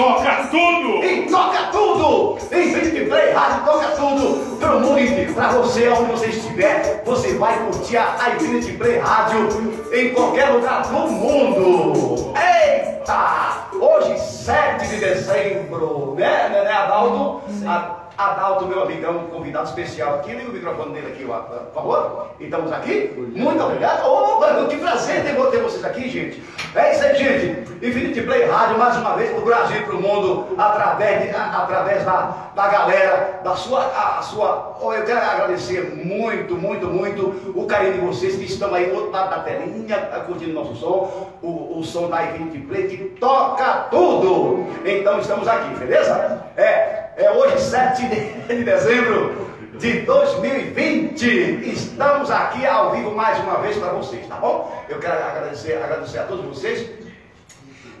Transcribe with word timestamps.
toca 0.00 0.48
tudo! 0.50 1.04
E 1.04 1.26
toca 1.26 1.62
tudo! 1.70 2.38
Infinity 2.50 3.04
Play 3.04 3.32
Rádio 3.32 3.64
toca 3.64 3.88
tudo! 3.88 4.56
Pelo 4.58 4.80
mundo 4.80 4.98
inteiro, 5.00 5.34
pra 5.34 5.48
você, 5.48 5.88
onde 5.88 6.10
você 6.10 6.26
estiver, 6.26 7.02
você 7.04 7.34
vai 7.34 7.58
curtir 7.64 7.98
a 7.98 8.30
Infinity 8.34 8.72
Play 8.72 8.98
Rádio 8.98 9.48
em 9.92 10.14
qualquer 10.14 10.48
lugar 10.50 10.82
do 10.82 10.98
mundo! 11.08 12.32
Eita! 12.34 13.68
Hoje, 13.78 14.18
7 14.18 14.88
de 14.88 14.96
dezembro, 14.96 16.14
né, 16.16 16.48
né, 16.48 16.64
né 16.64 16.72
Adalto? 16.72 17.42
A- 17.66 18.00
Adalto, 18.20 18.66
meu 18.66 18.82
amigão, 18.82 19.14
convidado 19.32 19.64
especial 19.68 20.16
aqui, 20.16 20.32
liga 20.32 20.50
o 20.50 20.52
microfone 20.52 20.92
dele 20.92 21.06
aqui, 21.06 21.26
ó, 21.26 21.38
por 21.38 21.72
favor. 21.74 22.26
Estamos 22.38 22.70
aqui? 22.70 23.14
Muito 23.34 23.62
obrigado. 23.64 24.06
Ô, 24.06 24.38
mano, 24.40 24.68
que 24.68 24.76
prazer 24.76 25.22
ter, 25.24 25.34
ter 25.50 25.62
vocês 25.62 25.82
aqui, 25.82 26.06
gente. 26.10 26.42
É 26.74 26.92
isso 26.92 27.02
aí, 27.02 27.16
gente. 27.16 27.70
Infinity 27.86 28.20
Play 28.20 28.44
Rádio, 28.44 28.76
mais 28.78 28.94
uma 28.98 29.14
vez, 29.16 29.30
pro 29.30 29.40
Brasil 29.40 29.78
e 29.78 29.84
pro 29.84 29.98
mundo, 30.02 30.48
através, 30.58 31.22
de- 31.22 31.34
a- 31.34 31.62
através 31.62 32.04
da, 32.04 32.50
da 32.54 32.68
galera, 32.68 33.40
da 33.42 33.56
sua, 33.56 33.86
a, 33.86 34.20
sua. 34.20 34.76
ó, 34.82 34.92
Eu 34.92 35.04
quero 35.06 35.18
agradecer 35.18 35.94
muito, 35.96 36.56
muito, 36.56 36.88
muito 36.88 37.52
o 37.58 37.66
carinho 37.66 37.94
de 37.94 38.00
vocês 38.00 38.36
que 38.36 38.44
estão 38.44 38.74
aí 38.74 38.90
do 38.90 38.96
outro 38.96 39.12
lado 39.12 39.30
da 39.30 39.38
telinha, 39.38 39.96
tá 39.96 40.20
curtindo 40.20 40.52
nosso 40.52 40.74
som, 40.76 41.30
o, 41.42 41.78
o 41.78 41.82
som 41.82 42.08
da 42.10 42.22
Infinity 42.24 42.58
Play 42.58 42.86
que 42.88 42.96
toca 43.18 43.86
tudo. 43.90 44.66
Então 44.84 45.18
estamos 45.18 45.48
aqui, 45.48 45.74
beleza? 45.76 46.44
É, 46.58 47.08
é 47.20 47.30
hoje, 47.32 47.60
7 47.60 48.06
de 48.06 48.30
de 48.48 48.64
dezembro 48.64 49.50
de 49.78 50.00
2020. 50.00 51.70
Estamos 51.70 52.30
aqui 52.30 52.66
ao 52.66 52.92
vivo 52.92 53.14
mais 53.14 53.38
uma 53.40 53.58
vez 53.58 53.76
para 53.76 53.92
vocês, 53.92 54.26
tá 54.26 54.36
bom? 54.36 54.84
Eu 54.88 54.98
quero 54.98 55.22
agradecer, 55.22 55.74
agradecer 55.74 56.18
a 56.18 56.24
todos 56.24 56.46
vocês 56.46 56.88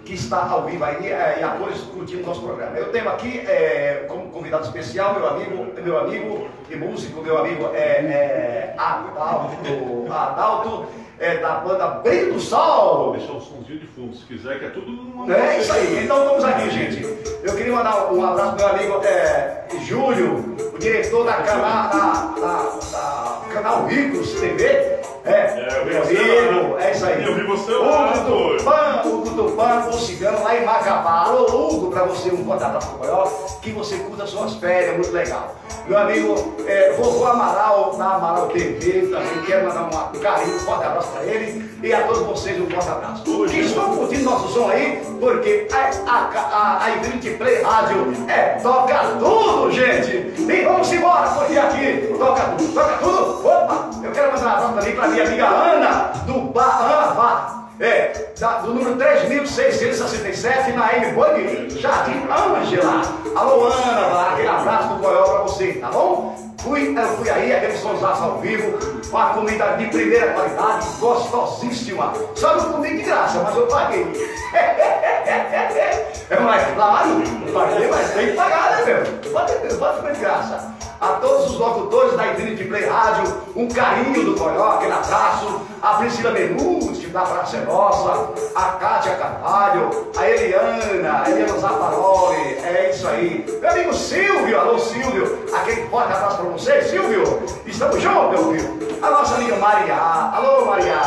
que 0.06 0.14
está 0.14 0.48
ao 0.48 0.64
vivo 0.64 0.82
aí 0.82 1.12
é, 1.12 1.38
e 1.38 1.44
a 1.44 1.50
todos 1.50 1.82
curtindo 1.82 2.26
nosso 2.26 2.40
programa. 2.40 2.76
Eu 2.78 2.90
tenho 2.90 3.10
aqui 3.10 3.40
é, 3.40 4.06
como 4.08 4.30
convidado 4.30 4.64
especial 4.64 5.14
meu 5.14 5.28
amigo, 5.28 5.66
meu 5.82 5.98
amigo 5.98 6.48
e 6.70 6.76
músico, 6.76 7.22
meu 7.22 7.38
amigo 7.38 7.70
é, 7.74 7.78
é, 7.78 8.74
Adalto, 8.78 10.10
Adalto 10.10 10.86
é, 11.20 11.36
da 11.36 11.56
banda 11.56 11.86
Brilho 11.86 12.26
do 12.26 12.32
Vou 12.32 12.40
Sol. 12.40 13.12
deixar 13.12 13.32
um 13.34 13.40
somzinho 13.40 13.78
de 13.78 13.86
fundo, 13.88 14.16
se 14.16 14.24
quiser, 14.24 14.58
que 14.58 14.64
é 14.64 14.70
tudo 14.70 14.90
numa. 14.90 15.32
É 15.36 15.60
isso 15.60 15.72
aí, 15.72 16.04
então 16.04 16.24
vamos 16.24 16.42
aqui, 16.42 16.70
gente. 16.70 17.04
Eu 17.42 17.54
queria 17.54 17.72
mandar 17.74 18.10
um 18.10 18.24
abraço 18.24 18.56
pro 18.56 18.64
meu 18.64 18.74
amigo 18.74 19.04
é, 19.04 19.66
Júlio, 19.84 20.56
o 20.74 20.78
diretor 20.78 21.24
da 21.24 21.34
canal, 21.34 21.90
da, 21.90 22.40
da, 22.40 22.78
da 22.90 23.52
canal 23.52 23.86
Ricos 23.86 24.32
TV. 24.40 24.99
É, 25.30 25.68
É, 25.70 25.78
eu 25.78 25.84
vi 25.84 25.90
meu 25.94 26.04
você 26.04 26.16
amigo, 26.16 26.74
lá. 26.74 26.82
é 26.84 26.90
isso 26.90 27.06
aí. 27.06 27.24
Eu 27.26 27.34
vi 27.34 27.42
você 27.46 27.72
lá, 27.72 28.12
O 28.12 28.56
Tupã, 28.56 29.02
o 29.04 29.22
Tupã, 29.22 29.86
o 29.88 29.92
Cigano 29.92 30.42
lá 30.42 30.56
em 30.56 30.64
Macapá. 30.64 31.24
Alô, 31.26 31.68
Hugo, 31.68 31.90
pra 31.90 32.04
você 32.04 32.30
um 32.30 32.52
abraço 32.52 32.88
pro 32.88 32.98
Coió, 32.98 33.24
que 33.62 33.70
você 33.72 33.96
curta 33.96 34.26
suas 34.26 34.54
férias, 34.54 34.94
muito 34.94 35.12
legal. 35.12 35.54
Meu 35.86 35.98
amigo, 35.98 36.54
é, 36.66 36.92
vovô 36.92 37.26
Amaral, 37.26 37.94
da 37.96 38.04
Amaral 38.14 38.48
TV, 38.48 39.08
também 39.08 39.42
quero 39.46 39.66
mandar 39.66 39.82
um 40.14 40.20
carinho, 40.20 40.56
um 40.56 40.60
forte 40.60 40.84
abraço 40.84 41.08
pra 41.08 41.24
ele 41.24 41.68
e 41.82 41.92
a 41.92 42.02
todos 42.02 42.22
vocês 42.22 42.60
um 42.60 42.68
forte 42.70 42.88
abraço. 42.88 43.24
Que 43.24 43.60
estão 43.60 43.96
curtindo 43.96 44.24
nosso 44.24 44.48
som 44.52 44.68
aí, 44.68 45.02
porque 45.18 45.66
a, 45.72 45.90
a, 46.10 46.30
a, 46.56 46.84
a 46.84 46.90
Infinity 46.96 47.30
Play 47.30 47.62
Rádio 47.62 48.12
é 48.28 48.58
toca 48.62 48.94
tudo, 49.18 49.72
gente! 49.72 50.10
E 50.38 50.64
vamos 50.64 50.92
embora, 50.92 51.28
porque 51.30 51.58
aqui 51.58 52.14
toca 52.18 52.40
tudo, 52.56 52.72
toca 52.74 52.92
tudo! 52.98 53.48
Opa! 53.48 53.90
Eu 54.10 54.14
quero 54.14 54.32
mandar 54.32 54.44
um 54.44 54.50
abraço 54.50 54.74
também 54.74 54.96
pra 54.96 55.06
minha 55.06 55.24
amiga 55.24 55.46
Ana, 55.46 56.12
do 56.26 56.40
Bar. 56.52 57.60
É, 57.78 58.12
da- 58.40 58.58
do 58.58 58.74
número 58.74 58.96
3667 58.96 60.72
na 60.72 60.92
M 60.96 61.12
Boi 61.12 61.68
Jardim 61.70 62.26
Ângela. 62.28 63.02
Alô, 63.36 63.66
Ana, 63.68 64.08
Bar, 64.08 64.32
aquele 64.32 64.48
abraço 64.48 64.88
do 64.88 65.02
Coió 65.02 65.22
pra 65.22 65.38
você, 65.42 65.72
tá 65.74 65.88
bom? 65.90 66.36
Fui, 66.60 66.92
eu 66.98 67.06
fui 67.16 67.30
aí, 67.30 67.54
aquele 67.54 67.76
sonsaço 67.78 68.22
ao 68.24 68.38
vivo, 68.38 68.76
com 69.08 69.16
a 69.16 69.26
comida 69.26 69.64
de 69.78 69.86
primeira 69.86 70.32
qualidade, 70.32 70.86
gostosíssima. 70.98 72.12
Só 72.34 72.56
não 72.56 72.72
comi 72.72 72.88
de 72.96 73.02
graça, 73.04 73.40
mas 73.44 73.56
eu 73.56 73.66
paguei. 73.68 74.06
É 76.30 76.38
mais 76.38 76.74
claro, 76.74 77.22
paguei, 77.52 77.88
mas 77.88 78.10
tem 78.12 78.26
que 78.28 78.32
pagar, 78.34 78.70
né, 78.70 78.84
meu? 78.84 79.32
Pode, 79.32 79.52
pode 79.76 79.96
comer 80.00 80.12
de 80.14 80.20
graça. 80.20 80.72
A 81.00 81.12
todos 81.14 81.52
os 81.52 81.56
locutores 81.56 82.14
da 82.14 82.30
Infinity 82.30 82.64
Play 82.64 82.84
Rádio, 82.84 83.34
um 83.56 83.66
carinho 83.68 84.22
do 84.22 84.34
Coió, 84.34 84.72
aquele 84.72 84.92
abraço. 84.92 85.62
A 85.82 85.94
Priscila 85.94 86.30
Menucci, 86.32 87.06
da 87.06 87.22
Praça 87.22 87.56
é 87.56 87.60
Nossa, 87.60 88.34
a 88.54 88.62
Kátia 88.72 89.14
Carvalho, 89.14 90.10
a 90.14 90.28
Eliana, 90.28 91.22
a 91.24 91.30
Eliana 91.30 91.58
Zaparoli, 91.58 92.58
é 92.62 92.90
isso 92.90 93.08
aí. 93.08 93.46
Meu 93.60 93.70
amigo 93.70 93.94
Silvio, 93.94 94.60
alô 94.60 94.78
Silvio, 94.78 95.38
aquele 95.54 95.88
forte 95.88 96.12
abraço 96.12 96.36
pra 96.36 96.50
você, 96.50 96.82
Silvio. 96.82 97.42
Estamos 97.64 98.02
juntos, 98.02 98.30
meu 98.30 98.52
filho. 98.52 99.00
A 99.00 99.10
nossa 99.10 99.36
amiga 99.36 99.56
Maria, 99.56 99.96
alô 99.96 100.66
Maria, 100.66 101.00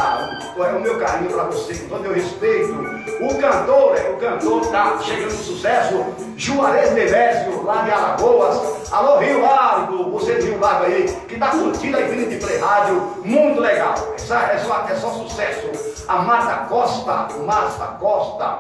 o 0.58 0.80
meu 0.80 1.00
carinho 1.00 1.32
pra 1.32 1.44
você, 1.44 1.76
com 1.76 1.90
todo 1.90 2.02
meu 2.02 2.14
respeito. 2.14 2.74
O 3.22 3.38
cantor, 3.40 3.96
é, 3.96 4.10
o 4.10 4.18
cantor 4.18 4.66
tá 4.68 4.98
chegando 5.00 5.32
no 5.32 5.38
sucesso, 5.38 6.06
Juarez 6.36 6.92
Nemésio, 6.94 7.64
lá 7.64 7.84
de 7.84 7.92
Alagoas. 7.92 8.92
Alô 8.92 9.18
Rio 9.18 9.42
Largo, 9.42 10.12
você 10.12 10.36
de 10.36 10.50
Rio 10.50 10.60
Largo 10.60 10.86
aí, 10.86 11.06
que 11.28 11.38
tá 11.38 11.48
curtindo 11.50 11.98
a 11.98 12.02
Infinity 12.02 12.36
Play 12.44 12.58
Rádio, 12.58 13.02
muito 13.24 13.60
legal. 13.60 13.96
Essa, 14.16 14.52
é, 14.52 14.63
só, 14.64 14.86
é 14.90 14.96
só 14.96 15.10
sucesso. 15.12 16.06
A 16.08 16.16
Marta 16.24 16.66
Costa, 16.68 17.28
Marta 17.46 17.86
Costa, 18.00 18.60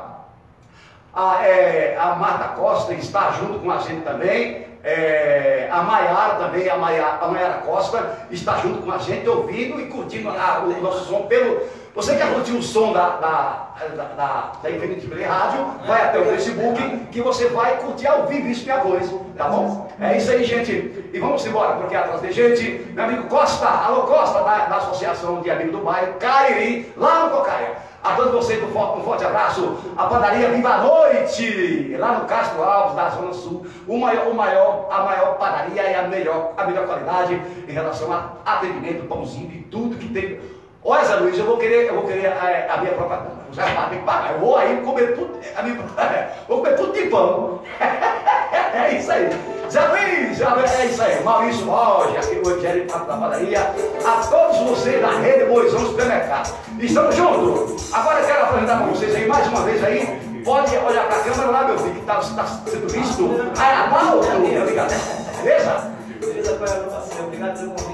a, 1.13 1.45
é, 1.45 1.97
a 1.99 2.15
Marta 2.15 2.49
Costa 2.49 2.93
está 2.93 3.31
junto 3.31 3.59
com 3.59 3.71
a 3.71 3.77
gente 3.79 4.01
também. 4.03 4.63
É, 4.85 5.69
a 5.71 5.81
Maiara 5.81 6.35
também, 6.35 6.69
a 6.69 6.75
Maiara, 6.77 7.19
a 7.21 7.27
Maiara 7.29 7.53
Costa 7.59 8.27
está 8.29 8.57
junto 8.57 8.81
com 8.81 8.91
a 8.91 8.97
gente, 8.97 9.27
ouvindo 9.29 9.79
e 9.79 9.85
curtindo 9.87 10.29
a- 10.29 10.59
o 10.65 10.81
nosso 10.81 11.05
som 11.05 11.21
pelo. 11.27 11.61
Você 11.95 12.15
quer 12.15 12.33
curtir 12.33 12.53
o 12.53 12.63
som 12.63 12.91
da, 12.91 13.17
da, 13.17 13.67
da, 13.95 14.03
da, 14.03 14.51
da 14.63 14.71
Infinity 14.71 15.05
Play 15.05 15.25
Rádio? 15.25 15.63
Vai 15.85 16.01
até 16.01 16.19
o 16.19 16.25
Facebook 16.25 17.07
que 17.11 17.21
você 17.21 17.49
vai 17.49 17.77
curtir 17.77 18.07
ao 18.07 18.25
vivo 18.25 18.47
isso 18.47 18.63
minha 18.63 18.79
voz, 18.79 19.13
tá 19.37 19.47
bom? 19.47 19.87
É 19.99 20.17
isso 20.17 20.31
aí, 20.31 20.43
gente. 20.43 20.71
E 21.13 21.19
vamos 21.19 21.45
embora, 21.45 21.75
porque 21.75 21.95
atrás 21.95 22.19
de 22.19 22.31
gente, 22.31 22.91
meu 22.93 23.03
amigo 23.03 23.27
Costa, 23.27 23.67
alô 23.67 24.07
Costa, 24.07 24.41
da, 24.41 24.65
da 24.65 24.77
Associação 24.77 25.41
de 25.41 25.51
Amigos 25.51 25.73
do 25.73 25.85
Bairro, 25.85 26.13
Cariri, 26.13 26.91
lá 26.97 27.25
no 27.25 27.37
Cocaia. 27.37 27.73
A 28.03 28.15
todos 28.15 28.33
vocês 28.33 28.61
um 28.63 28.67
forte, 28.69 28.99
um 28.99 29.03
forte 29.03 29.23
abraço. 29.23 29.77
A 29.95 30.07
padaria 30.07 30.49
Viva 30.49 30.69
a 30.69 30.77
Noite, 30.79 31.95
lá 31.99 32.13
no 32.13 32.25
Castro 32.25 32.63
Alves, 32.63 32.95
da 32.95 33.09
Zona 33.09 33.33
Sul. 33.33 33.67
O 33.87 33.99
maior, 33.99 34.27
o 34.27 34.33
maior, 34.33 34.87
a 34.91 35.03
maior 35.03 35.37
padaria 35.37 35.83
e 35.91 35.95
a 35.95 36.07
melhor, 36.07 36.53
a 36.57 36.65
melhor 36.65 36.87
qualidade 36.87 37.39
em 37.67 37.71
relação 37.71 38.11
a 38.11 38.31
atendimento, 38.45 39.07
pãozinho 39.07 39.51
e 39.51 39.61
tudo 39.69 39.95
que 39.95 40.09
tem. 40.09 40.39
Olha, 40.85 41.05
Zé 41.05 41.15
Luiz, 41.15 41.37
eu 41.37 41.45
vou 41.45 41.57
querer, 41.57 41.87
eu 41.87 41.95
vou 41.95 42.03
querer 42.03 42.25
é, 42.25 42.67
a 42.69 42.77
minha 42.77 42.91
própria 42.93 43.19
Luiz 43.19 43.89
tem 43.89 43.99
que 43.99 44.05
pagar. 44.05 44.33
Eu 44.33 44.39
vou 44.39 44.57
aí 44.57 44.81
comer 44.81 45.15
tudo, 45.15 45.39
a 45.55 45.61
minha, 45.63 45.77
vou 46.47 46.57
comer 46.57 46.75
tudo 46.75 46.93
de 46.93 47.03
pão. 47.07 47.61
É 48.73 48.97
isso 48.97 49.11
aí. 49.11 49.29
Zé 49.69 49.87
Luiz, 49.87 50.41
é 50.41 50.85
isso 50.85 51.03
aí. 51.03 51.23
Maurício 51.23 51.65
Rocha, 51.65 52.17
aqui 52.17 52.35
o 52.43 52.49
Evangelho 52.49 52.87
da 52.87 52.99
Padaria. 52.99 53.59
A 54.03 54.27
todos 54.27 54.57
vocês 54.69 54.99
da 54.99 55.11
Rede 55.11 55.45
Boizão 55.45 55.79
Supermercado. 55.79 56.55
Estamos 56.79 57.15
juntos. 57.15 57.93
Agora 57.93 58.19
eu 58.19 58.25
quero 58.25 58.43
apresentar 58.43 58.77
para 58.77 58.87
vocês 58.87 59.15
aí 59.15 59.27
mais 59.27 59.47
uma 59.47 59.61
vez 59.61 59.83
aí. 59.83 60.19
Pode 60.43 60.75
olhar 60.75 61.07
para 61.07 61.17
a 61.17 61.23
câmera 61.23 61.51
lá, 61.51 61.63
meu 61.65 61.77
filho, 61.77 61.93
que 61.93 61.99
está 61.99 62.21
sendo 62.21 62.89
visto. 62.89 63.29
Ah, 63.59 63.83
Adalto, 63.85 64.27
obrigado. 64.27 64.93
Beleza? 65.43 65.91
Beleza, 66.19 66.51
é? 66.51 67.23
Obrigado 67.23 67.59
pelo 67.59 67.71
convite. 67.71 67.92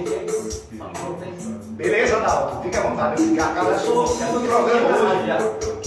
Beleza, 1.90 2.18
Adalto? 2.18 2.62
Fica 2.62 2.78
à 2.78 2.82
vontade. 2.84 3.24
Fica 3.24 3.44
a 3.44 3.48
casa 3.48 3.80
sua. 3.80 4.04
O 4.04 4.16
programa 4.16 4.68
hoje, 4.70 5.32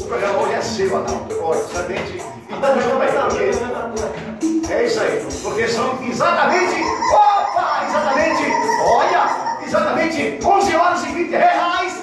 o 0.01 0.05
programa 0.05 0.39
hoje 0.41 0.55
é 0.55 0.61
seu, 0.61 0.97
Adalto. 0.97 1.39
Olha, 1.41 1.61
exatamente. 1.61 2.19
Junto 2.19 3.03
aí, 3.03 3.13
porque 3.13 4.72
é 4.72 4.84
isso 4.84 5.01
aí. 5.01 5.25
Porque 5.45 5.69
são 5.69 5.97
exatamente. 6.03 6.83
Opa! 7.15 7.87
Exatamente. 7.89 8.43
Olha! 8.84 9.31
Exatamente 9.65 10.41
11 10.45 10.77
horas 10.77 11.04
e 11.04 11.09
20 11.13 11.31
reais. 11.31 12.03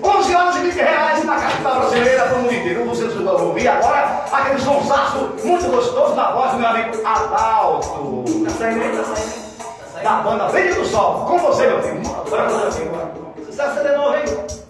11 0.00 0.36
horas 0.36 0.56
e 0.56 0.58
20 0.60 0.74
reais 0.76 1.24
na 1.24 1.40
capital 1.40 1.80
brasileira 1.80 2.22
para 2.26 2.36
o 2.36 2.42
mundo 2.42 2.54
inteiro. 2.54 2.84
Vocês 2.84 3.12
vão 3.14 3.48
ouvir 3.48 3.66
agora 3.66 4.03
aquele 4.44 4.60
sonsaço 4.60 5.18
muito 5.42 5.70
gostoso 5.70 6.14
na 6.14 6.32
voz 6.32 6.52
do 6.52 6.58
meu 6.58 6.68
amigo 6.68 7.06
Adalto. 7.06 8.24
Tá 8.44 8.50
saindo 8.50 8.82
aí, 8.82 8.96
tá 8.96 9.04
saindo. 9.04 9.44
Tá. 9.94 10.00
Da 10.02 10.22
banda 10.22 10.48
Vende 10.48 10.74
do 10.74 10.84
Sol. 10.84 11.24
Com 11.26 11.38
você, 11.38 11.66
meu 11.66 11.82
filho. 11.82 12.02
Bora 12.28 12.50
fazer 12.50 12.66
assim, 12.66 12.84
bora. 12.86 13.12
Sucesso 13.46 13.82
de 13.82 13.96
novo, 13.96 14.16
hein? 14.16 14.63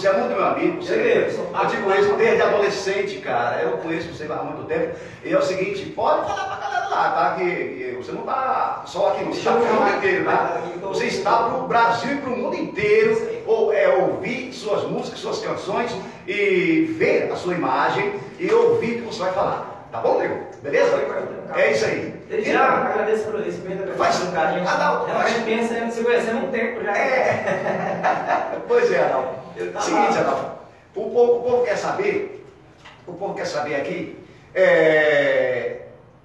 Você 0.00 0.08
é 0.08 0.12
muito 0.14 0.34
meu 0.34 0.46
amigo. 0.46 0.82
Você, 0.82 0.94
eu 0.94 1.60
é- 1.60 1.66
te 1.66 1.76
conheço 1.76 2.14
desde 2.14 2.40
adolescente, 2.40 3.18
cara. 3.18 3.60
Eu 3.60 3.76
conheço 3.76 4.08
você 4.08 4.24
há 4.32 4.42
muito 4.42 4.66
tempo. 4.66 4.96
E 5.22 5.30
é 5.30 5.36
o 5.36 5.42
seguinte, 5.42 5.84
pode 5.94 6.26
falar 6.26 6.44
pra 6.46 6.56
galera 6.56 6.88
lá, 6.88 7.10
tá? 7.10 7.34
Que, 7.36 7.44
que 7.44 7.96
você 7.98 8.12
não 8.12 8.22
tá 8.22 8.82
só 8.86 9.08
aqui, 9.08 9.24
você 9.24 9.42
chão 9.42 9.60
pro 9.60 9.74
mundo 9.74 9.96
inteiro, 9.98 10.24
tá? 10.24 10.62
Você 10.84 11.04
está 11.04 11.50
pro 11.50 11.68
Brasil 11.68 12.12
e 12.12 12.16
pro 12.16 12.30
mundo 12.30 12.56
inteiro. 12.56 13.42
Ou 13.46 13.74
é 13.74 13.88
ouvir 13.88 14.54
suas 14.54 14.84
músicas, 14.84 15.20
suas 15.20 15.40
canções 15.40 15.94
e 16.26 16.94
ver 16.98 17.30
a 17.30 17.36
sua 17.36 17.52
imagem 17.52 18.14
e 18.38 18.50
ouvir 18.50 19.00
o 19.00 19.02
que 19.02 19.14
você 19.14 19.20
vai 19.24 19.32
falar. 19.34 19.86
Tá 19.92 19.98
bom, 19.98 20.18
nego? 20.18 20.46
Beleza? 20.62 20.96
É 21.54 21.72
isso 21.72 21.84
aí. 21.84 22.14
Ele 22.30 22.42
já 22.42 22.52
então, 22.52 22.86
agradeço 22.86 23.24
por 23.24 23.46
isso, 23.46 23.60
faz, 23.98 24.22
um 24.22 24.30
cara. 24.30 24.48
A 24.48 24.52
gente, 24.52 24.68
Adalto, 24.68 25.08
já 25.08 25.14
faz... 25.14 25.32
pensa 25.42 25.74
em 25.74 25.90
se 25.90 26.04
conhecer 26.04 26.30
há 26.30 26.36
um 26.36 26.50
tempo 26.50 26.82
já. 26.84 26.96
É. 26.96 28.56
pois 28.68 28.90
é, 28.92 29.00
Adalto. 29.00 29.39
Tá 29.66 29.80
Seguinte, 29.80 30.18
Adalto, 30.18 30.58
o 30.94 31.10
povo, 31.10 31.36
o 31.38 31.42
povo 31.42 31.64
quer 31.64 31.76
saber, 31.76 32.46
o 33.06 33.12
povo 33.12 33.34
quer 33.34 33.46
saber 33.46 33.76
aqui, 33.76 34.18
é, 34.54 35.80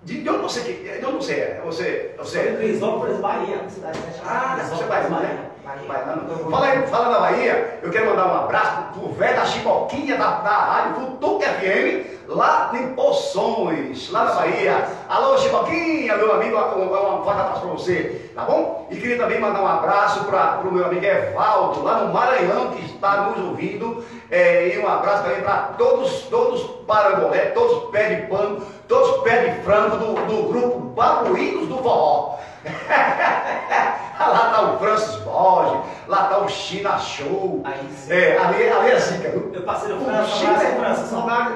de, 0.06 0.24
eu 0.24 0.38
não 0.38 0.48
sei 0.48 0.64
que. 0.64 0.88
Eu 0.88 1.12
não 1.12 1.22
sei. 1.22 1.56
Você. 1.66 2.14
você... 2.16 2.40
É 2.40 2.56
Crisópolis, 2.58 3.18
Bahia, 3.18 3.68
cidade 3.68 3.98
né? 3.98 4.14
Ah, 4.24 4.56
Crisópolis, 4.60 4.92
é 4.92 5.02
né? 5.02 5.10
Bahia. 5.10 5.55
Fala 5.66 6.68
aí, 6.68 6.88
fala 6.88 7.10
da 7.10 7.20
Bahia, 7.22 7.80
eu 7.82 7.90
quero 7.90 8.06
mandar 8.12 8.28
um 8.28 8.36
abraço 8.44 8.84
pro 8.94 9.12
velho 9.14 9.36
da 9.36 9.46
Chicoquinha 9.46 10.16
da, 10.16 10.30
da 10.42 10.52
Rádio 10.52 10.94
Futuca 10.94 11.48
FM, 11.48 12.28
lá 12.28 12.70
em 12.76 12.94
Poções, 12.94 14.12
lá 14.12 14.26
na 14.26 14.34
Bahia. 14.34 14.88
Alô, 15.10 15.36
Chicoquinha, 15.40 16.18
meu 16.18 16.36
amigo, 16.36 16.56
um, 16.56 16.84
um 16.84 17.24
forte 17.24 17.42
abraço 17.42 17.62
pra 17.62 17.70
você, 17.72 18.32
tá 18.36 18.44
bom? 18.44 18.88
E 18.92 18.96
queria 18.96 19.18
também 19.18 19.40
mandar 19.40 19.62
um 19.64 19.68
abraço 19.68 20.26
para 20.26 20.60
o 20.64 20.72
meu 20.72 20.86
amigo 20.86 21.04
Evaldo, 21.04 21.84
lá 21.84 22.02
no 22.02 22.14
Maranhão, 22.14 22.70
que 22.70 22.86
está 22.86 23.22
nos 23.22 23.44
ouvindo. 23.44 24.06
É, 24.30 24.76
e 24.76 24.80
um 24.80 24.88
abraço 24.88 25.24
também 25.24 25.42
para 25.42 25.74
todos, 25.80 26.26
todos 26.30 26.62
parangolé, 26.86 27.48
todos 27.48 27.90
pé 27.90 28.14
de 28.14 28.28
pano, 28.28 28.62
todos 28.88 29.24
pé 29.24 29.46
de 29.46 29.62
frango 29.64 29.98
do, 29.98 30.14
do 30.26 30.44
grupo 30.48 30.80
Babuínos 30.90 31.68
do 31.68 31.78
Forró. 31.80 32.36
lá 34.20 34.50
tá 34.54 34.62
o 34.62 34.78
Francis 34.80 35.16
Borges, 35.22 35.80
lá 36.08 36.24
tá 36.26 36.38
o 36.40 36.48
China 36.50 36.98
Show. 36.98 37.62
Aí 37.64 37.90
sim. 37.96 38.14
É, 38.14 38.38
ali, 38.38 38.70
ali 38.70 38.92
é 38.92 39.00
zica, 39.00 39.30
viu? 39.30 39.52
Eu 39.54 39.62
passei 39.64 39.90
no 39.90 40.02
O 40.02 40.06
França, 40.06 40.28
China 40.28 40.52
abraço 40.54 40.66
é 40.68 40.76
França, 40.80 41.06
saudade. 41.08 41.50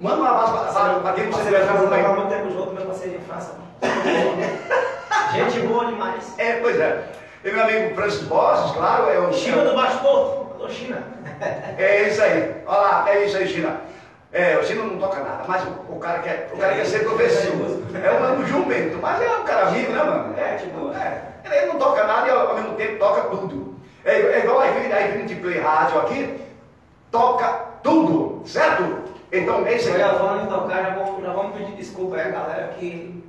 Manda 0.00 0.16
um 0.22 0.24
abraço 0.24 0.52
para- 0.52 1.12
quem 1.12 1.30
você 1.30 1.50
França, 1.50 1.66
fazer 1.72 1.94
aí. 1.94 2.02
muito 2.08 2.28
tempo 2.28 2.50
junto, 2.50 2.72
meu 2.74 2.86
parceiro 2.86 3.16
em 3.16 3.20
França. 3.20 3.54
Gente 5.32 5.60
boa 5.66 5.86
demais. 5.86 6.34
É, 6.38 6.52
pois 6.60 6.78
é. 6.78 7.04
E 7.44 7.50
meu 7.50 7.62
amigo 7.64 7.94
Francis 7.94 8.22
Borges, 8.22 8.70
claro, 8.72 9.10
é 9.10 9.18
o 9.18 9.32
China 9.32 9.64
do 9.64 9.74
Baixo 9.74 9.98
Porto. 9.98 10.42
China. 10.70 11.02
É 11.76 12.08
isso 12.08 12.22
aí. 12.22 12.54
Olha 12.66 12.80
lá, 12.80 13.04
é 13.10 13.24
isso 13.24 13.36
aí, 13.36 13.48
China. 13.48 13.80
É, 14.32 14.56
o 14.56 14.64
China 14.64 14.84
não 14.84 14.98
toca 14.98 15.20
nada, 15.20 15.44
mas 15.46 15.62
o, 15.64 15.92
o 15.92 15.98
cara 15.98 16.20
quer, 16.20 16.50
o 16.54 16.56
cara 16.56 16.74
quer 16.74 16.86
ser 16.86 17.00
professor. 17.00 17.52
É 18.02 18.12
um, 18.12 18.40
um 18.40 18.46
jumento, 18.46 18.98
mas 19.00 19.20
é 19.20 19.30
um 19.30 19.44
cara 19.44 19.68
amigo, 19.68 19.92
né, 19.92 20.02
mano? 20.02 20.34
É, 20.38 20.54
tipo, 20.56 20.90
É. 20.92 21.32
Ele 21.44 21.66
não 21.66 21.78
toca 21.78 22.04
nada 22.06 22.26
e 22.26 22.30
ao, 22.30 22.54
mesmo 22.54 22.74
tempo 22.76 22.98
toca 22.98 23.22
tudo. 23.22 23.76
É, 24.04 24.12
é 24.12 24.38
igual 24.40 24.60
a 24.60 24.68
Infinity, 24.68 25.34
Play 25.34 25.58
Rádio 25.58 26.00
aqui, 26.00 26.40
toca 27.10 27.46
tudo, 27.82 28.42
certo? 28.46 29.02
Então 29.30 29.66
é 29.66 29.70
aí. 29.70 29.90
Olha, 29.92 30.14
falando 30.14 30.44
em 30.44 30.46
tocar, 30.46 30.82
já 30.82 30.90
vamos, 30.90 31.22
já 31.22 31.32
vamos 31.32 31.56
pedir 31.56 31.72
desculpa 31.76 32.16
aí, 32.16 32.32
galera, 32.32 32.68
que 32.78 33.22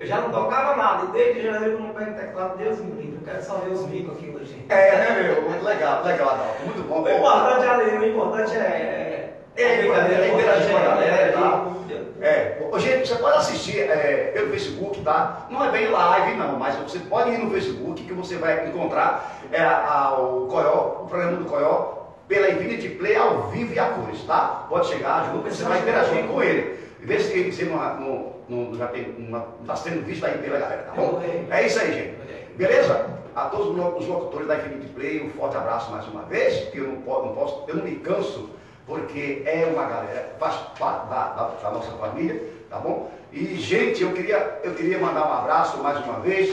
eu 0.00 0.06
já 0.06 0.20
não 0.20 0.30
tocava 0.30 0.76
nada. 0.76 1.04
E 1.04 1.12
desde 1.12 1.42
janeiro 1.42 1.74
eu 1.74 1.80
não 1.80 1.90
pego 1.90 2.14
teclado, 2.14 2.56
Deus 2.58 2.78
me 2.80 2.90
livre. 2.92 3.18
Eu 3.20 3.32
quero 3.32 3.44
só 3.44 3.54
ver 3.58 3.72
os 3.72 3.86
micos 3.86 4.16
aqui 4.16 4.34
hoje. 4.34 4.64
É, 4.68 4.96
né, 4.96 5.22
meu? 5.22 5.42
Muito 5.50 5.64
legal, 5.64 6.04
legal, 6.04 6.30
Adalto. 6.30 6.64
Muito 6.64 6.88
bom. 6.88 7.02
O 7.02 7.08
importante 7.08 7.66
é 7.66 7.98
o 7.98 8.04
importante 8.04 8.56
é. 8.56 9.17
É, 9.62 9.78
brincadeira, 9.78 10.24
é 10.26 10.28
interagir 10.34 10.70
com 10.70 10.76
a 10.76 10.80
galera 10.80 11.32
e 11.32 11.92
e- 11.92 12.24
É, 12.24 12.58
gente, 12.78 13.08
você 13.08 13.14
pode 13.16 13.36
assistir 13.38 13.78
é, 13.80 14.30
pelo 14.34 14.50
Facebook, 14.50 15.00
tá? 15.02 15.46
Não 15.50 15.64
é 15.64 15.70
bem 15.70 15.88
live, 15.88 16.36
não, 16.36 16.58
mas 16.58 16.74
você 16.76 16.98
pode 17.00 17.30
ir 17.30 17.38
no 17.38 17.50
Facebook 17.50 18.02
que 18.02 18.12
você 18.12 18.36
vai 18.36 18.66
encontrar 18.68 19.40
é, 19.52 19.60
a- 19.60 20.16
o 20.18 20.46
Coió, 20.46 21.02
o 21.02 21.06
programa 21.08 21.36
do 21.38 21.44
Coió, 21.44 21.98
pela 22.26 22.50
Infinity 22.50 22.90
Play 22.90 23.16
ao 23.16 23.48
vivo 23.48 23.72
e 23.72 23.78
a 23.78 23.86
cores, 23.86 24.22
tá? 24.24 24.66
Pode 24.68 24.86
chegar, 24.88 25.30
junto, 25.32 25.48
você 25.48 25.64
vai 25.64 25.78
interagir 25.80 26.24
com 26.26 26.42
ele. 26.42 26.78
Vê 27.00 27.18
se 27.20 27.32
ele 27.32 27.52
se 27.52 27.64
não, 27.64 27.76
não, 28.00 28.32
não, 28.48 28.74
já 28.74 28.88
tem, 28.88 29.14
não 29.18 29.46
está 29.62 29.74
sendo 29.76 30.04
visto 30.04 30.26
aí 30.26 30.36
pela 30.38 30.58
galera, 30.58 30.82
tá 30.82 30.92
bom? 30.92 31.22
É 31.50 31.66
isso 31.66 31.80
aí, 31.80 31.92
gente. 31.92 32.14
Beleza? 32.56 33.06
A 33.34 33.44
todos 33.46 33.68
os 33.68 33.76
lo- 33.76 33.96
os 33.96 34.06
locutores 34.06 34.48
da 34.48 34.56
Infinity 34.56 34.88
Play, 34.88 35.22
um 35.24 35.30
forte 35.30 35.56
abraço 35.56 35.90
mais 35.92 36.06
uma 36.08 36.22
vez, 36.24 36.68
que 36.70 36.78
eu 36.78 36.88
não 36.88 36.96
posso, 37.32 37.64
eu 37.68 37.76
não 37.76 37.84
me 37.84 37.94
canso, 37.96 38.50
porque 38.88 39.42
é 39.44 39.66
uma 39.72 39.84
galera, 39.84 40.34
faz 40.40 40.56
parte 40.78 41.08
da, 41.10 41.28
da- 41.34 41.50
da 41.62 41.70
nossa 41.70 41.90
família, 41.92 42.42
tá 42.70 42.78
bom? 42.78 43.12
E, 43.30 43.54
gente, 43.56 44.02
eu 44.02 44.12
queria, 44.14 44.60
eu 44.64 44.72
queria 44.72 44.98
mandar 44.98 45.28
um 45.28 45.32
abraço 45.32 45.76
mais 45.82 45.98
uma 46.04 46.20
vez 46.20 46.50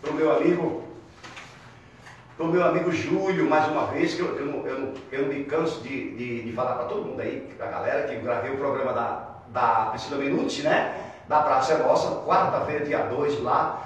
para 0.00 0.10
o 0.10 0.14
meu 0.14 0.34
amigo, 0.34 0.82
para 2.38 2.46
o 2.46 2.48
meu 2.48 2.64
amigo 2.66 2.90
Júlio, 2.90 3.48
mais 3.48 3.68
uma 3.68 3.84
vez, 3.86 4.14
que 4.14 4.20
eu, 4.22 4.34
eu, 4.38 4.46
não, 4.46 4.66
eu, 4.66 4.78
não, 4.80 4.94
eu 5.12 5.22
não 5.22 5.28
me 5.28 5.44
canso 5.44 5.82
de, 5.82 6.14
de, 6.16 6.42
de 6.42 6.52
falar 6.52 6.72
para 6.74 6.84
todo 6.86 7.04
mundo 7.04 7.20
aí, 7.20 7.54
para 7.58 7.66
a 7.66 7.70
galera, 7.70 8.08
que 8.08 8.16
gravei 8.16 8.50
o 8.52 8.56
programa 8.56 8.92
da, 8.94 9.28
da 9.48 9.86
Priscila 9.90 10.16
Minuti, 10.18 10.62
né? 10.62 11.12
Da 11.28 11.42
Praça 11.42 11.74
é 11.74 11.78
Nossa, 11.78 12.22
quarta-feira, 12.26 12.84
dia 12.84 12.98
2, 13.02 13.42
lá. 13.42 13.80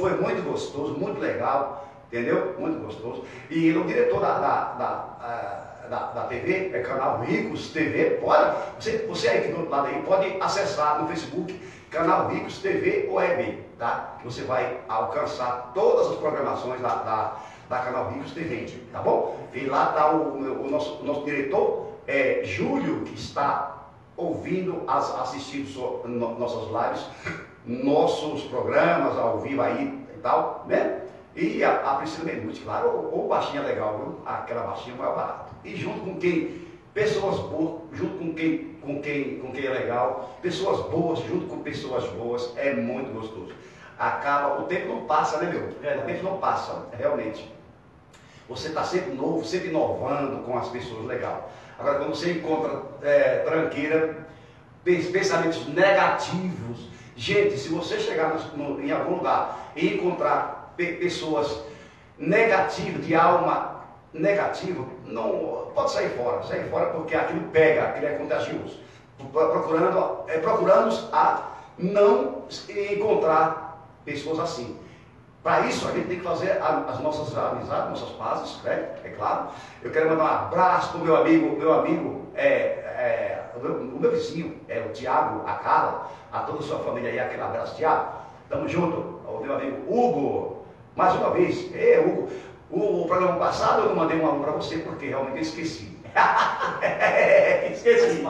Foi 0.00 0.20
muito 0.20 0.42
gostoso, 0.42 0.94
muito 0.94 1.20
legal, 1.20 1.88
entendeu? 2.12 2.54
Muito 2.58 2.78
gostoso. 2.84 3.24
E 3.50 3.72
o 3.72 3.84
diretor 3.84 4.20
da, 4.20 4.32
da, 4.38 4.64
da, 4.74 5.16
ah, 5.20 5.67
da, 5.88 6.06
da 6.12 6.22
TV, 6.24 6.70
é 6.74 6.80
canal 6.80 7.20
Ricos 7.20 7.70
TV, 7.70 8.18
pode, 8.20 8.54
você, 8.78 8.98
você 9.08 9.28
aí 9.28 9.48
do 9.52 9.58
outro 9.58 9.70
lado 9.70 9.86
aí, 9.88 10.02
pode 10.02 10.36
acessar 10.40 11.00
no 11.00 11.08
Facebook, 11.08 11.58
canal 11.90 12.28
Ricos 12.28 12.58
TV 12.58 13.08
Web, 13.10 13.64
tá? 13.78 14.16
Você 14.24 14.42
vai 14.42 14.78
alcançar 14.88 15.72
todas 15.74 16.08
as 16.12 16.16
programações 16.16 16.80
da, 16.80 16.94
da, 16.96 17.36
da 17.68 17.78
canal 17.78 18.10
Ricos 18.10 18.32
TV, 18.32 18.66
tá 18.92 19.00
bom? 19.00 19.36
E 19.52 19.64
lá 19.66 19.90
está 19.90 20.12
o, 20.12 20.64
o 20.66 20.70
nosso, 20.70 21.00
o 21.00 21.04
nosso 21.04 21.24
diretor, 21.24 21.88
é, 22.06 22.42
Júlio, 22.44 23.02
que 23.04 23.14
está 23.14 23.76
ouvindo, 24.16 24.82
as, 24.86 25.14
assistindo 25.20 25.66
so- 25.68 26.02
no- 26.04 26.38
nossas 26.38 26.64
lives, 26.68 27.06
nossos 27.64 28.42
programas 28.44 29.16
ao 29.18 29.38
vivo 29.40 29.62
aí 29.62 30.04
e 30.14 30.18
tal, 30.20 30.64
né? 30.66 31.02
E 31.36 31.62
a, 31.62 31.92
a 31.92 31.94
Priscila 31.96 32.24
Menuti, 32.32 32.60
claro, 32.62 32.88
ou, 32.88 33.20
ou 33.20 33.28
baixinha 33.28 33.62
legal, 33.62 33.96
viu? 33.96 34.18
Aquela 34.26 34.62
baixinha 34.62 34.96
mais 34.96 35.14
barato. 35.14 35.47
E 35.64 35.76
junto 35.76 36.00
com 36.00 36.16
quem, 36.18 36.66
pessoas 36.94 37.38
boas, 37.50 37.82
junto 37.92 38.18
com 38.18 38.34
quem, 38.34 38.74
com 38.80 39.00
quem, 39.00 39.38
com 39.40 39.52
quem 39.52 39.66
é 39.66 39.70
legal, 39.70 40.38
pessoas 40.42 40.88
boas, 40.90 41.20
junto 41.20 41.46
com 41.46 41.58
pessoas 41.62 42.04
boas, 42.10 42.52
é 42.56 42.72
muito 42.74 43.12
gostoso. 43.12 43.52
Acaba, 43.98 44.60
o 44.60 44.64
tempo 44.64 44.88
não 44.88 45.04
passa, 45.04 45.38
né, 45.38 45.50
meu? 45.52 45.68
O 45.68 46.02
tempo 46.06 46.22
não 46.24 46.38
passa, 46.38 46.86
realmente. 46.96 47.52
Você 48.48 48.68
está 48.68 48.82
sempre 48.84 49.14
novo, 49.14 49.44
sempre 49.44 49.68
inovando 49.68 50.42
com 50.44 50.56
as 50.56 50.68
pessoas, 50.68 51.04
legal. 51.04 51.50
Agora, 51.78 51.98
quando 51.98 52.14
você 52.14 52.32
encontra 52.32 52.82
é, 53.02 53.38
tranqueira, 53.38 54.26
pens- 54.82 55.08
pensamentos 55.10 55.66
negativos, 55.68 56.88
gente, 57.14 57.58
se 57.58 57.68
você 57.68 57.98
chegar 57.98 58.34
no- 58.56 58.80
em 58.80 58.90
algum 58.90 59.16
lugar 59.16 59.72
e 59.76 59.94
encontrar 59.94 60.72
pe- 60.76 60.94
pessoas 60.94 61.60
negativas, 62.16 63.04
de 63.04 63.14
alma 63.14 63.84
negativa, 64.14 64.84
não 65.08 65.70
pode 65.74 65.90
sair 65.92 66.10
fora, 66.10 66.42
sair 66.42 66.68
fora 66.70 66.86
porque 66.86 67.14
aquilo 67.14 67.40
pega, 67.50 67.82
aquilo 67.84 68.06
é 68.06 68.12
contagioso. 68.12 68.78
Pro- 69.32 69.48
Procurando, 69.50 70.20
é, 70.28 70.38
procuramos 70.38 71.08
a 71.12 71.42
não 71.78 72.42
encontrar 72.68 73.86
pessoas 74.04 74.38
assim. 74.40 74.78
Para 75.42 75.66
isso, 75.66 75.86
a 75.88 75.92
gente 75.92 76.08
tem 76.08 76.18
que 76.18 76.24
fazer 76.24 76.60
as 76.62 76.98
nossas 77.00 77.36
amizades, 77.36 77.90
nossas 78.00 78.10
pazes, 78.16 78.60
né? 78.64 78.88
É 79.04 79.08
claro. 79.10 79.48
Eu 79.82 79.90
quero 79.90 80.10
mandar 80.10 80.24
um 80.24 80.46
abraço 80.46 80.90
para 80.92 81.00
o 81.00 81.04
meu 81.04 81.16
amigo, 81.16 81.56
meu 81.56 81.72
amigo, 81.72 82.26
é, 82.34 82.46
é, 82.46 83.50
o, 83.56 83.60
meu, 83.60 83.72
o 83.74 83.98
meu 84.00 84.10
vizinho, 84.10 84.58
é 84.68 84.80
o 84.80 84.92
Tiago, 84.92 85.42
a 85.46 85.54
Carla, 85.54 86.10
a 86.32 86.40
toda 86.40 86.58
a 86.58 86.62
sua 86.62 86.78
família 86.80 87.10
aí, 87.10 87.18
aquele 87.20 87.42
abraço, 87.42 87.76
Tiago. 87.76 88.08
Tamo 88.50 88.68
junto. 88.68 88.98
O 89.28 89.40
meu 89.40 89.54
amigo 89.54 89.76
Hugo, 89.88 90.64
mais 90.96 91.14
uma 91.14 91.30
vez, 91.30 91.70
é, 91.74 92.00
Hugo. 92.00 92.28
O, 92.70 93.02
o 93.02 93.06
programa 93.06 93.36
passado 93.36 93.82
eu 93.82 93.88
não 93.88 93.96
mandei 93.96 94.18
um 94.20 94.26
alô 94.26 94.40
para 94.40 94.52
você 94.52 94.78
porque 94.78 95.06
realmente 95.06 95.36
eu 95.36 95.42
esqueci. 95.42 95.96
esqueci. 97.72 98.26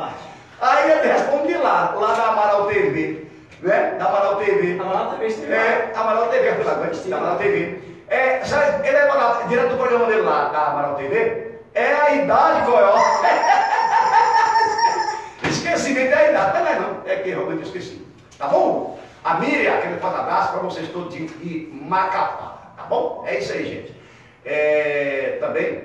Aí 0.61 0.91
eu 0.91 1.01
te 1.01 1.07
respondi 1.09 1.55
lá, 1.55 1.95
lá 1.95 2.15
da 2.15 2.29
Amaral 2.29 2.67
TV, 2.67 3.27
né? 3.63 3.95
Da 3.99 4.07
Amaral 4.07 4.37
TV. 4.37 4.79
Amaral 4.81 5.11
TV 5.11 5.27
esteve 5.27 5.53
lá. 5.53 5.59
É, 5.59 5.93
Amaral 5.95 6.29
TV, 6.29 6.63
lá, 6.63 6.75
da 6.75 7.17
Amaral 7.17 7.37
TV. 7.37 7.89
É, 8.09 8.43
sabe, 8.45 8.89
ele 8.89 8.97
é 8.97 9.03
Amaral, 9.03 9.47
direto 9.49 9.71
do 9.71 9.77
programa 9.77 10.07
dele 10.07 10.23
lá, 10.23 10.49
da 10.49 10.67
Amaral 10.69 10.95
TV, 10.95 11.59
é 11.75 11.93
a 11.93 12.15
idade, 12.15 12.65
Coió. 12.65 12.97
Esquecimento 15.45 16.13
é 16.13 16.15
a 16.15 16.31
idade, 16.31 16.59
não 16.59 16.67
é 16.67 16.79
não, 16.81 17.03
é 17.07 17.17
que 17.17 17.31
realmente 17.31 17.61
eu 17.61 17.67
esqueci. 17.67 18.07
Tá 18.39 18.47
bom? 18.47 18.99
A 19.23 19.35
Miriam, 19.35 19.75
aquele 19.75 19.99
forte 19.99 20.19
abraço 20.19 20.53
para 20.53 20.63
vocês 20.63 20.89
todos 20.89 21.13
de 21.13 21.71
Macapá, 21.73 22.73
tá 22.77 22.85
bom? 22.85 23.25
É 23.27 23.39
isso 23.39 23.53
aí, 23.53 23.67
gente. 23.67 23.98
É, 24.51 25.37
também, 25.41 25.83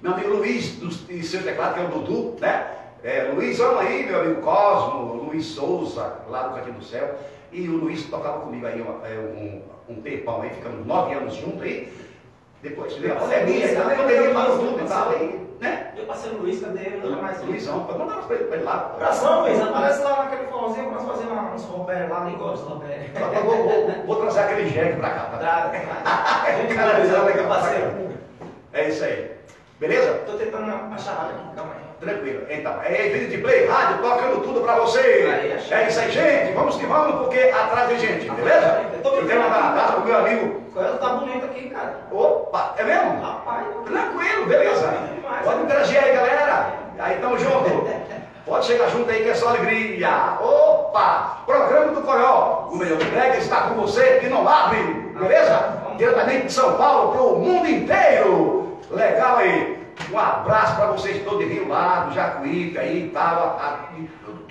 meu 0.00 0.14
amigo 0.14 0.36
Luiz, 0.36 0.76
do, 0.76 0.88
de 0.88 1.22
seu 1.22 1.42
teclado, 1.42 1.74
que 1.74 1.80
é 1.80 1.84
o 1.84 1.88
Dudu, 1.88 2.36
né? 2.40 2.66
É, 3.04 3.24
Luizão 3.24 3.78
aí, 3.78 4.06
meu 4.06 4.20
amigo 4.22 4.40
Cosmo, 4.40 5.24
Luiz 5.24 5.44
Souza, 5.44 6.16
lá 6.30 6.48
Cantinho 6.54 6.78
do 6.78 6.84
Céu. 6.84 7.14
E 7.52 7.68
o 7.68 7.76
Luiz 7.76 8.04
tocava 8.04 8.40
comigo 8.40 8.66
aí 8.66 8.80
um, 8.80 9.04
é, 9.04 9.18
um, 9.18 9.62
um 9.92 10.00
tempão 10.00 10.40
aí, 10.40 10.48
ficamos 10.50 10.86
nove 10.86 11.14
anos 11.14 11.34
juntos 11.34 11.60
aí. 11.60 11.92
Depois 12.62 12.92
a 12.92 13.14
pandemia, 13.14 13.80
a 13.80 13.96
pandemia 13.96 14.34
parou 14.34 14.58
tudo 14.58 14.84
e 14.84 14.88
tal, 14.88 15.10
né? 15.60 15.92
Eu 15.96 16.06
passei 16.06 16.32
no 16.32 16.38
Luiz, 16.38 16.60
cadê 16.60 16.80
ele? 16.80 17.00
Nunca 17.08 17.22
mais. 17.22 17.42
Luizão, 17.42 17.84
pode 17.84 17.98
mandar 17.98 18.16
pra 18.22 18.36
ele, 18.36 18.44
pra 18.44 18.56
ele 18.56 18.64
lá. 18.64 18.92
Abração, 18.94 19.42
Luiz. 19.42 19.60
Aparece 19.60 20.02
lá 20.02 20.24
naquele 20.24 20.48
forrozinho 20.48 20.90
pra 20.90 21.02
nós 21.02 21.06
fazer 21.08 21.26
uns 21.32 21.64
rompé 21.64 22.06
lá, 22.08 22.24
nem 22.24 22.36
gosto 22.36 22.66
de 22.66 22.72
rompé. 22.72 23.10
Eu 23.14 24.02
Vou, 24.06 24.16
trazer 24.22 24.40
aquele 24.40 24.68
jegue 24.70 24.96
pra 24.98 25.10
cá, 25.10 25.20
tá? 25.24 25.38
Tá, 25.38 25.70
Cara, 26.74 27.06
Cara, 27.06 27.22
legal. 27.24 27.48
parceiro. 27.48 28.08
É 28.72 28.88
isso 28.88 29.04
aí. 29.04 29.30
Beleza? 29.80 30.14
Tô 30.26 30.32
tentando 30.32 30.70
achar 30.94 31.12
rádio 31.12 31.36
aqui, 31.36 31.56
calma 31.56 31.72
aí. 31.74 31.87
Tranquilo. 32.00 32.46
Então, 32.48 32.74
é 32.84 33.08
Vida 33.08 33.26
de 33.26 33.38
Play 33.38 33.66
Rádio 33.66 33.98
tocando 33.98 34.42
tudo 34.42 34.60
pra 34.60 34.76
você. 34.76 35.00
É 35.00 35.86
isso 35.88 36.00
aí, 36.00 36.10
gente. 36.10 36.52
Vamos 36.54 36.76
que 36.76 36.86
vamos, 36.86 37.22
porque 37.22 37.40
atrás 37.40 37.88
tem 37.88 37.98
gente, 37.98 38.30
beleza? 38.30 38.86
Eu 39.02 39.40
mandar 39.40 39.64
um 39.64 39.68
abraço 39.68 39.92
pro 39.94 40.04
meu 40.04 40.18
amigo. 40.18 40.62
Coelho 40.72 40.98
tá 40.98 41.08
bonito 41.08 41.44
aqui, 41.44 41.70
cara. 41.70 41.96
Opa, 42.12 42.74
é 42.78 42.84
mesmo? 42.84 43.20
Rapaz, 43.20 43.66
Tranquilo, 43.84 44.46
beleza. 44.46 44.94
Pode 45.42 45.62
interagir 45.62 46.02
aí, 46.02 46.12
galera. 46.12 46.72
Aí, 47.00 47.16
tamo 47.16 47.38
junto. 47.38 47.88
Pode 48.46 48.64
chegar 48.64 48.88
junto 48.90 49.10
aí 49.10 49.22
que 49.22 49.30
é 49.30 49.34
só 49.34 49.48
alegria. 49.48 50.38
Opa! 50.40 51.42
Programa 51.46 51.92
do 51.92 52.02
Coió. 52.02 52.68
O 52.70 52.76
melhor 52.76 52.98
brega 52.98 53.36
está 53.36 53.62
com 53.62 53.74
você 53.74 54.18
que 54.20 54.28
não 54.28 54.48
abre. 54.48 54.78
Beleza? 55.18 55.74
Diretamente 55.96 56.46
de 56.46 56.52
São 56.52 56.74
Paulo 56.74 57.12
pro 57.12 57.38
mundo 57.40 57.68
inteiro. 57.68 58.78
Legal 58.90 59.36
aí. 59.38 59.77
Um 60.12 60.18
abraço 60.18 60.76
para 60.76 60.86
vocês 60.86 61.22
todos 61.24 61.40
de 61.46 61.52
Rio 61.52 61.68
Lago, 61.68 62.12
Jacuípe, 62.12 62.78
aí 62.78 63.06
e 63.06 63.10
tal. 63.10 63.58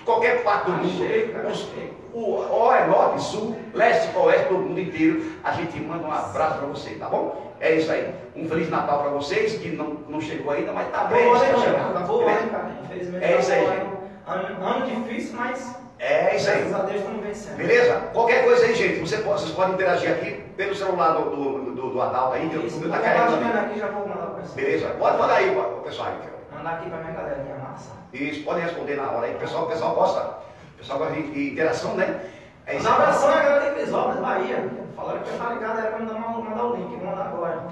qualquer 0.05 0.43
parte 0.43 0.65
do 0.65 0.71
mundo. 0.73 1.33
Cara, 1.33 1.47
Os- 1.49 1.69
o 2.13 2.19
o 2.49 2.73
é 2.73 2.87
norte, 2.87 3.21
sul, 3.21 3.55
leste, 3.73 4.15
oeste, 4.17 4.47
do 4.49 4.57
mundo 4.59 4.79
inteiro. 4.79 5.31
A 5.43 5.51
gente 5.51 5.79
manda 5.79 6.07
um 6.07 6.11
abraço 6.11 6.57
para 6.59 6.67
vocês, 6.67 6.97
tá 6.99 7.07
bom? 7.07 7.53
É 7.59 7.75
isso 7.75 7.91
aí. 7.91 8.13
Um 8.35 8.47
Feliz 8.47 8.69
Natal 8.69 8.99
para 9.01 9.09
vocês, 9.09 9.57
que 9.57 9.69
não, 9.69 9.97
não 10.07 10.21
chegou 10.21 10.51
ainda, 10.51 10.71
mas 10.73 10.89
tá. 10.89 11.05
Boa, 11.05 11.35
está 11.37 11.47
né, 11.47 11.57
chegando. 11.59 11.93
cara? 11.93 12.05
Boa, 12.05 12.31
hein, 12.31 12.37
cara? 12.51 12.71
Infelizmente, 12.83 13.23
É 13.25 13.39
isso 13.39 13.51
aí, 13.51 13.87
tá 14.25 14.31
ano 14.33 14.85
difícil, 14.85 15.35
mas 15.37 15.75
É 15.99 16.35
isso 16.35 16.49
aí. 16.49 16.59
graças 16.59 16.75
a 16.79 16.83
Deus 16.83 17.01
estamos 17.01 17.23
vencendo. 17.23 17.57
Beleza? 17.57 17.95
Qualquer 18.13 18.43
coisa 18.43 18.65
aí, 18.65 18.75
gente, 18.75 18.99
você 18.99 19.17
pode- 19.17 19.41
vocês 19.41 19.53
podem 19.55 19.73
interagir 19.73 20.11
aqui 20.11 20.31
pelo 20.55 20.75
celular 20.75 21.13
do, 21.13 21.29
do, 21.35 21.71
do, 21.75 21.89
do 21.89 22.01
Adalto 22.01 22.33
aí, 22.35 22.47
que 22.49 22.57
o 22.57 22.65
Isso, 22.65 22.79
vou 22.79 22.89
tá 22.89 22.97
ali. 22.97 23.59
aqui, 23.59 23.79
já 23.79 23.87
vou 23.87 24.07
mandar 24.07 24.27
pra 24.27 24.41
você. 24.43 24.61
Beleza? 24.61 24.89
Pode 24.99 25.17
mandar 25.17 25.33
aí, 25.35 25.51
pro 25.55 25.81
pessoal 25.81 26.09
aí. 26.09 26.55
Mandar 26.55 26.73
aqui 26.75 26.89
pra 26.89 26.99
minha 26.99 27.13
galerinha 27.13 27.55
massa. 27.55 27.91
Isso, 28.13 28.43
podem 28.43 28.63
responder 28.63 28.95
na 28.95 29.09
hora 29.11 29.25
aí. 29.27 29.35
O 29.35 29.39
pessoal, 29.39 29.63
o 29.65 29.67
pessoal 29.67 29.95
gosta. 29.95 30.21
O 30.21 30.77
pessoal 30.77 30.99
gosta 30.99 31.15
de, 31.15 31.31
de 31.31 31.51
interação, 31.53 31.95
né? 31.95 32.19
É 32.67 32.75
isso 32.75 32.87
Um 32.87 32.91
abração 32.93 33.29
à 33.29 33.35
galera 33.41 33.69
de 33.69 33.75
Crisópolis, 33.77 34.19
Bahia. 34.19 34.69
Falaram 34.95 35.19
que 35.19 35.29
eu 35.29 35.37
tá 35.37 35.49
ligado, 35.53 35.79
era 35.79 35.87
pra 35.91 35.99
mandar, 35.99 36.19
mandar 36.19 36.63
o 36.63 36.75
link, 36.75 36.95
vou 36.95 37.05
mandar 37.07 37.25
agora. 37.27 37.63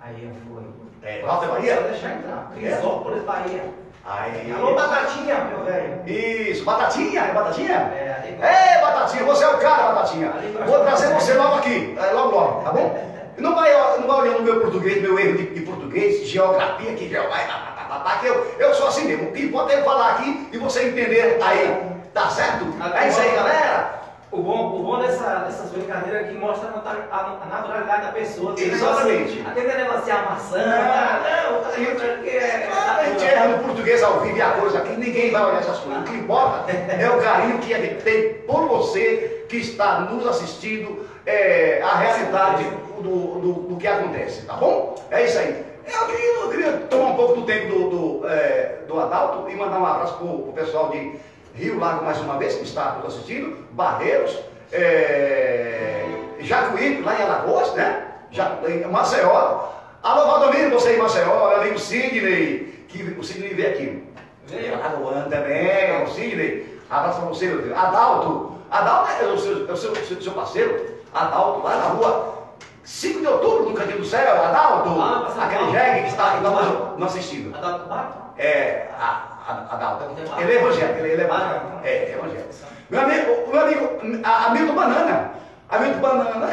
Aí 0.00 0.24
eu 0.24 0.30
fui. 0.46 0.64
É, 1.02 1.22
Walter 1.22 1.48
Bahia? 1.48 1.76
Só 1.76 1.82
deixar 1.82 2.16
entrar. 2.16 2.50
Crisópolis, 2.54 3.22
Bahia. 3.24 3.64
Aí. 4.06 4.52
Alô, 4.52 4.74
Batatinha, 4.74 5.34
meu 5.50 5.64
velho. 5.64 6.02
Isso, 6.06 6.64
Batatinha, 6.64 7.22
é 7.22 7.32
Batatinha? 7.32 7.74
É, 7.74 8.22
Ei, 8.40 8.80
Batatinha, 8.80 9.24
você 9.24 9.42
é 9.42 9.48
o 9.48 9.58
cara, 9.58 9.92
Batatinha. 9.94 10.32
Vou 10.64 10.80
trazer 10.80 11.12
você 11.12 11.34
logo 11.34 11.56
aqui, 11.56 11.96
é, 11.98 12.12
logo 12.12 12.36
logo, 12.36 12.62
tá 12.62 12.70
bom? 12.70 13.16
Não 13.36 13.54
vai, 13.54 13.70
não 13.98 14.08
vai 14.08 14.20
olhando 14.22 14.38
o 14.38 14.42
meu 14.44 14.60
português, 14.62 15.02
meu 15.02 15.18
erro 15.18 15.36
de, 15.36 15.52
de 15.52 15.60
português, 15.60 16.26
geografia 16.26 16.90
aqui, 16.92 17.06
geografia, 17.06 17.46
tá, 17.46 17.86
tá, 17.86 17.98
tá, 17.98 18.16
que 18.16 18.26
eu, 18.28 18.56
eu 18.58 18.74
sou 18.74 18.88
assim 18.88 19.04
mesmo. 19.04 19.28
O 19.28 19.32
que 19.32 19.42
importa 19.44 19.74
é 19.74 19.82
falar 19.82 20.12
aqui 20.12 20.48
e 20.52 20.56
você 20.56 20.84
entender 20.88 21.38
aí, 21.42 21.82
tá 22.14 22.30
certo? 22.30 22.64
É 22.94 23.08
isso 23.08 23.20
aí, 23.20 23.34
galera. 23.34 24.00
O 24.36 24.42
bom, 24.42 24.80
o 24.80 24.82
bom 24.82 24.98
dessa, 24.98 25.36
dessas 25.46 25.70
brincadeiras 25.70 26.26
é 26.26 26.28
que 26.28 26.34
mostra 26.34 26.68
a 26.68 27.16
a, 27.16 27.38
a 27.42 27.46
naturalidade 27.46 28.02
da 28.02 28.12
pessoa. 28.12 28.52
Aquele 28.52 28.74
Exatamente. 28.74 29.44
Aquele 29.46 29.72
negócio 29.72 30.04
de 30.04 30.10
amassando. 30.10 30.66
Não, 30.66 31.62
não, 31.62 31.70
ligado? 31.78 32.22
que 32.22 32.28
é- 32.28 32.68
A 32.70 33.04
gente 33.04 33.24
erra 33.24 33.48
no 33.48 33.64
português 33.64 34.02
ao 34.02 34.20
vivo 34.20 34.36
e 34.36 34.42
a 34.42 34.50
coisa 34.50 34.78
aqui, 34.78 34.94
ninguém 34.96 35.30
vai 35.30 35.42
olhar 35.42 35.60
essas 35.60 35.78
coisas. 35.78 36.02
O 36.02 36.04
que 36.04 36.16
importa 36.16 36.70
é 36.70 37.10
o 37.10 37.18
carinho 37.18 37.58
que 37.60 37.72
a 37.72 37.78
gente 37.78 38.02
tem 38.02 38.34
por 38.46 38.68
você 38.68 39.46
que 39.48 39.56
está 39.56 40.00
nos 40.00 40.26
assistindo, 40.26 41.08
é, 41.24 41.80
a 41.80 41.96
realidade 41.96 42.64
do, 43.00 43.40
do, 43.40 43.52
do 43.68 43.76
que 43.76 43.86
acontece, 43.86 44.44
tá 44.44 44.54
bom? 44.54 44.96
É 45.10 45.24
isso 45.24 45.38
aí. 45.38 45.64
Eu 45.86 46.06
queria, 46.08 46.34
eu 46.34 46.48
queria 46.50 46.72
tomar 46.90 47.10
um 47.12 47.16
pouco 47.16 47.36
do 47.36 47.42
tempo 47.46 47.68
do, 47.68 47.90
do, 48.20 48.28
é, 48.28 48.80
do 48.86 49.00
Adalto 49.00 49.48
e 49.48 49.54
mandar 49.56 49.78
um 49.78 49.86
abraço 49.86 50.18
pro, 50.18 50.40
pro 50.40 50.52
pessoal 50.52 50.90
de 50.90 51.18
Rio 51.56 51.78
Lago 51.78 52.04
mais 52.04 52.18
uma 52.18 52.36
vez, 52.36 52.54
que 52.54 52.64
está 52.64 52.98
nos 53.02 53.14
assistindo, 53.14 53.66
Barreiros, 53.72 54.38
é, 54.70 56.04
Jacuípe, 56.40 57.00
lá 57.00 57.18
em 57.18 57.22
Alagoas, 57.22 57.72
né? 57.72 58.06
Ja, 58.30 58.58
em 58.68 58.86
Maceió. 58.86 59.70
Alô, 60.02 60.26
Valdomiro, 60.26 60.70
você 60.70 60.96
em 60.96 60.98
Maceió, 60.98 61.48
meu 61.48 61.60
amigo 61.60 61.78
Sidney, 61.78 62.84
que 62.88 63.02
o 63.18 63.24
Sidney 63.24 63.54
veio 63.54 63.70
aqui. 63.70 64.04
Veio. 64.46 64.74
Alagoano 64.74 65.30
também, 65.30 66.04
o 66.04 66.08
Sidney. 66.08 66.80
Abraço 66.90 67.20
pra 67.20 67.28
você, 67.28 67.46
meu 67.46 67.62
Deus. 67.62 67.76
Adalto, 67.76 68.52
Adalto 68.70 69.10
é 69.22 69.26
o 69.26 69.38
seu, 69.38 69.68
é 69.68 69.72
o 69.72 69.76
seu, 69.76 69.96
seu, 69.96 70.22
seu 70.22 70.32
parceiro, 70.32 70.96
Adalto, 71.14 71.62
lá 71.62 71.76
na 71.76 71.84
rua 71.84 72.36
5 72.84 73.20
de 73.20 73.26
outubro, 73.26 73.70
no 73.70 73.74
Cantinho 73.74 73.98
do 73.98 74.04
Céu, 74.04 74.44
Adalto, 74.44 74.90
Ah, 75.00 75.32
aquele 75.42 75.70
jegue 75.72 76.02
que 76.02 76.08
está 76.10 76.36
nos, 76.36 76.98
nos 76.98 77.08
assistindo. 77.08 77.56
A 77.56 77.60
da 77.60 77.78
Bato? 77.78 78.18
É, 78.38 78.88
a, 79.00 79.35
a, 79.46 79.74
Adalto. 79.74 80.04
Ele 80.38 80.52
é 80.52 80.56
evangélico, 80.56 80.98
ele, 80.98 81.22
é 81.22 81.24
evangélico. 81.24 81.66
É, 81.84 81.90
é 81.90 82.12
evangélico. 82.12 82.48
Meu 82.90 83.00
amigo, 83.00 83.48
meu 83.52 83.60
amigo, 83.60 84.22
a, 84.24 84.46
Hamilton 84.46 84.74
Banana. 84.74 85.30
Hamilton 85.70 86.00
Banana. 86.00 86.50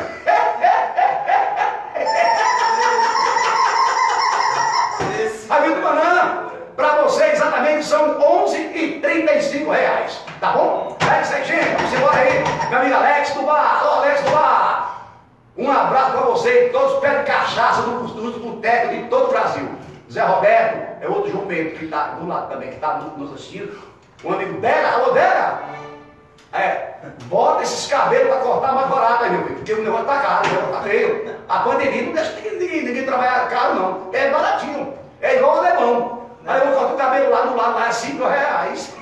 Hamilton 5.49 5.81
Banana, 5.81 6.51
para 6.75 6.95
você 7.03 7.25
exatamente 7.25 7.85
são 7.85 8.19
11 8.19 8.57
e 8.57 8.99
35 8.99 9.71
reais. 9.71 10.19
Tá 10.39 10.51
bom? 10.51 10.97
É 11.01 11.21
isso 11.21 11.33
aí, 11.33 11.45
gente. 11.45 11.75
Vamos 11.75 11.93
embora 11.93 12.17
aí. 12.17 12.43
Meu 12.69 12.79
amigo 12.79 12.95
Alex 12.95 13.33
do 13.33 13.43
bar. 13.43 13.79
Alô, 13.81 14.01
Alex 14.01 14.21
do 14.21 14.31
bar. 14.31 15.07
Um 15.55 15.71
abraço 15.71 16.11
para 16.11 16.21
você 16.21 16.65
e 16.65 16.69
todos 16.69 16.99
pedem 16.99 17.23
cachaça 17.23 17.83
do 17.83 18.07
dos 18.07 18.37
botecos 18.37 18.89
de 18.91 19.03
todo 19.03 19.25
o 19.25 19.29
Brasil. 19.29 19.82
Zé 20.13 20.21
Roberto, 20.21 21.03
é 21.03 21.07
outro 21.07 21.31
jumento 21.31 21.79
que 21.79 21.85
está 21.85 22.09
do 22.09 22.27
lado 22.27 22.47
também, 22.47 22.69
que 22.69 22.75
está 22.75 22.97
nos 23.17 23.33
assistindo. 23.33 23.75
Um 24.23 24.31
amigo 24.31 24.61
dela, 24.61 24.89
alô 24.89 25.11
dela. 25.11 25.63
É, 26.53 26.97
bota 27.25 27.63
esses 27.63 27.87
cabelos 27.87 28.27
para 28.27 28.41
cortar 28.41 28.75
mais 28.75 28.87
barato 28.89 29.23
aí, 29.23 29.31
meu 29.31 29.41
filho, 29.43 29.55
porque 29.55 29.73
o 29.73 29.83
negócio 29.83 30.05
tá 30.05 30.19
caro, 30.19 30.47
o 30.47 30.51
negócio 30.51 30.71
tá 30.71 30.81
feio. 30.81 31.35
A 31.49 31.59
pandemia 31.61 32.03
não 32.03 32.13
deixa 32.13 32.31
ninguém, 32.41 32.83
ninguém, 32.83 33.05
trabalhar 33.05 33.49
caro, 33.49 33.73
não. 33.73 34.09
É 34.13 34.29
baratinho. 34.29 34.93
É 35.19 35.35
igual 35.35 35.55
o 35.55 35.57
alemão. 35.57 36.21
Aí 36.45 36.61
eu 36.61 36.73
corto 36.73 36.93
o 36.93 36.97
cabelo 36.97 37.31
lá 37.31 37.41
do 37.41 37.55
lado, 37.55 37.73
lá 37.73 37.87
é 37.87 37.91
5 37.91 38.23
reais. 38.23 38.95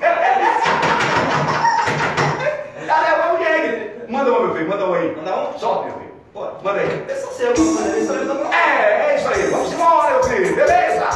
Alemão, 2.88 3.36
jegue. 3.38 4.10
Manda 4.10 4.32
um, 4.32 4.46
meu 4.46 4.54
filho, 4.54 4.68
manda 4.70 4.86
um 4.86 4.94
aí. 4.94 5.14
Manda 5.14 5.36
um? 5.36 5.58
Solta, 5.58 5.84
meu 5.84 5.92
filho. 5.92 6.01
Pode. 6.32 6.64
Manda 6.64 6.80
aí. 6.80 7.06
Esse 7.10 7.24
é 7.24 7.28
o 7.28 7.32
seu, 7.32 7.64
mano. 7.64 7.98
Esse 7.98 8.10
é. 8.10 8.56
É, 8.56 9.12
é 9.12 9.16
isso 9.16 9.28
aí. 9.28 9.50
Vamos 9.50 9.72
embora, 9.72 10.10
meu 10.12 10.24
filho. 10.24 10.56
Beleza? 10.56 11.08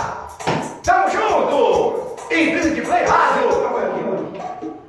Tamo 0.84 1.10
junto. 1.10 2.16
Infinity 2.30 2.82
Play 2.82 3.04
Rádio. 3.04 3.66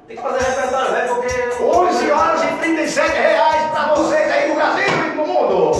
Tem 0.08 0.18
que 0.18 0.22
fazer 0.22 0.44
repertório, 0.44 0.92
velho, 0.92 1.16
porque. 1.16 1.64
11 1.64 2.12
horas 2.12 2.44
e 2.44 2.48
37 2.60 3.16
reais 3.18 3.72
para 3.72 3.96
vocês 3.96 4.32
aí 4.32 4.50
no 4.50 4.56
Brasil 4.56 4.86
e 4.86 5.16
no 5.16 5.28
mundo. 5.28 5.72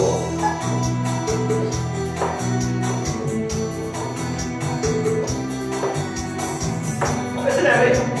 Vamos 7.34 7.44
ver 7.44 7.52
se 7.52 7.60
leva, 7.60 7.84
hein? 7.84 8.17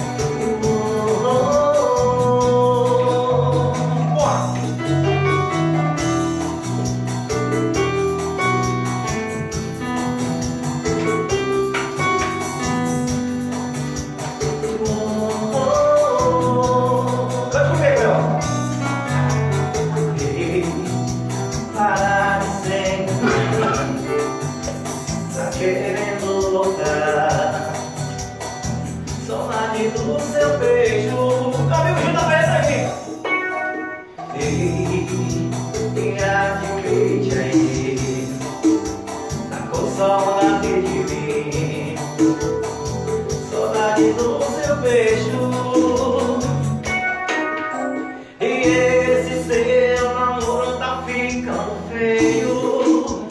Feio 51.98 53.26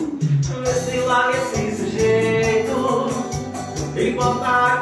Vê 0.64 0.74
se 0.74 0.98
larga 1.00 1.38
esse 1.38 1.76
sujeito 1.78 3.10
E 3.96 4.12
volta 4.12 4.77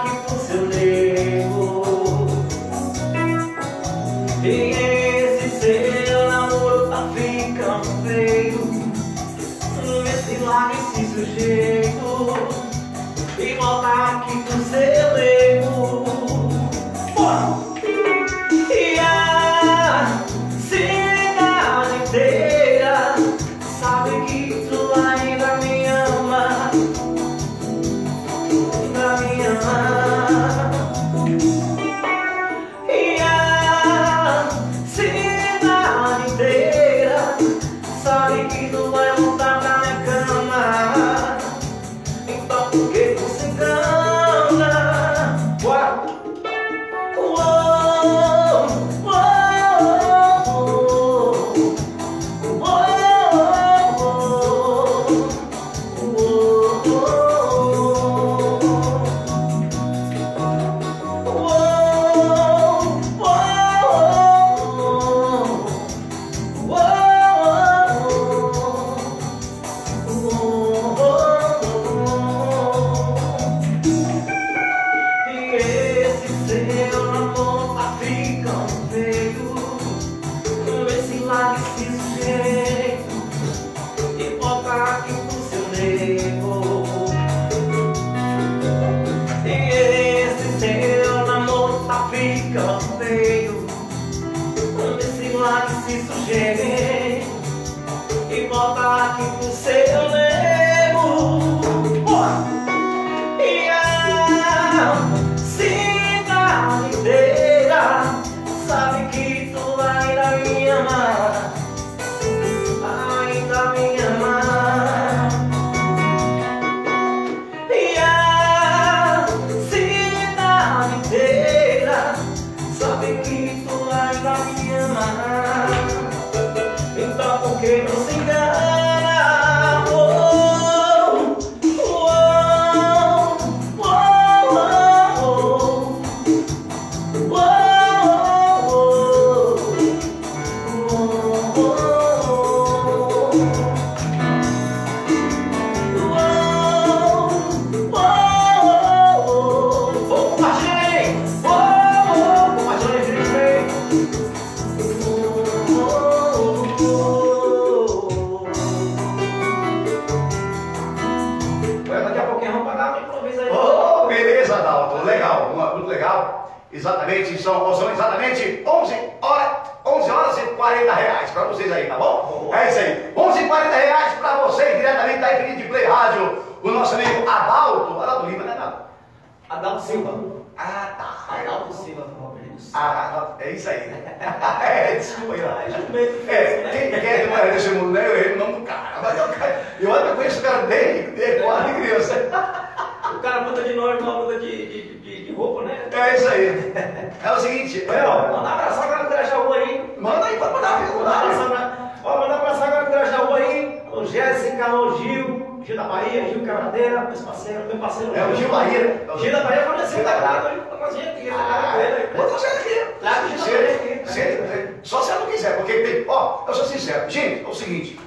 Quebradeira, 207.06 207.16
meu 207.18 207.26
parceiro, 207.26 207.64
meu 207.66 207.78
parceiro. 207.78 208.16
É 208.16 208.26
o 208.28 208.36
Gil 208.36 208.50
Bahia, 208.50 208.80
né? 208.84 209.00
Gil 209.20 209.32
da 209.32 209.44
Bahia 209.44 209.62
faleceu, 209.64 210.04
tá 210.04 210.76
com 210.78 210.84
a 210.86 210.90
gente 210.92 211.08
aqui. 211.10 211.30
Tá 211.30 211.72
com 211.74 211.80
ele. 211.82 212.08
Vou 212.16 212.26
trazer 212.28 212.48
aqui. 212.48 212.76
Já 213.02 213.52
ele- 213.52 214.08
veio 214.08 214.44
aqui. 214.44 214.76
Só 214.84 215.02
se 215.02 215.12
ela 215.12 215.22
não 215.22 215.32
quiser, 215.32 215.58
porque 215.58 215.74
tem. 215.74 216.06
Ó, 216.08 216.46
eu 216.48 216.54
sou 216.54 216.66
sincero. 216.66 217.10
Gente, 217.10 217.44
é 217.44 217.48
o 217.48 217.54
seguinte. 217.54 218.00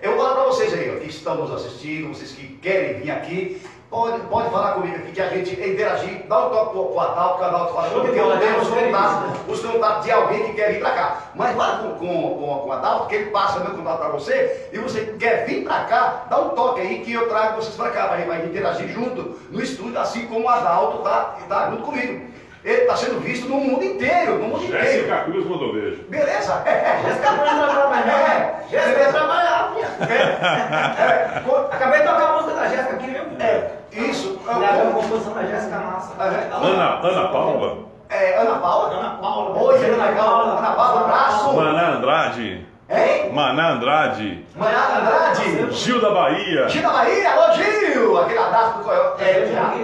Eu 0.00 0.12
vou 0.12 0.20
falar 0.20 0.34
pra 0.34 0.44
vocês 0.44 0.72
aí, 0.74 0.94
ó, 0.94 1.00
que 1.00 1.08
estão 1.08 1.34
nos 1.36 1.52
assistindo, 1.52 2.08
vocês 2.14 2.32
que 2.32 2.46
querem 2.58 3.00
vir 3.00 3.10
aqui, 3.10 3.62
pode, 3.90 4.20
pode 4.22 4.50
falar 4.50 4.72
comigo 4.72 4.96
aqui 4.96 5.12
que 5.12 5.20
a 5.20 5.28
gente 5.28 5.52
interagir, 5.54 6.26
dá 6.28 6.46
um 6.46 6.50
toque 6.50 6.70
pro, 6.72 7.00
Adalto, 7.00 7.36
que 7.38 7.42
o 7.42 7.46
Adalto 7.46 7.74
fala, 7.74 7.88
porque 7.90 8.18
eu 8.18 8.24
bola, 8.24 8.38
tenho 8.38 8.52
né? 8.52 8.58
os 8.58 8.68
contatos, 8.68 9.40
os 9.48 9.60
contatos 9.64 10.04
de 10.04 10.10
alguém 10.12 10.44
que 10.44 10.52
quer 10.54 10.72
vir 10.72 10.80
pra 10.80 10.90
cá. 10.90 11.16
Mas 11.34 11.56
fala 11.56 11.78
com, 11.78 11.90
com, 11.94 12.06
com, 12.06 12.58
com 12.60 12.68
o 12.68 12.72
Adalto, 12.72 13.06
que 13.06 13.14
ele 13.14 13.30
passa 13.30 13.60
meu 13.60 13.70
contato 13.72 13.98
pra 13.98 14.08
você, 14.08 14.68
e 14.72 14.78
você 14.78 15.14
quer 15.18 15.44
vir 15.46 15.64
pra 15.64 15.84
cá, 15.84 16.24
dá 16.28 16.40
um 16.40 16.48
toque 16.50 16.80
aí 16.80 17.00
que 17.00 17.12
eu 17.12 17.28
trago 17.28 17.56
vocês 17.56 17.74
pra 17.76 17.90
cá, 17.90 18.08
pra 18.08 18.16
gente 18.18 18.28
vai 18.28 18.44
interagir 18.44 18.88
junto 18.88 19.38
no 19.50 19.62
estúdio, 19.62 19.98
assim 19.98 20.26
como 20.26 20.44
o 20.46 20.48
Adalto 20.48 20.98
tá, 20.98 21.36
tá 21.48 21.70
junto 21.70 21.82
comigo. 21.82 22.34
Ele 22.64 22.80
está 22.82 22.96
sendo 22.96 23.20
visto 23.20 23.48
no 23.48 23.58
mundo 23.58 23.84
inteiro, 23.84 24.38
no 24.38 24.48
mundo 24.48 24.64
inteiro. 24.64 24.82
Jéssica 24.84 25.18
Cruz 25.20 25.46
mandou 25.46 25.72
beijo. 25.72 26.02
Beleza? 26.08 26.62
É, 26.66 27.00
Jéssica 27.04 27.30
não 27.30 27.46
entra 27.46 27.66
trabalhar, 27.68 28.18
É, 28.28 28.64
Jéssica 28.68 29.02
vai 29.04 29.12
trabalhar, 29.12 29.72
é, 30.10 31.40
co- 31.48 31.68
Acabei 31.70 32.00
de 32.00 32.06
tocar 32.08 32.28
a 32.28 32.32
música 32.32 32.54
da 32.54 32.66
Jéssica 32.66 32.94
aqui, 32.94 33.06
viu? 33.06 33.22
é, 33.38 33.70
isso. 33.92 34.38
Gravei 34.44 34.82
uma 34.82 34.92
composição 35.02 35.32
da 35.34 35.42
Jéssica 35.42 35.78
Massa. 35.78 36.12
É. 36.22 36.50
Ana, 36.52 37.00
Ana 37.02 37.28
Paula, 37.28 37.78
É, 38.08 38.38
Ana 38.38 38.58
Paula? 38.58 38.94
Ana 38.94 39.10
Paula. 39.20 39.62
Oi, 39.62 39.84
Ana 39.84 40.12
Paula. 40.12 40.58
Ana 40.58 40.70
Paula, 40.72 41.00
abraço. 41.02 41.52
Maná 41.54 41.88
Andrade, 41.96 42.66
Hein? 42.88 43.32
Maná 43.32 43.70
Andrade, 43.72 44.46
Manhã 44.54 44.78
Andrade. 45.00 45.72
Gil 45.72 46.00
da 46.00 46.10
Bahia, 46.10 46.68
Gil 46.68 46.82
da 46.82 46.90
Bahia, 46.90 47.32
alô 47.32 47.52
Gil. 47.54 48.18
Aquele 48.20 48.38
abraço 48.38 48.72
pro 48.74 48.84
Coelho. 48.84 49.12
É. 49.18 49.24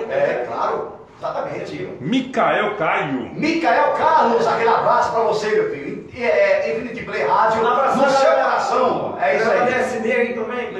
É, 0.08 0.46
claro. 0.48 0.92
Exatamente. 1.22 1.88
Micael 2.00 2.74
Caio, 2.74 3.30
Micael 3.34 3.92
Carlos, 3.92 4.44
aquele 4.46 4.68
abraço 4.68 5.12
pra 5.12 5.20
você, 5.22 5.50
meu 5.50 5.70
filho. 5.70 6.08
E, 6.12 6.22
É, 6.22 6.74
Infinity 6.74 7.04
Play 7.04 7.22
Rádio, 7.24 7.62
Um 7.62 7.66
abraço 7.68 7.98
no 7.98 8.10
seu 8.10 8.30
coração. 8.32 9.18
É 9.22 9.36
isso 9.36 9.50
aí. 9.50 9.74
SD 9.74 10.12
aí 10.12 10.34
também. 10.34 10.72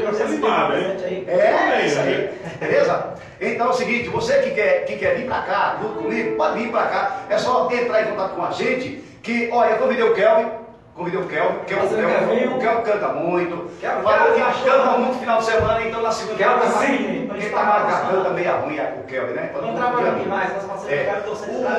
É, 1.29 1.87
isso 1.87 2.01
aí. 2.01 2.31
Beleza? 2.61 3.15
Então 3.41 3.67
é 3.69 3.71
o 3.71 3.73
seguinte, 3.73 4.09
você 4.09 4.39
que 4.41 4.51
quer, 4.51 4.85
que 4.85 4.97
quer 4.97 5.17
vir 5.17 5.27
pra 5.27 5.43
cá, 5.43 5.77
junto 5.81 6.01
comigo, 6.03 6.37
pode 6.37 6.59
vir 6.59 6.71
pra 6.71 6.83
cá. 6.83 7.17
É 7.31 7.39
só 7.39 7.69
entrar 7.73 8.03
em 8.03 8.07
contato 8.07 8.35
com 8.35 8.45
a 8.45 8.51
gente. 8.51 9.03
Que, 9.23 9.49
olha, 9.53 9.71
eu 9.71 9.79
convidei 9.79 10.03
o 10.05 10.15
Kelvin. 10.15 10.62
Convidei 10.95 11.21
o 11.21 11.23
é 11.23 11.43
o 11.43 11.89
Você 11.89 11.95
Kelvin, 11.97 12.13
Kelvin? 12.27 12.55
o 12.55 12.59
Kelvin 12.59 12.83
canta 12.83 13.09
muito. 13.09 13.71
Falou 13.81 14.35
Kelvin 14.35 14.53
que 14.53 14.63
canta 14.71 14.99
muito 14.99 15.19
final 15.21 15.39
de 15.39 15.45
semana, 15.47 15.83
então 15.83 16.03
na 16.03 16.13
segunda 16.13 16.45
tá- 16.45 16.61
sim, 16.69 17.31
Ele 17.35 17.51
tá 17.51 17.65
com 17.65 17.73
a 17.73 17.79
garganta 17.81 18.31
meio 18.31 18.57
ruim, 18.61 18.79
o 18.79 19.05
Kelvin, 19.07 19.33
né? 19.33 19.51
Não 19.55 19.75
trabalha 19.75 20.11
aqui 20.13 20.29
mais, 20.29 20.53
nós 20.53 20.65
passamos 20.65 20.93
É. 20.93 21.23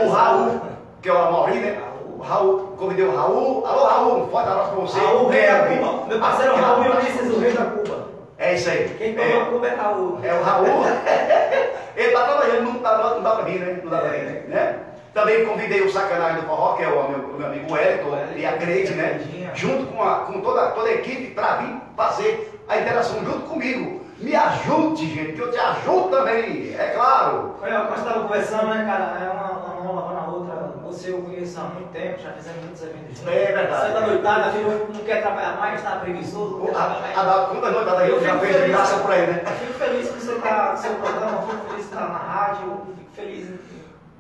O. 0.04 0.10
Raul, 0.10 0.62
que 1.02 1.10
é 1.10 1.14
o 1.14 1.18
Amaury, 1.18 1.60
né? 1.60 1.78
O 2.18 2.22
Raul, 2.24 2.76
convidei 2.78 3.06
o 3.06 3.16
Raul. 3.16 3.64
Alô, 3.68 3.86
Raul, 3.86 4.24
um 4.24 4.28
forte 4.30 4.50
abraço 4.50 4.72
pra 4.72 4.80
você. 4.82 5.00
Raul, 5.00 5.26
O 5.26 5.30
rei 5.30 5.48
da. 5.48 5.60
Cuba. 5.68 6.06
Meu 6.08 6.20
parceiro 6.20 6.56
Raul 6.56 6.82
abraço 6.82 6.98
Ulisses, 7.02 7.28
pra 7.28 7.36
o 7.38 7.40
rei 7.40 7.52
da 7.54 7.66
Cuba. 7.66 8.04
É 8.40 8.54
isso 8.56 8.70
aí. 8.70 8.96
Quem 8.98 9.16
É- 9.18 9.32
toma 9.34 9.46
Cuba 9.46 9.68
é 9.68 9.76
Raul. 9.76 10.20
É 10.24 10.34
o 10.34 10.42
Raul. 10.44 10.66
Ele 11.96 12.12
tá 12.12 12.24
trabalhando, 12.24 12.64
não 12.64 12.82
dá, 12.82 12.98
não 12.98 13.22
dá 13.22 13.32
pra 13.32 13.44
vir, 13.46 13.60
né? 13.60 13.80
Não 13.84 13.92
dá 13.92 13.98
pra 14.00 14.10
vir, 14.10 14.44
né? 14.48 14.76
Também 15.14 15.46
convidei 15.46 15.82
o 15.82 15.92
Sacanagem 15.92 16.42
do 16.42 16.48
Forró, 16.48 16.76
que 16.76 16.84
é 16.84 16.88
o 16.88 17.10
meu, 17.10 17.20
o 17.20 17.38
meu 17.38 17.48
amigo 17.48 17.72
Wellington 17.72 18.18
e 18.36 18.46
a 18.46 18.54
Creide, 18.58 18.94
né? 18.96 19.22
Junto 19.54 19.86
com, 19.94 20.02
a, 20.02 20.16
com 20.22 20.42
toda, 20.42 20.72
toda 20.72 20.90
a 20.90 20.94
equipe 20.94 21.36
para 21.36 21.58
vir 21.58 21.76
fazer 21.96 22.60
a 22.68 22.78
interação 22.78 23.24
junto 23.24 23.42
comigo. 23.42 24.02
Me 24.18 24.36
ajude, 24.36 25.14
gente, 25.14 25.34
que 25.34 25.42
eu 25.42 25.52
te 25.52 25.60
ajudo 25.60 26.10
também, 26.10 26.74
é 26.74 26.94
claro. 26.96 27.56
Foi, 27.60 27.70
nós 27.70 27.98
estávamos 27.98 28.28
conversando, 28.28 28.68
né, 28.68 28.86
cara? 28.86 29.24
É 29.24 29.30
uma, 29.30 29.52
uma 29.52 29.84
mão 29.84 29.96
lavando 29.96 30.18
a 30.18 30.32
outra. 30.32 30.74
Você 30.86 31.12
eu 31.12 31.22
conheço 31.22 31.60
há 31.60 31.64
muito 31.64 31.92
tempo, 31.92 32.22
já 32.22 32.32
fizemos 32.32 32.64
muitos 32.64 32.82
eventos 32.84 33.18
juntos. 33.18 33.34
É 33.34 33.52
verdade. 33.52 33.88
Você 33.88 33.94
tá 33.94 34.08
noitada, 34.08 34.52
filho, 34.52 34.88
não 34.94 35.04
quer 35.04 35.22
trabalhar 35.22 35.58
mais, 35.58 35.82
tá 35.84 35.92
preguiçoso, 35.98 36.58
não 36.58 36.66
quer 36.68 36.72
trabalhar 36.72 37.02
mais. 37.02 37.50
Quantas 37.50 37.74
noites 37.74 37.94
aí 37.94 38.10
eu 38.10 38.24
já 38.24 38.40
fez 38.40 38.64
de 38.64 38.70
graça 38.70 38.98
por 38.98 39.12
aí, 39.12 39.28
né? 39.28 39.44
Eu 39.46 39.52
fico 39.52 39.74
feliz 39.74 40.10
que 40.10 40.22
você 40.22 40.32
está 40.34 40.72
no 40.72 40.78
seu 40.78 40.94
programa, 40.96 41.42
fico 41.42 41.70
feliz 41.70 41.86
que 41.86 41.94
está 41.94 42.08
na 42.08 42.18
rádio, 42.18 42.82
fico 42.98 43.12
feliz. 43.16 43.73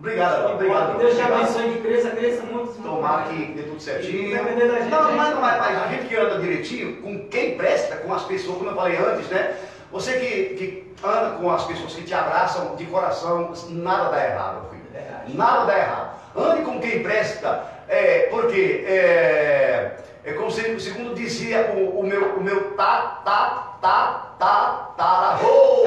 Obrigado, 0.03 0.55
obrigado. 0.55 0.97
Deus 0.97 1.15
te 1.15 1.21
abençoe, 1.21 1.75
que 1.75 1.81
cresça, 1.81 2.09
cresça 2.09 2.43
muito. 2.43 2.73
Tomara 2.83 3.21
mais. 3.21 3.29
que 3.29 3.53
dê 3.53 3.63
tudo 3.63 3.79
certinho. 3.79 4.35
Não 4.35 5.15
mas, 5.15 5.39
mas, 5.39 5.59
mas 5.59 5.81
a 5.81 5.87
gente 5.87 6.07
que 6.09 6.15
anda 6.17 6.39
direitinho, 6.39 7.01
com 7.01 7.25
quem 7.29 7.55
presta, 7.55 7.95
com 7.95 8.13
as 8.13 8.23
pessoas, 8.23 8.57
como 8.57 8.69
eu 8.69 8.75
falei 8.75 8.97
antes, 8.97 9.29
né? 9.29 9.55
Você 9.93 10.19
que, 10.19 10.55
que 10.55 10.93
anda 11.07 11.37
com 11.37 11.49
as 11.49 11.63
pessoas 11.63 11.93
que 11.93 12.01
te 12.03 12.13
abraçam 12.13 12.75
de 12.75 12.85
coração, 12.87 13.53
nada 13.69 14.09
dá 14.09 14.25
errado, 14.25 14.61
meu 14.63 14.71
filho. 14.71 14.83
Verdade. 14.91 15.37
Nada 15.37 15.65
dá 15.67 15.77
errado. 15.77 16.19
Ande 16.35 16.63
com 16.63 16.81
quem 16.81 17.01
presta, 17.01 17.63
é, 17.87 18.27
porque 18.29 18.83
é, 18.85 19.99
é 20.25 20.33
como 20.33 20.51
se, 20.51 20.81
segundo 20.81 21.15
dizia 21.15 21.71
o, 21.77 22.01
o 22.01 22.03
meu, 22.05 22.35
o 22.35 22.43
meu 22.43 22.71
tá, 22.71 23.21
tá, 23.23 23.77
tá, 23.81 24.35
tá, 24.37 24.93
taravô. 24.97 25.83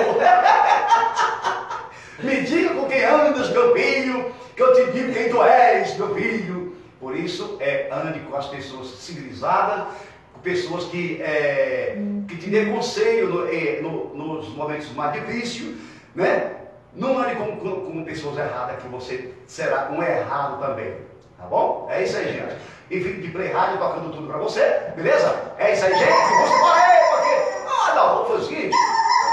Me 2.21 2.41
diga 2.43 2.71
com 2.75 2.87
quem 2.87 3.05
andas, 3.05 3.51
meu 3.51 3.75
filho, 3.75 4.33
que 4.55 4.63
eu 4.63 4.73
te 4.75 4.93
digo 4.93 5.13
quem 5.13 5.29
tu 5.29 5.43
és, 5.43 5.97
meu 5.97 6.15
filho. 6.15 6.75
Por 6.99 7.15
isso, 7.15 7.57
é, 7.61 7.89
ande 7.93 8.21
com 8.21 8.37
as 8.37 8.47
pessoas 8.47 8.89
civilizadas, 8.89 9.87
com 10.33 10.41
pessoas 10.41 10.85
que, 10.85 11.21
é, 11.23 11.99
que 12.27 12.37
te 12.37 12.49
dê 12.49 12.67
conselho 12.67 13.29
no- 13.29 13.49
eh, 13.49 13.81
no- 13.83 14.15
nos 14.15 14.49
momentos 14.49 14.91
mais 14.95 15.13
difíceis, 15.13 15.75
né? 16.15 16.53
Não 16.95 17.19
ande 17.19 17.35
com, 17.37 17.57
com- 17.59 17.81
com 17.93 18.05
pessoas 18.05 18.39
erradas, 18.39 18.83
que 18.83 18.89
você 18.89 19.31
será 19.47 19.91
um 19.93 20.03
errado 20.03 20.59
também. 20.59 20.95
Tá 21.37 21.45
bom? 21.45 21.87
É 21.91 22.03
isso 22.03 22.17
aí, 22.17 22.33
gente. 22.33 22.57
Enfim, 22.91 23.21
de 23.21 23.29
Play 23.29 23.53
Rádio 23.53 23.77
tocando 23.79 24.11
tudo 24.13 24.27
pra 24.27 24.39
você, 24.39 24.63
beleza? 24.97 25.53
É 25.59 25.75
isso 25.75 25.85
aí, 25.85 25.93
gente. 25.93 26.13
Você 26.13 26.59
pode 26.59 26.81
aí, 26.81 27.05
porque. 27.11 27.69
Ah, 27.69 27.95
não, 27.95 28.09
vamos 28.15 28.29
fazer 28.29 28.43
o 28.43 28.47
seguinte. 28.49 28.77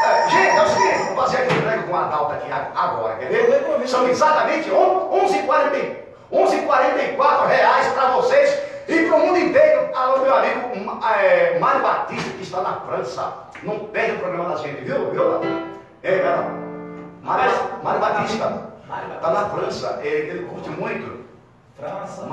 É, 0.03 0.29
gente, 0.29 0.57
é 0.57 0.61
o 0.61 0.67
seguinte, 0.67 1.07
vou 1.07 1.23
fazer 1.23 1.37
aqui 1.37 1.53
entrega 1.55 1.83
com 1.83 1.95
a 1.95 2.01
Adalta 2.01 2.33
aqui 2.33 2.51
agora, 2.51 3.15
quer 3.15 3.27
ver? 3.27 3.87
São 3.87 4.07
exatamente 4.07 4.69
11h40 4.69 6.03
11h44 6.29 7.47
reais 7.47 7.87
para 7.93 8.07
vocês 8.09 8.59
e 8.87 9.05
para 9.05 9.15
o 9.15 9.19
mundo 9.19 9.37
inteiro. 9.37 9.89
Alô, 9.95 10.17
meu 10.19 10.35
amigo 10.35 10.99
é, 11.07 11.57
Mário 11.59 11.81
Batista, 11.81 12.29
que 12.31 12.41
está 12.41 12.61
na 12.61 12.73
França. 12.81 13.33
Não 13.61 13.79
perde 13.79 14.13
o 14.13 14.19
programa 14.19 14.49
da 14.49 14.55
gente, 14.57 14.83
viu? 14.83 15.11
Viu? 15.11 15.41
É, 16.01 16.19
cara. 16.19 16.49
Mário, 17.21 17.51
Mário 17.81 18.01
Batista. 18.01 18.73
Está 19.15 19.31
na. 19.31 19.49
França. 19.49 19.99
É, 20.03 20.07
ele 20.07 20.45
curte 20.47 20.69
muito. 20.69 21.23
França. 21.79 22.27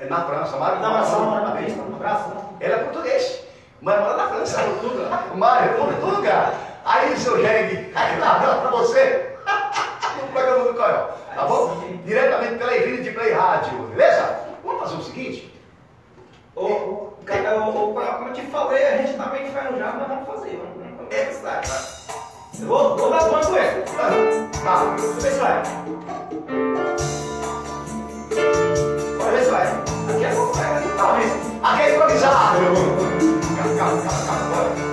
É 0.00 0.06
na 0.06 0.24
França. 0.24 0.56
Mário, 0.56 0.80
um 0.80 0.86
abraço, 0.86 1.20
Mário 1.20 1.48
Batista. 1.48 1.82
Um 1.82 1.96
abraço, 1.96 2.28
né? 2.30 2.42
ele 2.60 2.72
é 2.72 2.78
português, 2.78 3.44
mas 3.82 4.00
mora 4.00 4.16
na 4.16 4.28
França. 4.28 4.60
Mário, 5.34 5.76
Portuga. 5.76 6.69
Aí, 6.84 7.16
seu 7.16 7.40
Jegue, 7.40 7.92
aqui 7.94 8.16
na 8.18 8.40
tela 8.40 8.60
pra 8.62 8.70
você. 8.70 9.36
No 10.20 10.26
programa 10.28 10.64
do 10.64 10.74
Coió, 10.74 11.06
tá 11.34 11.44
bom? 11.46 11.82
Diretamente 12.04 12.56
pela 12.56 12.76
Infinity 12.76 13.10
Play 13.12 13.32
Rádio, 13.32 13.78
beleza? 13.88 14.40
Vamos 14.62 14.80
fazer 14.82 14.96
o 14.96 15.02
seguinte. 15.02 15.60
Ô, 16.54 16.66
ô, 16.66 17.12
cara, 17.24 17.58
ô, 17.58 17.72
como 17.72 18.28
eu 18.28 18.32
te 18.32 18.42
falei, 18.42 18.86
a 18.86 18.96
gente 18.98 19.14
tá 19.16 19.26
meio 19.26 19.46
enferrujado, 19.48 19.98
mas 19.98 20.08
vamos 20.08 20.26
fazer. 20.26 20.56
Vamos, 20.58 20.98
vamos 20.98 21.40
vai. 21.42 21.60
Eu 22.60 22.66
Vou, 22.66 22.96
vou 22.96 23.10
dar 23.10 23.28
uma 23.28 23.40
com 23.40 23.56
ele. 23.56 23.82
Tá. 23.82 24.96
Deixa 24.96 25.06
eu 25.06 25.20
ver 25.20 25.32
se 25.32 25.38
vai. 25.38 25.62
Bora 29.16 29.30
ver 29.30 29.44
se 29.44 29.50
vai. 29.50 29.66
Aqui 29.66 30.24
é 30.24 30.34
bom, 30.34 30.52
vai. 30.52 30.82
Tá, 30.96 31.12
mas 31.12 31.72
aqui 31.72 31.82
é 31.82 31.94
improvisado. 31.94 32.58
Calma, 33.56 33.76
calma, 33.78 34.02
calma, 34.02 34.50
calma, 34.50 34.89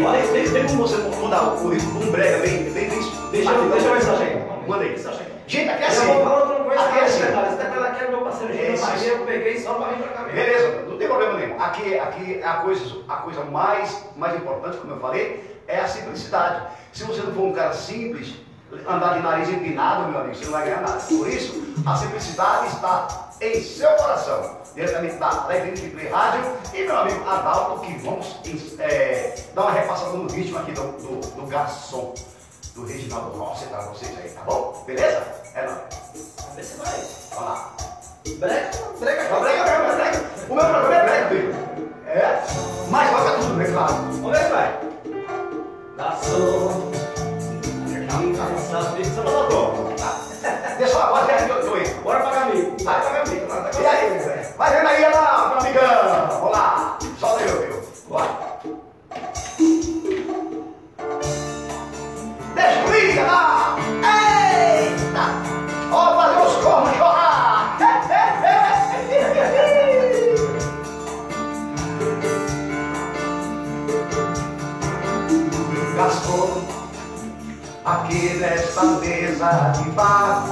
Tem, 0.00 0.22
tem, 0.22 0.44
tem, 0.44 0.52
tem 0.52 0.66
como 0.66 0.86
você 0.86 0.96
mudar 0.96 1.42
o 1.42 1.56
currículo 1.58 2.02
um 2.02 2.10
brega 2.10 2.38
bem, 2.38 2.64
bem, 2.64 2.88
bem. 2.88 2.88
Deixa 3.30 3.50
eu 3.52 3.70
deixa 3.70 3.86
eu 3.86 3.94
ver 3.94 4.02
se 4.02 4.08
eu 4.08 4.16
chego. 4.16 4.68
Manda 4.68 4.84
aí. 4.84 4.94
Eu. 4.94 5.30
Gente, 5.46 5.68
aqui 5.68 5.82
é 5.82 5.86
Eu 5.86 5.88
assim. 5.90 6.06
vou 6.06 6.22
falando 6.24 6.46
que 6.46 6.52
eu 6.52 6.58
não 6.58 6.64
conheço 6.64 6.84
Aqui 6.84 6.98
é 6.98 7.04
assim. 7.04 7.20
cara. 7.20 7.46
Esse 7.48 7.56
detalhe 7.56 7.86
aqui 7.86 8.04
é 8.04 8.08
meu 8.08 8.20
parceiro 8.20 8.54
Maria, 8.80 9.08
eu 9.08 9.26
peguei 9.26 9.60
só 9.60 9.74
pra 9.74 9.88
vir 9.88 10.02
pra 10.02 10.08
cá 10.12 10.22
mesmo. 10.22 10.36
Beleza, 10.36 10.84
não 10.88 10.96
tem 10.96 11.08
problema 11.08 11.34
nenhum. 11.34 11.60
Aqui, 11.62 11.98
aqui 11.98 12.42
a, 12.42 12.52
coisa, 12.54 12.96
a 13.08 13.16
coisa 13.16 13.44
mais, 13.44 14.04
mais 14.16 14.36
importante, 14.36 14.76
como 14.78 14.92
eu 14.94 15.00
falei, 15.00 15.60
é 15.66 15.80
a 15.80 15.88
simplicidade. 15.88 16.62
Se 16.92 17.04
você 17.04 17.20
não 17.22 17.32
for 17.32 17.42
um 17.42 17.52
cara 17.52 17.72
simples, 17.74 18.34
andar 18.88 19.14
de 19.14 19.22
nariz 19.22 19.48
empinado, 19.48 20.08
meu 20.08 20.20
amigo, 20.20 20.36
você 20.36 20.44
não 20.44 20.52
vai 20.52 20.64
ganhar 20.64 20.82
nada. 20.82 21.00
Por 21.00 21.28
isso, 21.28 21.74
a 21.84 21.96
simplicidade 21.96 22.66
está 22.68 23.30
em 23.40 23.60
seu 23.60 23.90
coração. 23.90 24.59
Diretamente 24.74 25.16
da 25.16 25.44
Alegria 25.44 25.74
de 25.74 25.90
Play 25.90 26.08
Rádio 26.08 26.52
e 26.72 26.82
meu 26.82 26.98
amigo 26.98 27.28
Adalto, 27.28 27.80
que 27.80 27.92
vamos 27.98 28.36
é, 28.78 29.34
dar 29.54 29.62
uma 29.62 29.72
repassada 29.72 30.12
no 30.12 30.30
ritmo 30.30 30.58
aqui 30.58 30.72
do, 30.72 30.82
do, 30.82 31.20
do 31.36 31.46
garçom, 31.46 32.14
do 32.74 32.86
Reginaldo 32.86 33.36
Rossi 33.36 33.66
para 33.66 33.80
vocês 33.82 34.16
aí, 34.16 34.30
tá 34.30 34.42
bom? 34.42 34.84
Beleza? 34.86 35.22
É 35.54 35.66
nóis. 35.66 35.80
Vamos 36.38 36.56
ver 36.56 36.64
se 36.64 36.78
vai. 36.78 37.04
Vamos 37.34 37.50
lá. 37.50 37.76
Brega, 38.38 38.70
brega, 38.98 39.40
brega 39.40 39.70
é 39.70 39.94
brega. 39.94 40.30
O 40.48 40.54
meu 40.54 40.64
programa 40.64 40.94
é 40.94 41.02
brega, 41.04 41.28
filho. 41.28 41.54
É? 42.06 42.42
Mas 42.90 43.10
toca 43.10 43.38
tudo 43.38 43.54
bem, 43.54 43.72
claro. 43.72 43.92
Vamos 43.92 44.30
ver 44.30 44.44
se 44.44 44.50
vai. 44.50 44.80
Garçom. 45.96 46.90
Só 48.70 49.22
botou. 49.22 49.94
Deixa 50.78 50.94
eu 50.94 51.02
agora, 51.02 51.26
que 51.26 51.50
eu 51.50 51.66
tô 51.66 51.74
aí. 51.74 51.94
Bora 52.02 52.20
pagar 52.20 52.42
amigo. 52.44 52.76
Vai, 52.84 53.00
vai, 53.00 53.12
meu 53.12 53.22
amigo. 53.22 53.46
E 53.80 53.86
aí, 53.86 54.18
velho? 54.18 54.39
Vai 54.60 54.76
vendo 54.76 54.88
aí, 54.88 55.02
lá, 55.10 55.48
meu 55.48 55.58
amigão. 55.58 56.28
Vamos 56.28 56.52
lá. 56.52 56.98
Solta 57.18 57.40
aí, 57.40 57.46
meu 57.46 57.62
filho. 57.62 57.82
Bora. 58.10 58.28
Deixa 62.54 62.84
o 62.84 62.90
liga 62.90 63.22
lá. 63.22 63.76
Eita. 64.04 65.24
Ó, 65.90 66.14
fazer 66.14 66.46
os 66.46 66.56
cornos 66.62 66.96
chorar. 66.98 67.78
Gastou 75.96 76.62
aqui 77.84 78.34
nesta 78.34 78.82
mesa 78.84 79.72
de 79.78 79.90
bar. 79.90 80.44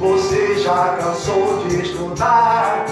Você 0.00 0.58
já 0.58 0.96
cansou 0.98 1.64
de 1.66 1.82
estudar 1.82 2.84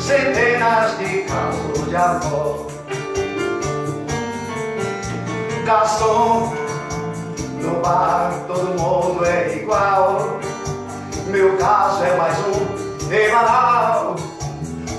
centenas 0.00 0.98
de 0.98 1.22
casos 1.22 1.88
de 1.88 1.96
amor. 1.96 2.66
Garçom, 5.64 6.52
no 7.62 7.80
bar 7.80 8.32
todo 8.46 8.78
mundo 8.78 9.24
é 9.24 9.56
igual. 9.56 10.38
Meu 11.28 11.56
caso 11.56 12.04
é 12.04 12.16
mais 12.16 12.38
um 12.38 12.84
banal. 13.30 14.16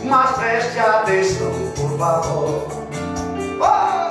Mas 0.03 0.31
preste 0.37 0.79
atenção, 0.79 1.51
por 1.75 1.97
favor. 1.97 2.67
Oh! 3.59 4.05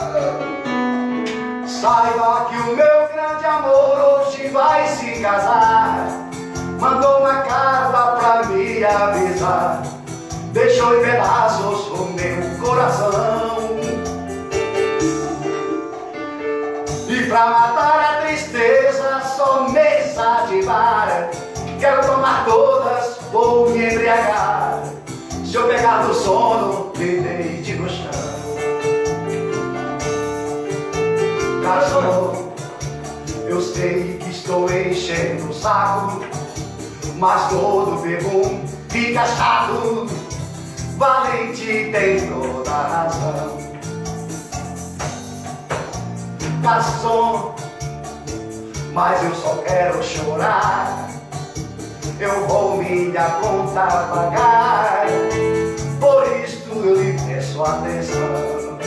Saiba 1.66 2.46
que 2.48 2.56
o 2.56 2.76
meu 2.76 3.08
grande 3.12 3.44
amor 3.46 3.98
hoje 3.98 4.48
vai 4.48 4.86
se 4.88 5.20
casar. 5.20 5.73
Deixou 10.52 10.96
em 10.96 11.02
pedaços 11.02 11.88
o 11.88 12.04
meu 12.12 12.58
coração. 12.64 13.58
E 17.08 17.26
pra 17.26 17.46
matar 17.46 18.00
a 18.00 18.22
tristeza, 18.22 19.20
só 19.36 19.68
mesa 19.68 20.46
de 20.48 20.62
bar. 20.62 21.28
Quero 21.80 22.06
tomar 22.06 22.44
todas, 22.44 23.18
vou 23.32 23.68
me 23.70 23.84
embriagar. 23.84 24.84
Se 25.44 25.56
eu 25.56 25.66
pegar 25.66 26.04
no 26.04 26.14
sono, 26.14 26.92
me 26.96 27.20
deite 27.20 27.72
no 27.72 27.88
chão. 27.90 28.10
Garçom, 31.64 32.52
eu 33.48 33.60
sei 33.60 34.18
que 34.18 34.30
estou 34.30 34.70
enchendo 34.70 35.50
o 35.50 35.52
saco, 35.52 36.24
mas 37.18 37.48
todo 37.48 38.00
bebum 38.00 38.73
fica 38.94 39.26
chato. 39.26 40.06
Valente 40.96 41.90
tem 41.90 42.28
toda 42.28 42.70
a 42.70 42.82
razão. 42.86 43.58
Garçom, 46.62 47.54
mas 48.92 49.24
eu 49.24 49.34
só 49.34 49.56
quero 49.66 50.00
chorar. 50.00 51.08
Eu 52.20 52.46
vou 52.46 52.76
minha 52.76 53.24
conta 53.42 53.84
pagar. 53.84 55.06
Por 55.98 56.24
isto 56.44 56.70
eu 56.70 56.94
lhe 56.94 57.18
peço 57.26 57.64
atenção. 57.64 58.78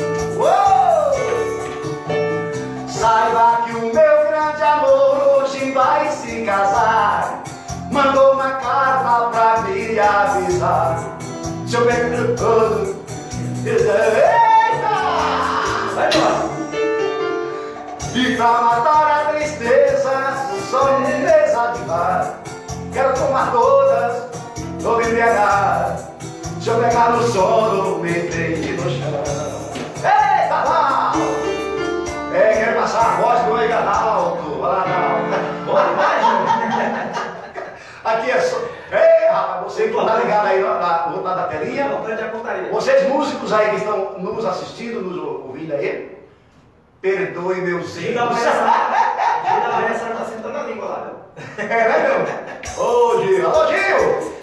Saiba 2.88 3.64
que 3.66 3.72
o 3.74 3.82
meu 3.82 4.28
grande 4.30 4.64
amor 4.64 5.42
hoje 5.42 5.72
vai 5.72 6.10
se 6.10 6.46
casar. 6.46 7.47
Mandou 7.98 8.34
uma 8.34 8.52
carta 8.52 9.30
pra 9.32 9.62
me 9.64 10.00
avisar. 10.00 11.18
Se 11.66 11.76
eu 11.76 11.84
pegar 11.88 12.36
todo. 12.38 12.96
Eita! 13.66 13.98
Vai 15.96 16.10
embora. 16.14 16.48
E 18.14 18.36
pra 18.36 18.62
matar 18.62 19.08
a 19.10 19.34
tristeza, 19.34 20.14
só 20.70 21.00
me 21.00 21.08
desativar. 21.08 22.36
Quero 22.94 23.14
tomar 23.16 23.52
todas, 23.52 24.28
tô 24.80 24.98
me 24.98 25.08
embriagar. 25.08 25.98
Se 26.62 26.70
eu 26.70 26.80
pegar 26.80 27.14
no 27.14 27.24
sono, 27.24 27.98
me 27.98 28.12
deite 28.12 28.74
no 28.74 28.84
chão. 28.92 29.24
Eita, 30.04 30.64
lá! 30.70 31.14
É, 32.32 32.64
quero 32.64 32.80
passar 32.80 33.18
a 33.18 33.22
voz 33.22 33.42
do 33.42 33.60
Eganaldo. 33.60 34.62
Olha 34.62 34.68
lá, 34.68 35.94
vai, 35.98 36.20
Júnior. 36.22 36.47
Aqui 38.08 38.32
é 38.32 38.40
só. 38.40 38.58
Ei, 38.90 39.28
rapaz, 39.30 39.64
você 39.64 39.90
que 39.90 39.94
tá 39.94 40.16
ligado 40.16 40.48
aí 40.48 40.62
na, 40.62 40.76
na, 40.76 41.36
da 41.36 41.44
telinha. 41.48 41.90
Vocês 42.72 43.10
músicos 43.10 43.52
aí 43.52 43.72
que 43.72 43.76
estão 43.76 44.14
nos 44.20 44.46
assistindo, 44.46 45.02
nos 45.02 45.18
ouvindo 45.18 45.74
aí, 45.74 46.18
perdoe 47.02 47.56
meus 47.58 47.98
erros. 47.98 48.32
Maria 48.32 48.38
Sara. 48.38 49.44
Gil 49.44 49.60
da 49.60 49.68
Maria 49.74 50.00
Sara 50.00 50.16
tá 50.16 50.24
sentando 50.24 50.58
a 50.58 50.64
língua 50.64 50.86
lá? 50.86 51.12
É, 51.58 51.66
né, 51.66 52.26
meu? 52.78 52.84
Ô, 52.86 53.22
Gil. 53.24 53.46
Alô, 53.46 53.68
Gil. 53.68 54.37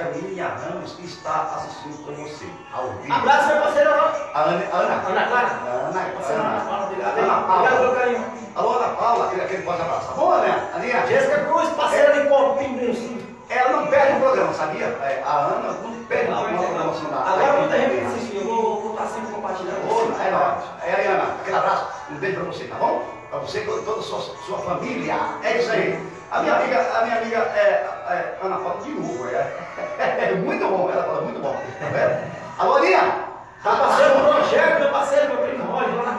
Caminha 0.00 0.48
Ramos, 0.48 0.92
que 0.92 1.04
está 1.04 1.42
assistindo 1.56 2.06
com 2.06 2.14
você, 2.14 2.46
ao 2.72 2.88
vivo. 3.02 3.12
Abraço, 3.12 3.48
meu 3.48 3.62
parceiro 3.62 3.90
Ana. 3.90 4.12
A 4.32 4.40
Ana, 4.40 4.64
Ana, 4.72 4.94
Ana 5.06 5.26
Clara. 5.26 5.48
Ana, 5.48 6.00
Ana 6.00 6.84
obrigado. 6.86 7.18
Ana 7.18 7.54
Obrigado 7.54 7.76
pelo 7.76 7.92
Paula. 7.92 7.96
carinho. 7.96 8.24
Alô, 8.56 8.78
Ana 8.78 8.88
Paula, 8.94 9.26
aquele, 9.26 9.42
aquele 9.42 9.62
forte 9.62 9.82
abraço. 9.82 10.08
Tá 10.08 10.14
bom, 10.14 10.38
né? 10.38 10.70
Aninha? 10.74 11.06
Jéssica 11.06 11.44
Cruz, 11.44 11.68
parceira 11.70 12.12
de 12.14 12.28
Copo 12.30 12.58
Pinguim. 12.58 13.36
Ela 13.50 13.70
não 13.72 13.86
perde 13.88 14.16
o 14.16 14.20
programa, 14.20 14.54
sabia? 14.54 14.86
É, 14.86 15.22
a 15.26 15.38
Ana 15.38 15.72
não 15.82 16.04
perde 16.04 16.32
o 16.32 16.34
programa 16.34 16.92
Agora 17.26 17.52
muita 17.60 17.78
gente 17.78 18.06
assistir, 18.06 18.36
eu 18.36 18.44
vou 18.44 18.80
vou 18.80 18.92
estar 18.92 19.06
sempre 19.06 19.34
compartilhando. 19.34 19.76
É 20.24 20.30
nóis. 20.30 20.64
É 20.82 21.06
Ana. 21.08 21.34
Aquele 21.40 21.56
abraço. 21.56 21.86
Um 22.10 22.14
beijo 22.14 22.40
pra 22.40 22.44
você, 22.52 22.64
tá 22.64 22.76
bom? 22.76 23.04
Pra 23.28 23.38
você 23.40 23.58
e 23.60 23.66
toda 23.66 24.00
a 24.00 24.02
sua, 24.02 24.20
sua 24.20 24.58
família. 24.60 25.14
É 25.42 25.58
isso 25.58 25.70
aí. 25.70 26.20
A 26.30 26.42
minha 26.42 26.54
amiga, 26.54 26.80
a 26.96 27.02
minha 27.02 27.16
amiga 27.18 27.38
é, 27.38 27.99
é 28.12 28.38
Ana 28.42 28.56
Paula 28.56 28.80
de 28.82 28.90
novo. 28.90 29.28
É, 29.28 30.28
é 30.30 30.34
muito 30.34 30.66
bom. 30.66 30.90
Ela 30.90 31.02
fala 31.02 31.22
muito 31.22 31.40
bom. 31.40 31.54
Tá 31.78 31.86
vendo? 31.86 32.30
Alô, 32.58 32.76
Aninha. 32.76 33.30
Tá 33.62 33.72
Meu 33.72 33.78
parceiro 33.84 34.14
passando. 34.14 34.32
Rogério, 34.40 34.80
meu 34.80 34.90
parceiro, 34.90 35.28
meu 35.34 35.38
primo 35.46 35.64
Roger, 35.64 35.94
lá 35.96 36.02
na 36.04 36.12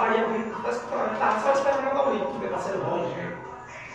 tá 0.61 0.69
escutando, 0.69 1.19
tá 1.19 1.39
só 1.43 1.51
esperando 1.53 2.07
o 2.07 2.11
link, 2.13 2.37
meu 2.39 2.49
parceiro 2.49 2.81
Roger. 2.83 3.31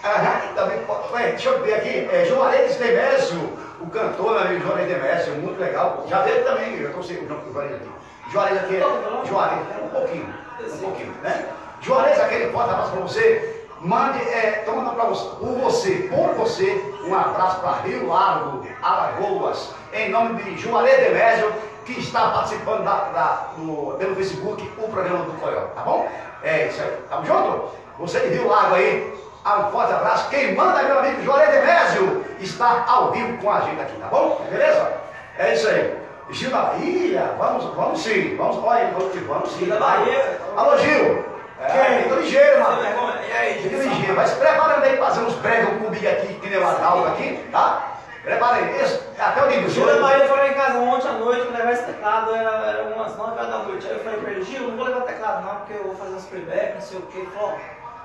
Aham, 0.05 0.55
também, 0.55 0.79
pode- 0.85 1.13
ué, 1.13 1.31
deixa 1.31 1.49
eu 1.51 1.63
ver 1.63 1.75
aqui, 1.75 2.09
é, 2.13 2.25
Juarez 2.25 2.77
Demésio, 2.77 3.53
o 3.81 3.87
cantor, 3.89 4.33
meu 4.33 4.41
amigo 4.43 4.67
Juarez 4.67 4.89
Demésio, 4.89 5.35
muito 5.35 5.61
legal. 5.61 6.05
Já 6.09 6.23
veio 6.23 6.45
também, 6.45 6.77
eu 6.81 7.03
sem 7.03 7.19
o 7.19 7.53
Juarez 7.53 7.75
aqui. 7.77 7.91
Juarez 8.33 8.59
aqui, 8.59 8.77
é- 8.77 9.27
Juarez, 9.27 9.61
um 9.83 9.89
pouquinho, 9.89 10.35
um 10.61 10.79
pouquinho, 10.79 11.13
né? 11.23 11.47
Juarez, 11.81 12.21
aquele 12.21 12.47
abraço 12.73 12.93
pra 12.93 13.01
você. 13.01 13.56
Mande, 13.81 14.19
é, 14.31 14.63
tô 14.65 14.73
mandando 14.73 14.97
pra 14.97 15.05
você, 15.05 15.29
por 15.37 15.49
você, 15.59 15.91
por 16.15 16.35
você, 16.35 16.95
um 17.07 17.15
abraço 17.15 17.61
para 17.61 17.73
Rio 17.83 18.09
Largo, 18.09 18.67
Alagoas, 18.83 19.75
em 19.93 20.11
nome 20.11 20.43
de 20.43 20.57
Juarez 20.57 20.97
Demésio, 20.99 21.53
que 21.85 22.01
está 22.01 22.31
participando 22.31 22.85
da, 22.85 22.95
da- 23.13 23.49
do- 23.57 23.95
pelo 23.99 24.17
Facebook, 24.17 24.63
o 24.79 24.89
programa 24.89 25.25
do 25.25 25.33
Coió, 25.41 25.61
tá 25.75 25.83
bom? 25.83 26.09
É 26.43 26.67
isso 26.69 26.81
aí, 26.83 26.91
tamo 27.09 27.27
junto? 27.27 27.69
Você 27.99 28.21
de 28.21 28.29
Rio 28.35 28.49
Largo 28.49 28.75
aí, 28.77 29.15
um 29.47 29.71
forte 29.71 29.93
abraço. 29.93 30.29
Quem 30.31 30.55
manda 30.55 30.83
meu 30.83 30.99
amigo 30.99 31.23
Juarez 31.23 31.51
Demésio, 31.51 32.25
está 32.41 32.85
ao 32.89 33.13
vivo 33.13 33.37
com 33.39 33.51
a 33.51 33.61
gente 33.61 33.81
aqui, 33.81 33.97
tá 34.01 34.07
bom? 34.09 34.41
Beleza? 34.51 34.91
É 35.39 35.53
isso 35.55 35.69
aí. 35.69 35.97
Gil 36.31 36.51
da 36.51 36.63
Bahia, 36.63 37.35
vamos, 37.39 37.65
vamos 37.77 38.01
sim, 38.01 38.35
vamos, 38.37 38.57
olha, 38.65 38.91
vamos, 38.99 39.15
vamos 39.27 39.51
sim. 39.53 39.59
Gil 39.67 39.69
da 39.69 39.79
Bahia. 39.79 40.41
Alô, 40.57 40.77
Gil. 40.79 41.25
É, 41.61 41.67
Quem? 41.69 42.03
fica 42.03 42.15
ligeiro, 42.17 42.61
mano. 42.63 42.83
E 43.29 43.33
aí, 43.33 43.63
Fica 43.63 43.77
ligeiro, 43.77 44.29
se 44.29 44.35
preparando 44.37 44.85
aí 44.85 44.97
pra 44.97 45.07
fazer 45.07 45.21
uns 45.23 45.35
pregos 45.37 45.83
comigo 45.83 46.09
aqui, 46.09 46.35
que 46.35 46.49
nem 46.51 46.59
o 46.59 46.67
Adalto 46.69 47.09
aqui, 47.09 47.49
tá? 47.51 47.93
Prepara 48.23 48.57
aí, 48.57 48.81
esse, 48.81 49.01
até 49.19 49.43
o 49.43 49.47
livro. 49.49 49.71
Gil 49.71 50.01
Bahia 50.03 50.27
foi 50.27 50.37
lá 50.37 50.49
em 50.49 50.55
casa 50.55 50.79
ontem 50.79 51.09
à 51.09 51.13
noite 51.13 51.47
pra 51.47 51.59
levar 51.59 51.73
esse 51.73 51.85
teclado, 51.85 52.35
era, 52.35 52.51
era 52.67 52.83
umas 52.95 53.17
9 53.17 53.31
horas 53.39 53.49
da 53.49 53.59
noite. 53.59 53.87
Aí 53.87 53.93
eu 53.95 54.01
falei 54.05 54.19
pra 54.19 54.31
ele, 54.33 54.43
Gil, 54.45 54.69
não 54.69 54.77
vou 54.77 54.87
levar 54.87 55.01
teclado 55.03 55.45
não, 55.47 55.55
porque 55.57 55.73
eu 55.75 55.85
vou 55.85 55.95
fazer 55.95 56.15
uns 56.15 56.25
playback, 56.25 56.75
não 56.75 56.81
sei 56.81 56.99
o 56.99 57.03
que. 57.03 57.19
Ele 57.19 57.29
falou, 57.29 57.55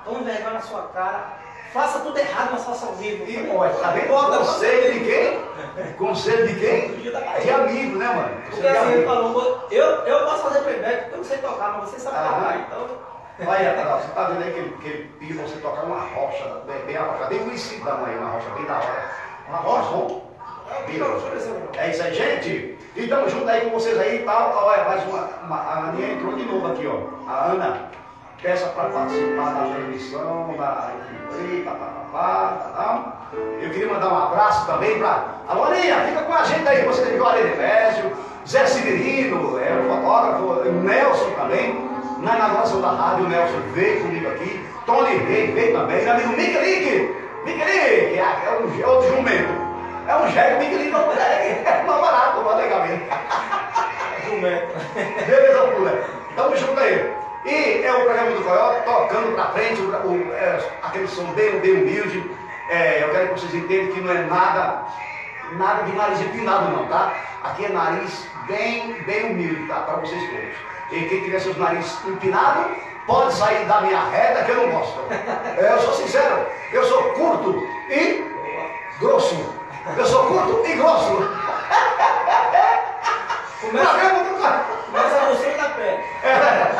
toma 0.04 0.20
vergonha 0.20 0.50
na 0.50 0.60
sua 0.60 0.82
cara, 0.94 1.24
faça 1.74 1.98
tudo 2.00 2.18
errado, 2.18 2.50
mas 2.52 2.64
faça 2.64 2.86
ao 2.86 2.92
vivo. 2.92 3.24
E, 3.28 3.50
olha, 3.54 3.72
tá 3.74 3.88
vendo? 3.88 4.08
Bota, 4.08 4.38
Conselho 4.38 4.92
de 4.92 5.00
quem? 5.00 5.94
Conselho 5.98 6.46
de 6.48 6.54
quem? 6.54 7.10
Da 7.12 7.20
Bahia. 7.20 7.40
De 7.40 7.50
amigo, 7.50 7.98
né, 7.98 8.06
mano? 8.06 8.30
Porque 8.48 8.66
assim, 8.66 8.92
ele 8.92 9.04
falou, 9.06 9.66
eu, 9.72 9.86
eu 10.06 10.24
posso 10.24 10.42
fazer 10.44 10.60
playback 10.60 10.96
porque 11.00 11.14
eu 11.14 11.18
não 11.18 11.24
sei 11.24 11.38
tocar, 11.38 11.78
mas 11.80 11.90
você 11.90 11.98
sabe 11.98 12.16
Ah. 12.16 12.28
tocar, 12.28 12.58
então... 12.58 13.11
Adalto, 13.40 14.06
você 14.06 14.12
tá 14.12 14.24
vendo 14.24 14.42
aí 14.42 14.52
que 14.52 14.58
ele, 14.58 14.76
que 14.80 14.88
ele 14.88 15.10
pediu 15.18 15.36
pra 15.36 15.46
você 15.46 15.56
tocar 15.60 15.84
uma 15.84 16.00
rocha, 16.00 16.62
bem, 16.66 16.84
bem 16.86 16.96
arrochada, 16.96 17.26
bem 17.26 17.38
conhecidão 17.38 18.04
aí, 18.04 18.16
uma 18.16 18.30
rocha 18.30 18.50
bem 18.50 18.64
da 18.66 18.74
hora. 18.74 19.10
Uma 19.48 19.58
rocha, 19.58 19.90
bom? 19.90 20.32
É 21.76 21.90
isso 21.90 22.02
aí, 22.02 22.14
gente. 22.14 22.78
E 22.94 23.06
tamo 23.06 23.28
junto 23.28 23.48
aí 23.48 23.62
com 23.62 23.70
vocês 23.70 23.98
aí 23.98 24.20
e 24.20 24.24
tal. 24.24 24.54
Olha, 24.54 24.84
mais 24.84 25.02
uma, 25.08 25.28
uma. 25.44 25.56
A 25.56 25.78
Aninha 25.88 26.12
entrou 26.12 26.34
de 26.34 26.44
novo 26.44 26.72
aqui, 26.72 26.86
ó. 26.86 27.30
A 27.30 27.52
Ana. 27.52 27.92
Peça 28.42 28.66
para 28.70 28.88
participar 28.88 29.54
da 29.54 29.72
transmissão, 29.72 30.54
da 30.58 30.90
papapá, 31.64 32.56
tá, 32.58 32.72
tá. 32.74 33.12
Eu 33.60 33.70
queria 33.70 33.86
mandar 33.86 34.12
um 34.12 34.18
abraço 34.18 34.66
também 34.66 34.98
para. 34.98 35.36
Alô, 35.48 35.64
Aninha, 35.64 36.00
fica 36.06 36.22
com 36.22 36.34
a 36.34 36.44
gente 36.44 36.68
aí. 36.68 36.84
Você 36.84 37.06
tem 37.06 37.20
o 37.20 37.26
Arenésio, 37.26 38.12
Zé 38.46 38.66
Severino, 38.66 39.58
é 39.58 39.72
o 39.72 39.88
fotógrafo, 39.88 40.70
Nelson 40.70 41.30
também. 41.30 41.91
Na 42.22 42.36
inauguração 42.36 42.80
da 42.80 42.90
rádio, 42.90 43.24
o 43.24 43.28
Nelson 43.28 43.60
veio 43.74 44.00
comigo 44.00 44.28
aqui. 44.30 44.64
Tony 44.86 45.16
Rey 45.16 45.52
veio 45.52 45.72
também. 45.76 46.02
Meu 46.04 46.12
amigo 46.14 46.28
Miguelique. 46.30 47.14
Miguelique, 47.44 48.18
é, 48.18 48.42
é, 48.46 48.58
um, 48.60 48.80
é 48.82 48.86
outro 48.86 49.08
jumento. 49.16 49.52
É 50.06 50.16
um 50.16 50.28
jegue, 50.30 50.58
Miguelique 50.64 50.90
não 50.90 51.10
é, 51.20 51.62
é 51.64 51.84
mais 51.86 52.00
barato, 52.00 52.40
mais 52.42 52.56
legal 52.58 52.82
mesmo. 52.86 53.02
Jumento. 54.30 54.66
Beleza, 55.26 55.58
pula. 55.74 56.04
Tamo 56.36 56.56
junto 56.56 56.80
aí. 56.80 57.12
E 57.44 57.82
é 57.84 57.92
o 57.92 58.02
programa 58.04 58.30
do 58.30 58.44
Coió 58.44 58.72
tocando 58.84 59.34
pra 59.34 59.46
frente, 59.46 59.80
o, 59.80 59.88
o- 59.90 60.32
é, 60.32 60.60
aquele 60.82 61.08
som 61.08 61.24
bem, 61.32 61.58
bem 61.58 61.72
humilde. 61.72 62.30
É, 62.70 63.02
eu 63.02 63.10
quero 63.10 63.28
que 63.34 63.40
vocês 63.40 63.54
entendam 63.54 63.92
que 63.92 64.00
não 64.00 64.12
é 64.12 64.22
nada, 64.22 64.84
nada 65.54 65.82
de 65.82 65.92
nariz 65.96 66.20
empinado 66.20 66.70
não, 66.70 66.86
tá? 66.86 67.12
Aqui 67.42 67.64
é 67.64 67.68
nariz 67.68 68.28
bem, 68.46 68.92
bem 69.04 69.24
humilde, 69.32 69.66
tá? 69.66 69.80
Para 69.80 69.96
vocês 69.96 70.22
todos. 70.30 70.71
E 70.92 71.06
quem 71.08 71.22
tiver 71.22 71.40
seus 71.40 71.56
nariz 71.56 71.98
empinados, 72.06 72.76
pode 73.06 73.32
sair 73.34 73.64
da 73.64 73.80
minha 73.80 74.04
reta 74.10 74.44
que 74.44 74.50
eu 74.50 74.56
não 74.56 74.70
gosto. 74.78 75.00
É, 75.56 75.72
eu 75.72 75.80
sou 75.80 75.94
sincero, 75.94 76.46
eu 76.70 76.84
sou 76.84 77.02
curto 77.14 77.66
e 77.88 78.30
grosso. 79.00 79.36
Eu 79.96 80.06
sou 80.06 80.26
curto 80.26 80.66
e 80.66 80.74
grosso. 80.74 81.16
Começa, 83.62 83.90
Programa 83.90 84.24
do 84.24 84.34
começa 84.86 85.16
a 85.16 85.28
você 85.30 85.50
da 85.52 85.68
pé. 85.70 86.04
É, 86.24 86.72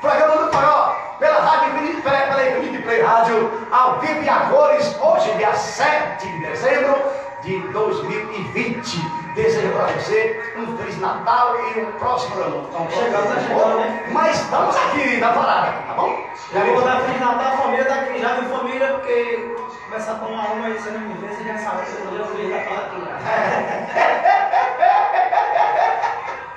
programa 0.00 0.36
do 0.36 0.50
Coió, 0.50 0.96
pela 1.18 1.40
Rádio 1.40 2.02
pela, 2.02 2.18
pela 2.26 2.50
Infinite 2.50 2.82
Play 2.82 3.00
Rádio, 3.00 3.50
ao 3.70 3.98
vivo 4.00 4.22
e 4.22 4.28
a 4.28 4.40
cores, 4.40 4.94
hoje, 5.00 5.32
dia 5.38 5.54
7 5.54 6.28
de 6.28 6.38
dezembro 6.40 7.02
de 7.42 7.58
2020. 7.68 9.23
Desejo 9.34 9.72
para 9.72 9.86
você 9.86 10.54
um 10.56 10.76
Feliz 10.76 11.00
Natal 11.00 11.56
e 11.56 11.80
um 11.80 11.90
próximo 11.98 12.40
ano. 12.40 12.68
Próximo 12.68 13.02
Chegando, 13.02 13.34
tá 13.34 13.40
chegando, 13.40 13.80
né? 13.80 14.04
Mas 14.12 14.40
estamos 14.40 14.76
aqui 14.76 15.16
na 15.16 15.32
parada, 15.32 15.72
tá 15.88 15.94
bom? 15.94 16.24
Já 16.52 16.64
vou 16.64 16.82
dar 16.82 17.00
Feliz 17.00 17.20
Natal 17.20 17.52
à 17.52 17.56
família 17.56 17.84
daqui, 17.84 18.20
já 18.20 18.34
de 18.36 18.46
família, 18.46 18.88
porque 18.92 19.56
começar 19.88 20.12
a 20.12 20.14
tomar 20.14 20.52
uma 20.52 20.66
aí, 20.66 20.74
você 20.74 20.90
não 20.90 21.00
me 21.00 21.14
vê, 21.14 21.26
você 21.34 21.42
já 21.42 21.58
sabe 21.58 21.84
que 21.84 21.96
eu 22.00 22.06
dou 22.16 22.26
Feliz 22.26 22.50
Natal 22.50 22.78
aqui. 22.84 23.02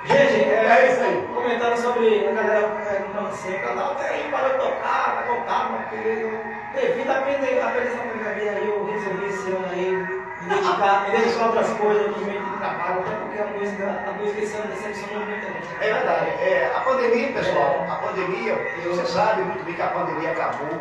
Gente, 0.06 0.44
é, 0.48 0.66
É 0.68 0.92
isso 0.92 1.02
aí. 1.02 1.28
comentando 1.34 1.76
sobre 1.76 2.28
a 2.28 2.32
galera 2.32 2.68
perguntando 2.68 3.28
assim, 3.28 3.58
canal 3.58 3.96
tem, 3.96 4.30
parou 4.30 4.52
de 4.52 4.58
tocar, 4.58 5.14
vai 5.16 5.26
tocar, 5.36 5.70
mas 5.72 5.80
porque 5.88 6.30
devido 6.74 7.10
à 7.10 7.20
pendência 7.22 7.56
da 7.56 7.70
vida 7.70 8.50
aí, 8.52 8.68
eu 8.68 8.86
resolvi 8.86 9.26
esse 9.26 9.50
ano 9.50 9.66
aí 9.72 10.17
dedicar, 10.48 11.02
me 11.02 11.10
dedicar 11.10 11.42
a 11.42 11.46
outras 11.46 11.68
coisas 11.70 12.16
no 12.16 12.24
meio 12.24 12.44
de 12.44 12.56
trabalho, 12.56 13.00
até 13.00 13.14
porque 13.16 13.38
a 13.40 13.46
música, 13.46 14.04
a 14.06 14.12
música 14.12 14.40
esse 14.42 14.56
ano 14.56 14.66
decepcionou 14.68 15.26
muita 15.26 15.46
gente. 15.46 15.68
É 15.80 15.92
verdade. 15.92 16.30
É, 16.40 16.72
a 16.74 16.80
pandemia, 16.80 17.32
pessoal, 17.32 17.86
a 17.88 17.94
pandemia, 17.96 18.54
você 18.84 19.06
sabe 19.06 19.42
muito 19.42 19.64
bem 19.64 19.74
que 19.74 19.82
a 19.82 19.88
pandemia 19.88 20.32
acabou, 20.32 20.80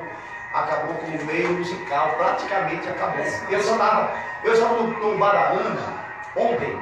acabou 0.53 0.95
com 0.95 1.05
o 1.05 1.26
meio 1.26 1.49
musical, 1.53 2.15
praticamente 2.18 2.88
acabou. 2.89 3.24
Eu 3.49 3.59
estava, 3.59 4.11
eu 4.43 4.53
estava 4.53 4.74
no, 4.76 4.88
no 4.88 5.18
Bar 5.18 5.32
da 5.32 5.49
Ana 5.49 6.07
ontem, 6.36 6.80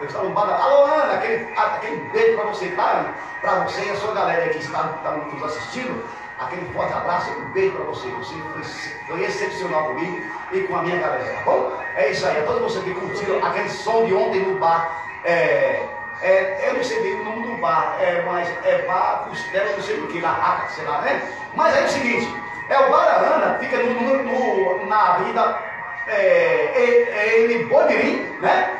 eu 0.00 0.06
estava 0.06 0.24
no 0.24 0.34
Bar 0.34 0.46
da 0.46 0.56
Alô 0.56 0.86
Ana, 0.86 1.14
aquele, 1.14 1.48
aquele 1.56 1.96
beijo 2.10 2.36
para 2.36 2.46
você, 2.46 2.68
tá? 2.70 3.14
Para 3.40 3.60
você 3.60 3.84
e 3.84 3.90
a 3.90 3.96
sua 3.96 4.14
galera 4.14 4.48
que 4.48 4.58
está, 4.58 4.94
está 4.96 5.10
nos 5.12 5.42
assistindo, 5.44 6.04
aquele 6.44 6.64
forte 6.72 6.92
abraço 6.92 7.30
e 7.30 7.42
um 7.42 7.52
beijo 7.52 7.76
para 7.76 7.84
você. 7.86 8.08
Você 8.08 8.34
foi, 8.52 8.62
foi 9.08 9.24
excepcional 9.24 9.86
comigo 9.88 10.22
e 10.52 10.60
com 10.60 10.76
a 10.76 10.82
minha 10.82 10.96
galera, 10.96 11.24
tá 11.34 11.40
bom? 11.44 11.72
É 11.96 12.10
isso 12.10 12.26
aí, 12.26 12.38
a 12.38 12.42
todos 12.46 12.62
vocês 12.62 12.84
que 12.84 12.94
curtiram 12.94 13.44
aquele 13.44 13.68
som 13.68 14.06
de 14.06 14.14
ontem 14.14 14.40
no 14.40 14.58
bar. 14.58 15.02
É, 15.24 15.82
é, 16.22 16.68
eu 16.68 16.74
não 16.74 16.84
sei 16.84 17.02
bem 17.02 17.20
o 17.20 17.24
nome 17.24 17.46
do 17.46 17.56
bar, 17.56 17.96
é, 18.00 18.22
mas 18.22 18.48
é 18.64 18.82
bar, 18.82 19.26
costela, 19.28 19.72
não 19.72 19.82
sei 19.82 19.96
do 19.96 20.06
que, 20.08 20.18
raca, 20.20 20.68
sei 20.68 20.84
lá, 20.84 21.00
né? 21.00 21.22
Mas 21.54 21.76
é 21.76 21.84
o 21.84 21.88
seguinte, 21.88 22.28
é 22.68 22.78
o 22.78 22.90
Bar 22.90 23.04
da 23.04 23.12
Ana, 23.34 23.58
fica 23.58 23.76
no, 23.78 23.94
no- 23.94 24.22
no- 24.22 24.86
na 24.86 25.14
avenida 25.14 25.58
é, 26.06 26.16
é, 26.16 27.08
é, 27.10 27.52
em 27.52 27.66
Boimirim, 27.66 28.36
né? 28.40 28.70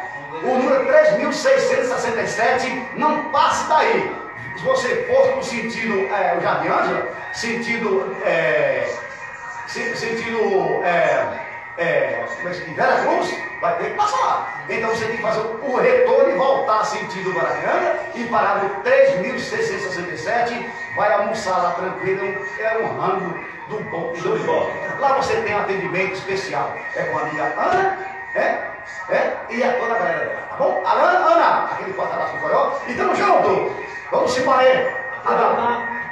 O 0.42 0.58
número 0.58 0.84
3667, 0.86 2.86
não 2.96 3.24
passe 3.30 3.68
daí. 3.68 4.23
Se 4.56 4.62
você 4.62 5.04
for 5.04 5.36
no 5.36 5.42
sentido, 5.42 5.94
é, 6.14 6.36
o 6.38 6.40
Jardim 6.40 6.68
Ângela, 6.68 7.08
sentido, 7.32 8.16
é, 8.24 8.88
se- 9.66 9.96
sentido, 9.96 10.38
é, 10.84 11.26
é, 11.76 11.84
é 11.84 12.26
diz? 12.44 12.58
Vera 12.74 12.96
Cruz, 13.02 13.34
vai 13.60 13.76
ter 13.78 13.90
que 13.90 13.96
passar 13.96 14.16
lá. 14.24 14.54
Então 14.68 14.90
você 14.90 15.06
tem 15.06 15.16
que 15.16 15.22
fazer 15.22 15.40
o 15.40 15.76
retorno 15.76 16.30
e 16.30 16.34
voltar 16.38 16.84
sentido 16.84 17.32
Guaramiranga 17.32 17.98
e 18.14 18.24
parar 18.26 18.62
no 18.62 18.70
3667, 18.82 20.70
vai 20.96 21.12
almoçar 21.14 21.58
lá 21.58 21.70
tranquilo, 21.72 22.46
é 22.60 22.78
um 22.78 22.98
rango 22.98 23.38
do 23.68 23.80
bom 23.90 24.12
do 24.12 24.38
bom. 24.46 24.70
Lá 25.00 25.14
você 25.14 25.36
tem 25.42 25.54
um 25.54 25.58
atendimento 25.60 26.12
especial. 26.14 26.72
É 26.94 27.02
com 27.04 27.18
a 27.18 27.22
amiga 27.22 27.42
Ana, 27.56 27.98
é? 28.34 28.74
É? 29.10 29.36
E 29.50 29.62
a 29.62 29.72
toda 29.78 29.94
a 29.94 29.98
galera 29.98 30.46
tá 30.50 30.56
bom? 30.56 30.82
Ana, 30.86 31.02
Ana, 31.26 31.64
aquele 31.72 31.92
forte 31.94 32.12
abraço 32.12 32.32
pro 32.32 32.40
Coió. 32.48 32.72
E 32.86 32.94
tamo 32.94 33.14
junto! 33.16 33.84
Vamos 34.14 34.38
embora. 34.38 35.04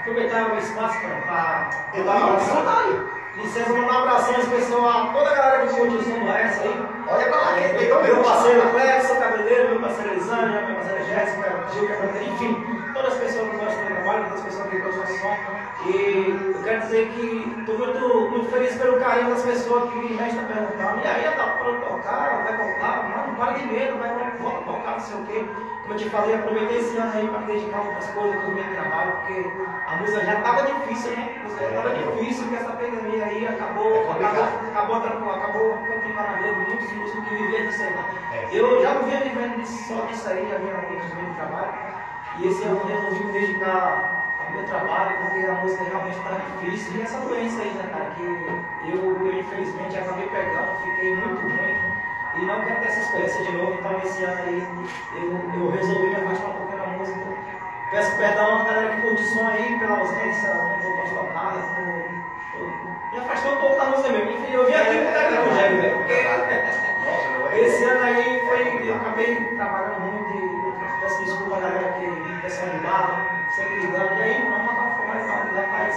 Aproveitar 0.00 0.52
o 0.52 0.58
espaço 0.58 0.98
para 1.00 1.70
na 2.02 2.18
vontade. 2.26 3.00
licença, 3.36 3.72
mandar 3.72 3.92
um 3.92 3.98
abração 3.98 4.40
especial 4.40 4.88
a 4.88 5.06
toda 5.12 5.30
a 5.30 5.34
galera 5.36 5.66
que 5.68 5.76
curte 5.76 5.94
o 5.94 6.02
som 6.02 6.18
do 6.18 6.28
Essa 6.28 6.62
aí. 6.64 6.86
Olha 7.08 7.26
pra 7.26 7.36
lá, 7.36 7.54
quem 7.54 7.78
pegou 7.78 8.02
Meu 8.02 8.22
parceiro 8.24 8.70
Clexo, 8.70 9.16
cabeleireiro, 9.20 9.70
meu 9.70 9.80
parceiro 9.80 10.10
Elisânia, 10.10 10.62
minha 10.62 10.74
parceira 10.74 11.04
Jéssica, 11.04 11.64
Gil, 11.72 12.32
enfim, 12.32 12.81
todas 12.92 13.12
as 13.14 13.18
pessoas 13.18 13.50
que 13.50 13.56
gostam 13.56 13.84
do 13.84 13.86
trabalho, 13.86 14.24
todas 14.24 14.38
as 14.38 14.44
pessoas 14.44 14.68
que 14.70 14.78
gostam 14.78 15.04
do 15.04 15.18
som. 15.18 15.36
E 15.86 16.54
eu 16.54 16.62
quero 16.62 16.80
dizer 16.82 17.08
que 17.08 17.56
estou 17.60 17.78
muito, 17.78 18.30
muito 18.30 18.50
feliz 18.50 18.76
pelo 18.76 19.00
carinho 19.00 19.30
das 19.30 19.42
pessoas 19.42 19.92
que 19.92 20.16
já 20.16 20.28
estão 20.28 20.44
perguntando. 20.44 21.00
E 21.02 21.06
aí, 21.06 21.24
tá 21.36 21.46
para 21.46 21.72
tocar, 21.80 22.42
vai 22.44 22.56
voltar? 22.56 23.08
Não, 23.08 23.26
não 23.26 23.34
para 23.34 23.52
de 23.52 23.66
medo, 23.66 23.98
vai 23.98 24.12
volta 24.38 24.58
a 24.58 24.72
tocar, 24.72 24.92
não 24.92 25.00
sei 25.00 25.16
o 25.16 25.26
quê. 25.26 25.46
Como 25.82 25.94
eu 25.94 25.98
te 25.98 26.10
falei, 26.10 26.34
aproveitei 26.34 26.78
esse 26.78 26.96
ano 26.96 27.12
aí 27.12 27.26
para 27.26 27.38
me 27.40 27.46
dedicar 27.46 27.78
a 27.78 27.82
outras 27.82 28.10
coisas 28.10 28.40
que 28.40 28.48
eu 28.48 28.54
venho 28.54 28.74
trabalho, 28.74 29.12
porque 29.12 29.50
a 29.86 29.96
música 29.96 30.24
já 30.24 30.34
estava 30.34 30.62
difícil, 30.62 31.10
né? 31.12 31.34
A 31.36 31.42
música 31.42 31.62
já 31.62 31.68
estava 31.68 31.90
difícil, 31.90 32.42
porque 32.44 32.56
essa 32.56 32.72
pandemia 32.72 33.24
aí 33.24 33.46
acabou, 33.46 33.92
É 33.92 34.10
acabou, 34.70 34.96
acabou, 34.96 35.30
acabou 35.32 35.70
complicando 35.70 36.28
a 36.28 36.32
vida 36.34 36.52
muitos 36.52 36.92
músicos 36.92 37.24
que 37.24 37.34
viviam 37.34 37.66
disso 37.66 37.82
aí, 37.82 37.94
né? 37.94 38.04
É. 38.32 38.48
Eu 38.52 38.82
já 38.82 38.94
não 38.94 39.02
vinha 39.02 39.20
vivendo 39.20 39.66
só 39.66 40.06
disso 40.06 40.28
aí, 40.28 40.48
já 40.48 40.58
vinha 40.58 40.74
muitos 40.88 41.14
meio 41.14 41.26
de 41.26 41.34
trabalho. 41.34 42.01
E 42.38 42.46
esse 42.48 42.64
ano 42.64 42.80
eu 42.80 42.86
resolvi 42.86 43.24
me 43.24 43.32
dedicar 43.32 44.34
ao 44.44 44.50
meu 44.52 44.64
trabalho, 44.64 45.16
porque 45.18 45.46
a 45.46 45.52
música 45.54 45.84
realmente 45.84 46.16
está 46.16 46.30
difícil. 46.30 46.96
E 46.98 47.02
essa 47.02 47.18
doença 47.20 47.62
aí, 47.62 47.70
né, 47.74 47.88
cara, 47.92 48.10
que 48.16 48.22
eu, 48.22 49.26
eu 49.26 49.38
infelizmente 49.40 49.98
acabei 49.98 50.26
pegando, 50.28 50.76
fiquei 50.84 51.14
muito 51.14 51.40
ruim. 51.42 51.76
E 52.34 52.46
não 52.46 52.62
quero 52.64 52.80
ter 52.80 52.86
essa 52.88 53.00
experiência 53.00 53.44
de 53.44 53.52
novo, 53.52 53.74
então 53.74 54.00
esse 54.02 54.24
ano 54.24 54.42
aí 54.42 54.66
eu, 55.14 55.60
eu 55.60 55.70
resolvi 55.70 56.06
me 56.08 56.16
afastar 56.16 56.48
um 56.48 56.52
pouquinho 56.54 56.78
da 56.78 56.86
música. 56.86 57.20
Peço 57.90 58.16
perdão 58.16 58.60
à 58.62 58.64
galera 58.64 58.96
que 58.96 59.02
curte 59.02 59.22
o 59.22 59.26
som 59.26 59.46
aí 59.48 59.78
pela 59.78 59.98
ausência, 59.98 60.54
não 60.54 60.78
vou 60.80 60.92
postar 60.96 61.34
nada. 61.34 61.58
eu- 61.78 62.60
eu- 62.60 62.92
Me 63.12 63.18
afastou 63.18 63.52
um 63.52 63.56
pouco 63.56 63.76
da 63.76 63.84
música 63.84 64.08
mesmo. 64.08 64.30
Enfim, 64.30 64.52
eu 64.54 64.64
vim 64.64 64.72
aqui 64.72 64.96
técnico 65.12 65.44
né? 65.52 65.90
Porque 65.90 66.22
Nossa, 67.04 67.38
não 67.38 67.46
é? 67.48 67.60
esse 67.60 67.84
ano 67.84 68.02
aí 68.02 68.40
foi, 68.46 68.88
eu 68.88 68.96
acabei 68.96 69.36
trabalhando 69.54 70.00
muito 70.00 70.34
e 70.38 71.00
peço 71.02 71.22
desculpa 71.22 71.56
a 71.58 71.60
galera 71.60 71.92
que 71.92 72.01
pessoal 72.42 72.70
de 72.70 72.78
barra, 72.78 73.48
sempre 73.54 73.80
ligando, 73.80 74.18
e 74.18 74.22
aí, 74.22 74.42
vamos 74.42 74.66
matar 74.66 74.96
fora 74.96 75.20
e 75.20 75.26
tal, 75.26 75.44
ligar, 75.46 75.68
mas 75.70 75.94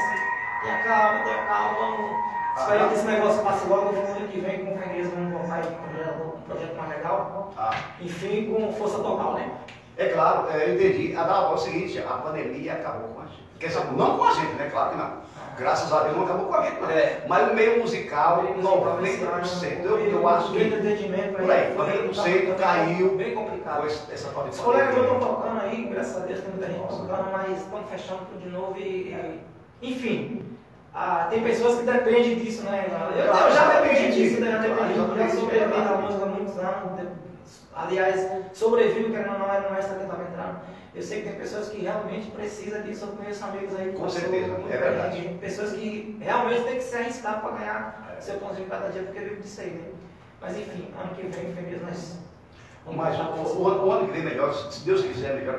tenha 0.61 0.83
calma, 0.83 1.23
tenha 1.23 1.45
calma, 1.45 1.79
vamos. 1.79 2.35
Que 2.55 2.93
esse 2.93 3.05
negócio 3.05 3.43
passe 3.43 3.67
logo 3.67 3.91
no 3.91 3.99
ano 3.99 4.27
que 4.29 4.39
vem 4.39 4.65
com 4.65 4.77
Fenguês, 4.77 5.09
vamos 5.09 5.33
voltar 5.33 5.59
um 5.59 6.41
projeto, 6.47 6.77
mais 6.77 6.89
legal. 6.89 7.53
Ah, 7.57 7.75
Enfim, 7.99 8.53
com 8.53 8.71
força 8.73 8.99
total, 8.99 9.33
né? 9.33 9.51
é 9.97 10.07
claro, 10.09 10.49
é, 10.51 10.69
eu 10.69 10.75
entendi. 10.75 11.15
Adalto, 11.15 11.51
é 11.51 11.55
o 11.55 11.57
seguinte, 11.57 11.99
a 11.99 12.17
pandemia 12.17 12.73
acabou 12.73 13.09
com 13.09 13.21
a 13.21 13.25
gente. 13.25 13.43
Quer 13.59 13.67
dizer, 13.67 13.85
não 13.93 14.17
com 14.17 14.23
a 14.23 14.33
gente, 14.33 14.53
né? 14.53 14.69
Claro 14.69 14.91
que 14.91 14.97
não. 14.97 15.17
Graças 15.57 15.93
a 15.93 16.03
Deus 16.03 16.17
não 16.17 16.23
acabou 16.23 16.47
com 16.47 16.55
a 16.55 16.61
não. 16.61 16.89
É. 16.89 17.23
Mas 17.27 17.51
o 17.51 17.53
meio 17.53 17.79
musical, 17.79 18.43
90%. 18.61 19.83
Eu, 19.83 19.99
eu 19.99 20.27
acho 20.27 20.51
que 20.51 20.69
por 20.69 21.51
aí, 21.51 21.75
90% 21.75 22.55
caiu. 22.57 23.15
Bem 23.15 23.33
complicado. 23.33 23.81
com 23.81 23.87
essa 23.87 24.29
de 24.29 24.49
Os 24.49 24.59
colegas 24.59 24.97
estão 24.97 25.19
tocando 25.19 25.61
aí, 25.61 25.85
graças 25.85 26.17
a 26.17 26.25
Deus 26.25 26.41
tem 26.41 26.49
muita 26.51 26.67
gente 26.67 26.87
tocando, 26.87 27.31
mas 27.31 27.57
estamos 27.57 27.89
fechando 27.89 28.19
tudo 28.25 28.41
de 28.41 28.49
novo 28.49 28.77
e. 28.77 29.15
enfim. 29.81 30.43
ah, 30.93 31.27
tem 31.29 31.41
pessoas 31.41 31.79
que 31.79 31.85
dependem 31.85 32.35
disso, 32.35 32.63
né? 32.63 32.87
Eu, 33.15 33.25
eu 33.25 33.51
já 33.51 33.79
dependi 33.79 34.11
disso, 34.11 34.41
né? 34.41 34.51
Já 34.51 34.57
dependi, 34.59 34.95
já 34.95 35.29
sobrevivi 35.29 35.79
na 35.79 35.97
música 35.97 36.23
há 36.23 36.27
muitos 36.27 36.57
anos. 36.57 37.25
Aliás, 37.73 38.27
sobrevivo, 38.53 39.11
querendo 39.11 39.33
ou 39.33 39.39
não, 39.39 39.51
era 39.51 39.77
extra 39.77 39.95
que 39.95 40.03
estava 40.03 40.23
entrando. 40.23 40.61
Eu 40.93 41.03
sei 41.03 41.21
que 41.21 41.29
tem 41.29 41.37
pessoas 41.37 41.69
que 41.69 41.81
realmente 41.81 42.31
precisam 42.31 42.81
disso, 42.83 43.05
eu 43.05 43.17
conheço 43.17 43.43
amigos 43.43 43.77
aí 43.77 43.91
Com 43.91 44.07
certeza, 44.07 44.47
muito 44.53 44.73
é 44.73 44.77
verdade. 44.77 45.37
Pessoas 45.41 45.73
que 45.73 46.17
realmente 46.21 46.63
têm 46.63 46.75
que 46.75 46.83
se 46.83 46.95
arriscar 46.95 47.41
para 47.41 47.57
ganhar 47.57 48.17
seu 48.21 48.35
pãozinho 48.39 48.69
cada 48.69 48.87
dia, 48.89 49.03
porque 49.03 49.19
vive 49.19 49.41
disso 49.41 49.61
aí, 49.61 49.71
né? 49.71 49.89
Mas 50.39 50.57
enfim, 50.57 50.93
ano 50.97 51.15
que 51.15 51.23
vem, 51.23 51.53
feliz, 51.53 51.81
nós 51.81 52.17
vamos 52.17 52.24
Mas 52.87 53.17
o, 53.19 53.23
o, 53.63 53.91
ano- 53.91 54.05
que 54.05 54.11
vem 54.13 54.23
melhor, 54.23 54.53
se 54.53 54.85
Deus 54.85 55.01
quiser, 55.01 55.33
melhor 55.35 55.57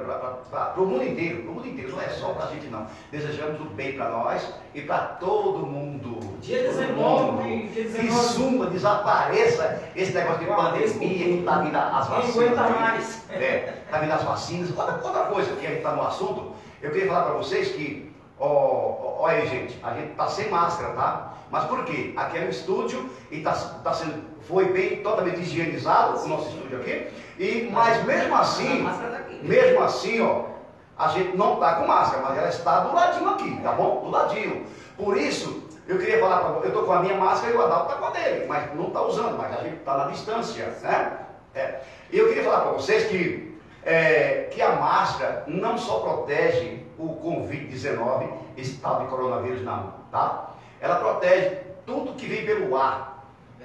para 0.48 0.80
o 0.80 0.86
mundo 0.86 1.02
inteiro, 1.02 1.42
para 1.42 1.50
o 1.50 1.54
mundo 1.54 1.66
inteiro, 1.68 1.90
não 1.90 2.00
é 2.00 2.08
só 2.08 2.28
para 2.28 2.44
a 2.46 2.50
gente 2.52 2.66
não. 2.68 2.86
Desejamos 3.10 3.60
o 3.60 3.64
bem 3.64 3.94
para 3.96 4.10
nós 4.10 4.48
e 4.72 4.82
para 4.82 4.98
todo 4.98 5.66
mundo. 5.66 6.20
Dia 6.40 6.64
Todo 6.64 6.76
19, 6.76 7.32
mundo. 7.32 7.42
dia 7.72 7.84
Que 7.84 7.90
19. 7.90 8.28
suma, 8.28 8.66
desapareça 8.66 9.82
esse 9.96 10.12
negócio 10.12 10.38
de 10.40 10.46
pandemia 10.46 10.88
que 11.24 11.38
está 11.40 11.58
vindo 11.58 11.76
as 11.76 12.06
vacinas. 12.08 12.36
aguenta 12.36 12.62
aí. 12.64 12.72
mais? 12.80 13.30
É, 13.30 13.74
está 13.84 13.98
vindo 13.98 14.12
as 14.12 14.22
vacinas. 14.22 14.70
Outra, 14.78 15.00
outra 15.02 15.24
coisa 15.24 15.50
que 15.56 15.66
a 15.66 15.70
gente 15.70 15.78
está 15.78 15.92
no 15.92 16.02
assunto, 16.06 16.52
eu 16.80 16.90
queria 16.90 17.08
falar 17.08 17.22
para 17.24 17.34
vocês 17.34 17.68
que, 17.72 18.12
ó, 18.38 18.46
ó, 18.46 19.16
ó 19.22 19.26
aí 19.26 19.46
gente, 19.48 19.78
a 19.82 19.94
gente 19.94 20.12
está 20.12 20.28
sem 20.28 20.48
máscara, 20.48 20.92
tá? 20.94 21.32
Mas 21.50 21.64
por 21.64 21.84
quê? 21.84 22.12
Aqui 22.16 22.38
é 22.38 22.42
um 22.42 22.48
estúdio 22.50 23.08
e 23.30 23.40
tá, 23.40 23.52
tá 23.52 23.92
sendo, 23.92 24.14
foi 24.48 24.66
bem 24.66 25.02
totalmente 25.02 25.40
higienizado 25.40 26.24
o 26.24 26.28
nosso 26.28 26.48
estúdio 26.48 26.80
aqui. 26.80 27.08
E, 27.38 27.68
mas 27.72 28.04
mesmo 28.04 28.34
assim, 28.34 28.84
tá 28.84 29.16
aqui. 29.18 29.40
mesmo 29.42 29.82
assim, 29.82 30.20
ó, 30.20 30.44
a 30.98 31.08
gente 31.08 31.36
não 31.36 31.54
está 31.54 31.74
com 31.74 31.86
máscara, 31.86 32.22
mas 32.22 32.38
ela 32.38 32.48
está 32.48 32.80
do 32.80 32.94
ladinho 32.94 33.28
aqui, 33.30 33.60
tá 33.62 33.72
bom? 33.72 34.02
Do 34.04 34.10
ladinho. 34.10 34.64
Por 34.96 35.16
isso, 35.16 35.62
eu 35.86 35.98
queria 35.98 36.18
falar 36.18 36.38
para 36.40 36.60
eu 36.60 36.68
estou 36.68 36.84
com 36.84 36.92
a 36.92 37.00
minha 37.00 37.16
máscara 37.16 37.52
e 37.52 37.56
o 37.56 37.62
Adalto 37.62 37.92
está 37.92 37.96
com 37.96 38.06
a 38.06 38.10
dele, 38.10 38.46
mas 38.46 38.74
não 38.74 38.88
está 38.88 39.02
usando, 39.02 39.36
mas 39.36 39.52
a 39.52 39.62
gente 39.62 39.76
está 39.76 39.96
na 39.98 40.04
distância, 40.06 40.66
né? 40.82 41.18
É. 41.54 41.80
E 42.10 42.18
eu 42.18 42.28
queria 42.28 42.44
falar 42.44 42.60
para 42.60 42.72
vocês 42.72 43.06
que, 43.06 43.58
é, 43.84 44.48
que 44.50 44.60
a 44.60 44.72
máscara 44.76 45.44
não 45.46 45.76
só 45.76 46.00
protege 46.00 46.86
o 46.98 47.08
Covid-19, 47.16 48.28
esse 48.56 48.78
tal 48.78 49.00
de 49.00 49.06
coronavírus, 49.08 49.62
não, 49.62 49.94
tá? 50.10 50.50
Ela 50.80 50.96
protege 50.96 51.56
tudo 51.84 52.14
que 52.14 52.26
vem 52.26 52.44
pelo 52.44 52.76
ar, 52.76 53.15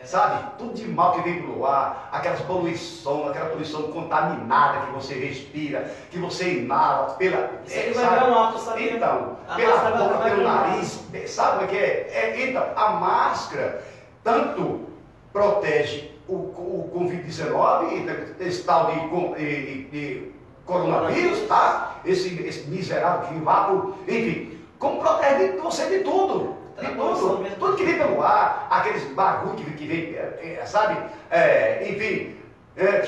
Sabe? 0.04 0.44
Tudo 0.58 0.74
de 0.74 0.88
mal 0.88 1.14
que 1.14 1.22
vem 1.22 1.42
pelo 1.42 1.66
ar, 1.66 2.10
aquelas 2.12 2.40
poluição, 2.42 3.28
aquela 3.30 3.50
poluição 3.50 3.84
contaminada 3.92 4.86
que 4.88 4.92
você 4.94 5.14
respira, 5.14 5.92
que 6.10 6.18
você 6.18 6.60
inala 6.60 7.14
pela. 7.14 7.52
Isso 7.66 7.78
é, 7.78 7.84
vai 7.92 7.94
sabe? 8.06 8.16
virar 8.16 8.30
um 8.30 8.34
alto, 8.36 8.60
sabia? 8.60 8.94
Então, 8.94 9.38
A 9.48 9.56
pela 9.56 9.92
boca, 9.92 10.18
pelo 10.24 10.44
nariz, 10.44 11.04
sabe 11.28 11.52
como 11.52 11.64
é 11.64 11.68
que 11.68 11.78
é? 11.78 12.10
É, 12.14 12.50
Então, 12.50 12.66
a 12.76 12.90
máscara 12.94 13.84
tanto 14.24 14.88
protege 15.32 16.12
o, 16.28 16.34
o 16.34 16.92
Covid-19, 16.96 18.36
esse 18.40 18.64
tal 18.64 18.88
de, 18.92 19.36
de- 19.38 19.84
de 19.92 20.32
coronavírus, 20.66 21.48
tá? 21.48 21.96
Esse, 22.06 22.42
esse 22.44 22.68
miserável 22.70 23.28
que 23.28 23.36
vai 23.44 23.66
pro. 23.66 23.96
Enfim, 24.08 24.60
como 24.80 25.00
protege 25.00 25.58
você 25.58 25.86
de 25.88 26.04
tudo. 26.04 26.61
Tá 26.76 26.90
tudo. 26.90 27.56
Tudo 27.60 27.76
que 27.76 27.86
vem 27.86 27.98
pelo 27.98 28.22
ar, 28.22 28.68
aqueles 28.70 29.04
bagulho 29.14 29.56
que, 29.56 29.86
vem, 29.86 30.16
é, 30.16 30.60
é, 30.62 30.66
sabe? 30.66 30.98
É, 31.30 31.88
enfim, 31.90 32.38
é, 32.76 33.02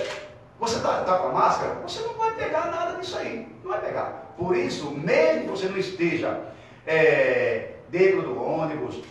você 0.60 0.78
está 0.78 1.02
tá 1.02 1.18
com 1.18 1.28
a 1.28 1.32
máscara, 1.32 1.76
você 1.82 2.02
não 2.04 2.14
vai 2.16 2.32
pegar 2.32 2.68
nada 2.68 3.00
disso 3.00 3.18
aí. 3.18 3.48
Não 3.64 3.72
vai 3.72 3.82
pegar. 3.82 4.34
Por 4.38 4.56
isso, 4.56 4.92
mesmo 4.92 5.44
que 5.44 5.50
você 5.50 5.68
não 5.68 5.78
esteja 5.78 6.42
é, 6.86 7.74
dentro 7.90 8.22
do 8.24 8.42
ônibus, 8.42 9.02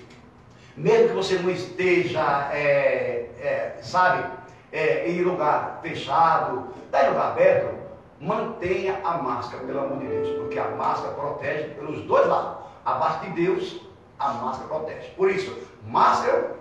mesmo 0.76 1.08
que 1.08 1.14
você 1.14 1.38
não 1.38 1.50
esteja, 1.50 2.50
é, 2.52 3.76
sabe, 3.82 4.24
em 4.72 5.22
lugar 5.22 5.80
fechado, 5.82 6.68
tá 6.90 7.04
em 7.04 7.08
lugar 7.10 7.32
aberto, 7.32 7.82
mantenha 8.22 9.00
a 9.04 9.18
máscara, 9.18 9.64
pelo 9.64 9.80
amor 9.80 9.98
de 9.98 10.06
Deus, 10.06 10.28
porque 10.38 10.58
a 10.58 10.68
máscara 10.70 11.14
protege 11.14 11.74
pelos 11.74 12.02
dois 12.04 12.26
lados. 12.26 12.62
Abaixo 12.84 13.20
de 13.26 13.30
Deus, 13.30 13.80
a 14.22 14.32
máscara 14.34 14.68
protege. 14.68 15.08
Por 15.16 15.30
isso, 15.30 15.56
máscara, 15.86 16.56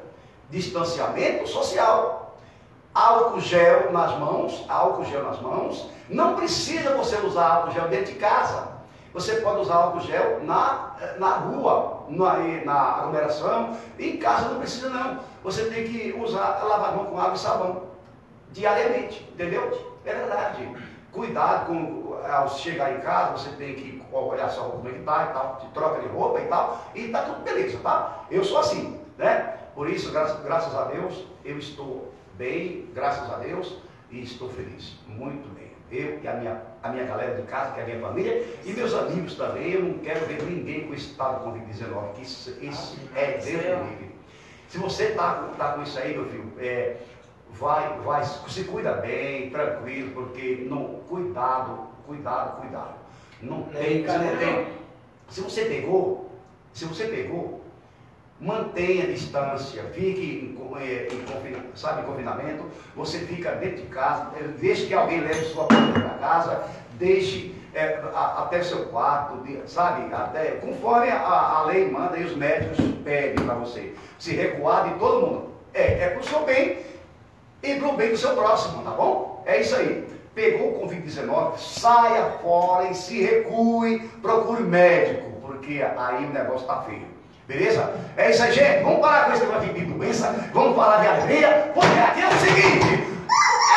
distanciamento 0.49 1.47
social, 1.47 2.36
álcool 2.93 3.39
gel 3.39 3.91
nas 3.91 4.18
mãos, 4.18 4.66
álcool 4.68 5.05
gel 5.05 5.24
nas 5.24 5.39
mãos. 5.41 5.89
Não 6.09 6.36
precisa 6.36 6.95
você 6.95 7.18
usar 7.18 7.47
álcool 7.47 7.72
gel 7.72 7.88
dentro 7.88 8.14
de 8.14 8.20
casa. 8.20 8.70
Você 9.14 9.36
pode 9.41 9.62
usar 9.62 9.76
álcool 9.76 10.01
gel 10.01 10.43
na, 10.43 10.95
na 11.18 11.36
rua, 11.36 12.03
na, 12.09 12.38
na 12.66 12.74
aglomeração. 12.74 13.78
Em 13.99 14.18
casa 14.18 14.49
não 14.49 14.59
precisa 14.59 14.89
não. 14.89 15.20
Você 15.43 15.66
tem 15.66 15.86
que 15.86 16.14
usar, 16.20 16.64
lavar 16.64 16.89
a 16.89 16.95
mão 16.95 17.05
com 17.05 17.20
água 17.20 17.36
e 17.36 17.39
sabão. 17.39 17.84
Diariamente, 18.51 19.28
entendeu? 19.34 19.95
É 20.05 20.14
verdade. 20.14 20.76
Cuidado 21.12 21.68
com, 21.68 22.16
ao 22.30 22.49
chegar 22.49 22.93
em 22.93 23.01
casa, 23.01 23.38
você 23.38 23.49
tem 23.51 23.76
que 23.76 24.01
olhar 24.20 24.49
sua 24.49 24.64
roupa 24.64 24.78
como 24.78 24.89
é 24.89 24.91
que 24.93 25.03
tá 25.03 25.28
e 25.30 25.34
tal, 25.34 25.59
de 25.62 25.68
troca 25.74 26.01
de 26.01 26.07
roupa 26.07 26.39
e 26.39 26.45
tal, 26.45 26.91
e 26.95 27.07
tá 27.09 27.24
tudo 27.24 27.43
beleza, 27.43 27.78
tá? 27.80 28.26
Eu 28.30 28.43
sou 28.43 28.59
assim, 28.59 28.99
né? 29.18 29.57
Por 29.74 29.89
isso, 29.89 30.12
graças, 30.12 30.43
graças 30.43 30.76
a 30.76 30.86
Deus, 30.86 31.26
eu 31.45 31.57
estou 31.57 32.14
bem, 32.38 32.89
graças 32.93 33.32
a 33.32 33.38
Deus, 33.38 33.78
e 34.09 34.22
estou 34.22 34.49
feliz, 34.49 34.97
muito 35.07 35.47
bem. 35.53 35.72
Eu 35.89 36.20
e 36.22 36.28
a 36.28 36.34
minha, 36.34 36.62
a 36.82 36.89
minha 36.89 37.05
galera 37.05 37.36
de 37.36 37.43
casa, 37.43 37.74
que 37.74 37.80
é 37.80 37.84
a 37.84 37.86
minha 37.86 37.99
família, 37.99 38.45
e 38.64 38.74
meus 38.74 38.93
amigos 38.93 39.36
também, 39.36 39.72
eu 39.72 39.84
não 39.84 39.99
quero 39.99 40.26
ver 40.26 40.41
ninguém 40.43 40.88
com 40.88 40.93
esse 40.93 41.09
de 41.09 41.16
Covid-19, 41.16 42.14
que 42.14 42.22
isso, 42.22 42.57
isso 42.62 42.97
é 43.16 43.38
Deus 43.38 43.89
livre. 43.89 44.12
Se 44.68 44.78
você 44.78 45.05
está 45.05 45.49
tá 45.57 45.74
com 45.74 45.84
isso 45.84 45.99
aí, 45.99 46.14
meu 46.14 46.26
filho, 46.28 46.53
é, 46.57 46.95
vai, 47.51 47.99
vai, 47.99 48.24
se 48.24 48.64
cuida 48.64 48.93
bem, 48.93 49.49
tranquilo, 49.49 50.12
porque 50.14 50.66
não, 50.70 51.01
cuidado, 51.09 51.88
cuidado, 52.05 52.62
cuidado. 52.62 53.01
Não 53.42 53.68
é 53.74 53.78
tem, 53.84 54.04
você 54.06 54.18
não 54.18 54.38
tem. 54.38 54.68
Se 55.30 55.42
você 55.42 55.66
pegou, 55.66 56.32
se 56.74 56.86
você 56.86 57.06
pegou, 57.06 57.62
mantenha 58.39 59.04
a 59.04 59.08
distância, 59.08 59.84
fique 59.94 60.22
em, 60.22 60.78
eh, 60.82 61.08
em 61.12 61.20
confina- 61.32 61.64
sabe, 61.76 62.02
em 62.02 62.06
confinamento, 62.06 62.66
você 62.96 63.20
fica 63.20 63.52
dentro 63.52 63.78
de 63.84 63.88
casa, 63.88 64.32
eh, 64.36 64.44
deixe 64.60 64.88
que 64.88 64.94
alguém 64.94 65.22
leve 65.22 65.46
sua 65.46 65.66
comida 65.68 66.00
para 66.00 66.18
casa, 66.18 66.64
deixe 66.94 67.54
eh, 67.74 68.02
a- 68.14 68.44
até 68.44 68.62
seu 68.64 68.88
quarto, 68.88 69.44
sabe, 69.66 70.14
até, 70.14 70.52
conforme 70.56 71.10
a, 71.10 71.20
a 71.60 71.64
lei 71.66 71.89
manda 71.89 72.18
e 72.18 72.26
os 72.26 72.36
médicos 72.36 72.78
pedem 73.04 73.46
para 73.46 73.54
você, 73.56 73.94
se 74.20 74.36
recuar 74.36 74.89
de 74.92 75.00
todo 75.00 75.26
mundo. 75.28 75.52
É, 75.74 76.04
é 76.04 76.10
para 76.10 76.20
o 76.20 76.24
seu 76.24 76.44
bem 76.44 76.80
e 77.64 77.76
para 77.76 77.88
o 77.88 77.94
bem 77.94 78.10
do 78.10 78.18
seu 78.18 78.36
próximo, 78.36 78.84
tá 78.84 78.92
bom? 78.92 79.42
É 79.46 79.62
isso 79.62 79.74
aí. 79.76 80.06
Pegou 80.34 80.70
o 80.70 80.88
Covid-19, 80.88 81.58
saia 81.58 82.38
fora 82.42 82.88
e 82.88 82.96
se 82.96 83.22
recue, 83.22 84.00
procure 84.22 84.64
médico, 84.64 85.30
porque 85.42 85.84
aí 85.98 86.26
o 86.26 86.30
negócio 86.30 86.66
tá 86.66 86.82
feio. 86.84 87.06
Beleza? 87.46 87.94
É 88.16 88.32
isso 88.32 88.42
aí, 88.42 88.54
gente. 88.54 88.84
Vamos 88.84 89.02
parar 89.02 89.26
com 89.26 89.34
esse 89.34 89.46
negócio 89.46 89.74
de 89.74 89.86
doença, 89.86 90.50
vamos 90.54 90.76
falar 90.76 91.02
de 91.02 91.08
alegria, 91.08 91.72
porque 91.74 92.00
aqui 92.00 92.22
é 92.22 92.28
o 92.28 92.40
seguinte. 92.40 93.12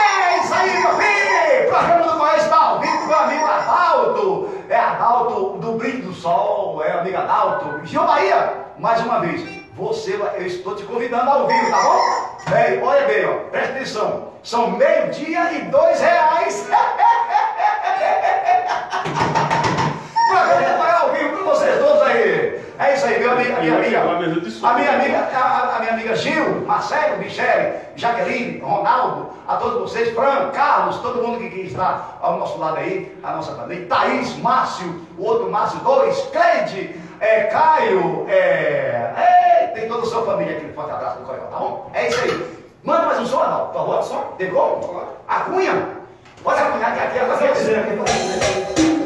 É 0.01 0.39
isso 0.39 0.55
aí, 0.55 0.79
meu 0.79 0.95
filho! 0.95 1.71
Programa 1.71 2.13
do 2.13 2.19
Goiás 2.19 2.45
está 2.45 2.57
ao 2.57 2.81
vivo, 2.81 3.07
meu 3.07 3.19
amigo 3.19 3.45
Adalto. 3.47 4.51
É 4.69 4.77
Adalto 4.77 5.59
do 5.59 5.73
Brilho 5.73 6.03
do 6.05 6.15
Sol, 6.15 6.85
é 6.85 6.93
amigo 6.93 7.17
Adalto. 7.17 7.85
Gil 7.85 8.07
Bahia, 8.07 8.53
mais 8.79 9.01
uma 9.01 9.19
vez, 9.19 9.64
você, 9.77 10.17
vai- 10.17 10.37
eu 10.39 10.47
estou 10.47 10.75
te 10.77 10.85
convidando 10.85 11.29
ao 11.31 11.47
vivo, 11.47 11.71
tá 11.71 11.83
bom? 11.83 11.99
Bem, 12.51 12.83
olha 12.83 13.07
bem, 13.07 13.27
ó, 13.27 13.35
presta 13.51 13.73
atenção. 13.73 14.29
São 14.43 14.71
meio-dia 14.73 15.53
e 15.53 15.63
dois 15.63 16.01
reais. 16.01 16.69
Programa 20.31 20.77
vai 20.79 20.93
ao 20.93 21.11
vivo 21.13 21.39
com 21.39 21.45
vocês 21.45 21.79
todos 21.79 22.03
aí. 22.03 22.61
É 22.79 22.95
isso 22.95 23.07
aí, 23.07 23.19
meu 23.21 23.31
amigo, 23.33 23.57
a 23.57 23.61
minha 23.61 23.75
amiga. 23.77 24.01
A 24.67 24.75
minha 24.75 24.93
amiga, 24.93 25.19
a, 25.39 25.77
a 25.77 25.79
minha 25.81 25.93
amiga 25.93 26.17
Gil, 26.17 26.61
Marcelo, 26.67 27.19
Michele, 27.19 27.75
Jaqueline, 27.97 28.59
Ronaldo, 28.59 29.31
a 29.47 29.57
todos 29.57 29.81
vocês, 29.91 30.13
Fran, 30.15 30.51
Carlos, 30.51 30.99
todo 30.99 31.23
mundo 31.23 31.39
que, 31.39 31.51
que 31.51 31.61
está 31.67 32.17
ao 32.21 32.39
nosso 32.39 32.59
lado 32.59 32.79
aí, 32.79 33.17
a 33.23 33.33
nossa 33.33 33.55
família, 33.55 33.87
Thaís, 33.87 34.37
Márcio, 34.39 35.07
o 35.17 35.25
outro 35.25 35.51
Márcio, 35.51 35.79
dois, 35.81 36.21
Cleide, 36.33 37.01
é, 37.21 37.45
Caio, 37.45 38.27
é, 38.29 38.35
é, 38.35 39.44
tem 39.75 39.89
toda 39.89 40.03
a 40.03 40.07
sua 40.07 40.25
família 40.25 40.57
aqui, 40.57 40.73
forte 40.73 40.93
abraço 40.93 41.19
do 41.19 41.27
Coreó, 41.27 41.45
tá 41.47 41.59
bom? 41.59 41.91
É 41.93 42.09
isso 42.09 42.21
aí. 42.21 42.65
Manda 42.83 43.07
mais 43.07 43.21
um 43.21 43.27
som, 43.27 43.41
Adalto, 43.41 43.73
por 43.73 43.79
favor, 43.79 44.03
só. 44.03 44.19
Pegou? 44.39 45.05
A 45.27 45.41
cunha? 45.41 45.89
Pode 46.43 46.61
acunhar 46.61 46.95
que 46.95 47.01
aqui 47.01 47.19
é 47.19 47.25
pra 47.25 49.04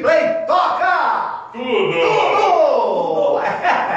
Play, 0.00 0.44
toca! 0.46 1.50
Tudo! 1.52 1.92
Tudo! 1.92 3.40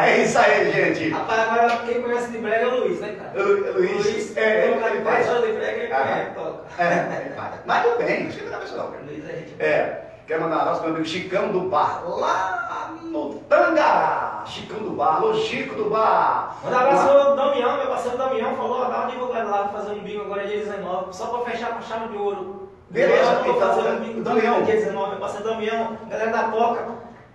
É 0.03 0.17
isso 0.23 0.37
aí, 0.37 0.71
gente. 0.71 1.09
Rapaz, 1.11 1.39
agora 1.49 1.77
quem 1.85 2.01
conhece 2.01 2.31
de 2.31 2.37
brega 2.39 2.65
é 2.65 2.67
o 2.67 2.79
Luiz, 2.81 2.99
né, 2.99 3.15
cara? 3.17 3.43
Lu- 3.43 3.73
Luiz, 3.73 4.35
é, 4.37 4.65
ele- 4.67 4.83
ele 4.85 5.01
faz. 5.05 5.25
show 5.25 5.35
de 5.41 5.51
brega, 5.53 5.83
ele 5.83 5.93
Ah. 5.93 6.31
toca. 6.35 6.83
É, 6.83 7.21
ele 7.25 7.35
faz. 7.35 7.53
Mas 7.65 7.83
tudo 7.83 7.97
bem, 7.99 8.23
não 8.23 8.29
esquenta 8.29 8.49
a 8.49 8.53
cabeça 8.53 8.75
não, 8.77 8.87
cara. 8.91 9.03
Luiz 9.07 9.29
é 9.29 9.33
gente. 9.33 9.55
É, 9.61 10.01
quero 10.27 10.41
mandar 10.41 10.57
um 10.57 10.59
abraço 10.61 10.79
pro 10.81 10.89
meu 10.89 10.97
amigo 10.97 11.09
Chicão 11.09 11.47
do 11.49 11.61
Bar, 11.69 12.03
lá 12.05 12.91
no 13.03 13.35
Tangará. 13.47 14.43
Chicão 14.45 14.79
do 14.79 14.91
Bar, 14.91 15.15
alô 15.17 15.33
Chico 15.35 15.75
do 15.75 15.89
Bar. 15.89 16.57
Manda 16.63 16.75
um 16.75 16.79
abraço 16.79 17.09
ao 17.09 17.35
Damião, 17.37 17.77
meu 17.77 17.87
parceiro 17.87 18.17
Damião, 18.17 18.55
falou, 18.55 18.85
dá 18.89 19.05
um 19.05 19.07
divulgado 19.07 19.49
lá, 19.49 19.67
fazer 19.69 19.91
um 19.93 19.99
bingo 20.03 20.23
agora 20.25 20.45
dia 20.45 20.57
19, 20.57 21.13
só 21.15 21.27
pra 21.27 21.51
fechar 21.51 21.73
com 21.75 21.81
chave 21.81 22.09
de 22.09 22.17
ouro. 22.17 22.69
Beleza, 22.93 23.41
então, 23.41 23.75
fazer 23.75 23.89
um 23.89 23.99
bingo 24.01 24.21
Damião. 24.21 24.61
dia 24.61 24.75
19, 24.75 25.09
meu 25.09 25.19
parceiro 25.19 25.49
Damião, 25.49 25.97
galera 26.07 26.29
da 26.29 26.43
Toca. 26.43 26.85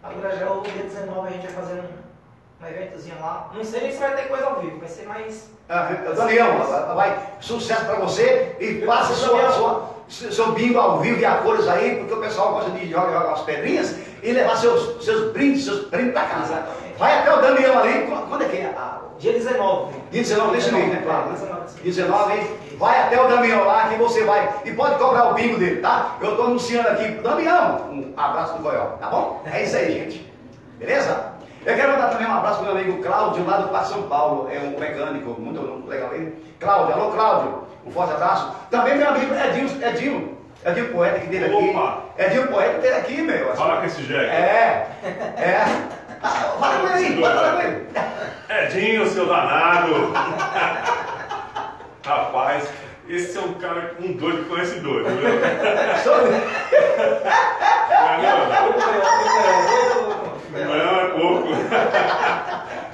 Agora 0.04 0.36
já 0.36 0.52
o 0.52 0.60
dia 0.60 0.84
19 0.84 1.26
a 1.26 1.30
gente 1.32 1.46
vai 1.48 1.52
fazer 1.52 1.80
um, 1.80 2.64
um 2.64 2.68
eventozinho 2.68 3.20
lá. 3.20 3.50
Não 3.52 3.64
sei 3.64 3.80
nem 3.80 3.90
se 3.92 3.98
vai 3.98 4.14
ter 4.14 4.28
coisa 4.28 4.46
ao 4.46 4.60
vivo, 4.60 4.78
vai 4.78 4.88
ser 4.88 5.06
mais. 5.06 5.50
Ah, 5.68 5.90
Daniel, 6.14 6.58
vai, 6.94 7.18
sucesso 7.40 7.84
pra 7.86 7.96
você 7.96 8.56
e 8.60 8.86
faça 8.86 9.14
sua, 9.14 9.50
sua, 9.50 9.94
seu 10.08 10.52
bingo 10.52 10.78
ao 10.78 11.00
vivo 11.00 11.18
e 11.18 11.26
a 11.26 11.38
cores 11.38 11.66
aí, 11.66 11.96
porque 11.96 12.14
o 12.14 12.20
pessoal 12.20 12.52
gosta 12.52 12.70
de 12.70 12.88
jogar, 12.88 13.06
jogar 13.06 13.26
umas 13.26 13.40
pedrinhas 13.40 13.96
e 14.22 14.32
levar 14.32 14.56
seus, 14.56 15.04
seus 15.04 15.32
brindes, 15.32 15.64
seus 15.64 15.88
brindes 15.88 16.12
pra 16.12 16.24
casa. 16.24 16.66
Vai 16.98 17.18
até 17.18 17.32
o 17.32 17.40
Daniel 17.40 17.78
ali, 17.78 18.08
quando 18.28 18.42
é 18.42 18.48
que 18.48 18.56
é? 18.56 18.74
Ah, 18.76 18.98
Dia 19.18 19.32
19. 19.32 19.94
Dia 20.10 20.22
19 20.22 20.56
desse 20.56 20.72
mês, 20.72 20.92
né? 20.92 21.02
Claro, 21.04 21.26
né? 21.26 21.32
19 21.32 21.60
desse 21.62 21.74
mês. 21.82 21.96
19, 21.96 22.76
vai 22.78 23.02
até 23.02 23.20
o 23.20 23.28
Damião 23.28 23.64
lá 23.64 23.88
que 23.88 23.96
você 23.96 24.24
vai. 24.24 24.48
E 24.64 24.72
pode 24.72 24.96
cobrar 24.96 25.30
o 25.30 25.34
bingo 25.34 25.58
dele, 25.58 25.80
tá? 25.80 26.16
Eu 26.20 26.36
tô 26.36 26.42
anunciando 26.42 26.88
aqui. 26.88 27.08
Damião, 27.22 27.90
um 27.90 28.12
abraço 28.16 28.54
do 28.54 28.62
Goió, 28.62 28.84
tá 29.00 29.08
bom? 29.08 29.42
É 29.52 29.64
isso 29.64 29.76
aí, 29.76 29.92
gente. 29.92 30.32
Beleza? 30.78 31.32
Eu 31.66 31.74
quero 31.74 31.92
mandar 31.92 32.10
também 32.10 32.26
um 32.28 32.34
abraço 32.34 32.62
pro 32.62 32.72
meu 32.72 32.80
amigo 32.80 33.02
Cláudio, 33.02 33.44
lá 33.44 33.58
do 33.58 33.68
Parque 33.68 33.88
São 33.88 34.02
Paulo. 34.02 34.48
É 34.50 34.58
um 34.60 34.78
mecânico, 34.78 35.40
muito, 35.40 35.88
legal 35.88 36.14
ele. 36.14 36.34
Cláudio, 36.60 36.94
alô 36.94 37.10
Cláudio, 37.10 37.64
um 37.84 37.90
forte 37.90 38.12
abraço. 38.12 38.52
Também 38.70 38.96
meu 38.96 39.08
amigo 39.08 39.34
Edinho, 39.34 39.84
Edinho, 39.84 40.38
Edinho 40.64 40.92
Poeta 40.92 41.18
que 41.18 41.26
teve 41.26 41.44
aqui. 41.44 41.70
Opa! 41.70 42.02
Edinho 42.16 42.46
Poeta 42.46 42.74
que 42.74 42.80
teve 42.80 42.94
aqui, 42.94 43.22
meu. 43.22 43.54
Fala 43.56 43.78
com 43.78 43.86
esse 43.86 44.02
jegue. 44.04 44.30
É, 44.30 44.88
é. 45.04 45.88
Fala 46.20 46.78
com 46.80 46.86
ele 46.96 47.06
aí, 47.06 47.20
pode 47.20 47.34
falar 47.34 47.52
com 47.52 47.62
ele. 47.62 47.86
Edinho, 48.48 49.06
seu 49.06 49.26
danado. 49.26 50.12
Rapaz, 52.04 52.68
esse 53.08 53.36
é 53.36 53.40
um 53.40 53.54
cara, 53.54 53.94
um 54.00 54.12
doido 54.14 54.44
que 54.44 54.48
conhece 54.48 54.80
doido, 54.80 55.08
viu? 55.10 55.28
Não, 60.52 60.68
não, 60.68 60.76
não 60.76 61.00
é 61.00 61.08
pouco. 61.08 61.48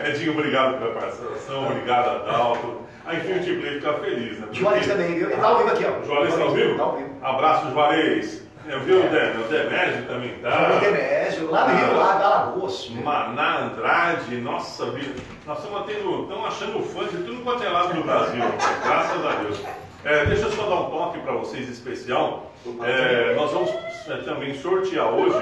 Edinho, 0.04 0.32
obrigado 0.32 0.78
pela 0.78 0.92
participação, 0.94 1.66
obrigado, 1.66 2.08
Adalto. 2.28 2.84
A 3.06 3.14
Infinity 3.14 3.56
Play 3.56 3.74
fica 3.74 3.92
feliz, 3.94 4.38
né? 4.40 4.46
Juarez 4.52 4.86
também, 4.86 5.14
viu? 5.14 5.30
Ele 5.30 5.40
tá 5.40 5.46
ao 5.46 5.58
vivo 5.58 5.70
aqui, 5.70 5.84
ó. 5.84 6.04
Juarez 6.06 6.34
tá 6.34 6.42
ao 6.42 6.50
vivo? 6.52 6.76
Tá 6.76 6.82
ao 6.84 6.96
vivo. 6.96 7.10
Abraço, 7.22 7.70
Juarez. 7.70 8.43
Eu 8.66 8.80
vi 8.80 8.92
o 8.94 9.02
Dé- 9.10 9.34
o 9.38 9.48
Demésio 9.48 10.06
também 10.06 10.30
tá. 10.40 10.76
O 10.76 10.80
Demésio, 10.80 11.50
lá 11.50 11.68
no 11.68 11.76
Rio, 11.76 11.96
lá 11.98 12.12
da 12.14 12.26
Alagoas. 12.26 12.88
Maná 12.90 13.64
Andrade, 13.66 14.36
nossa 14.36 14.86
vida. 14.92 15.14
Nós 15.46 15.58
estamos 15.62 15.86
tendo, 15.86 16.22
estamos 16.22 16.46
achando 16.46 16.82
fã 16.82 17.04
de 17.04 17.18
tudo 17.24 17.42
quanto 17.42 17.62
é 17.62 17.68
lado 17.68 17.94
do 17.94 18.02
Brasil, 18.02 18.42
graças 18.84 19.26
a 19.26 19.30
Deus. 19.42 19.60
É, 20.04 20.24
deixa 20.26 20.44
eu 20.46 20.52
só 20.52 20.66
dar 20.68 20.80
um 20.80 20.90
toque 20.90 21.18
para 21.20 21.32
vocês 21.32 21.68
especial. 21.68 22.52
É, 22.82 23.34
nós 23.34 23.50
vamos 23.52 23.70
é, 23.70 24.16
também 24.24 24.54
sortear 24.54 25.12
hoje. 25.12 25.38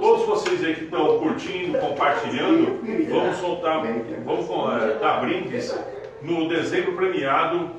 Todos 0.00 0.26
vocês 0.26 0.64
aí 0.64 0.74
que 0.74 0.84
estão 0.84 1.18
curtindo, 1.18 1.78
compartilhando, 1.78 2.80
vamos 3.10 3.36
soltar, 3.38 3.82
vamos 4.24 4.82
é, 4.82 4.98
dar 5.00 5.20
brindes 5.20 5.76
no 6.20 6.48
dezembro 6.48 6.92
premiado 6.92 7.70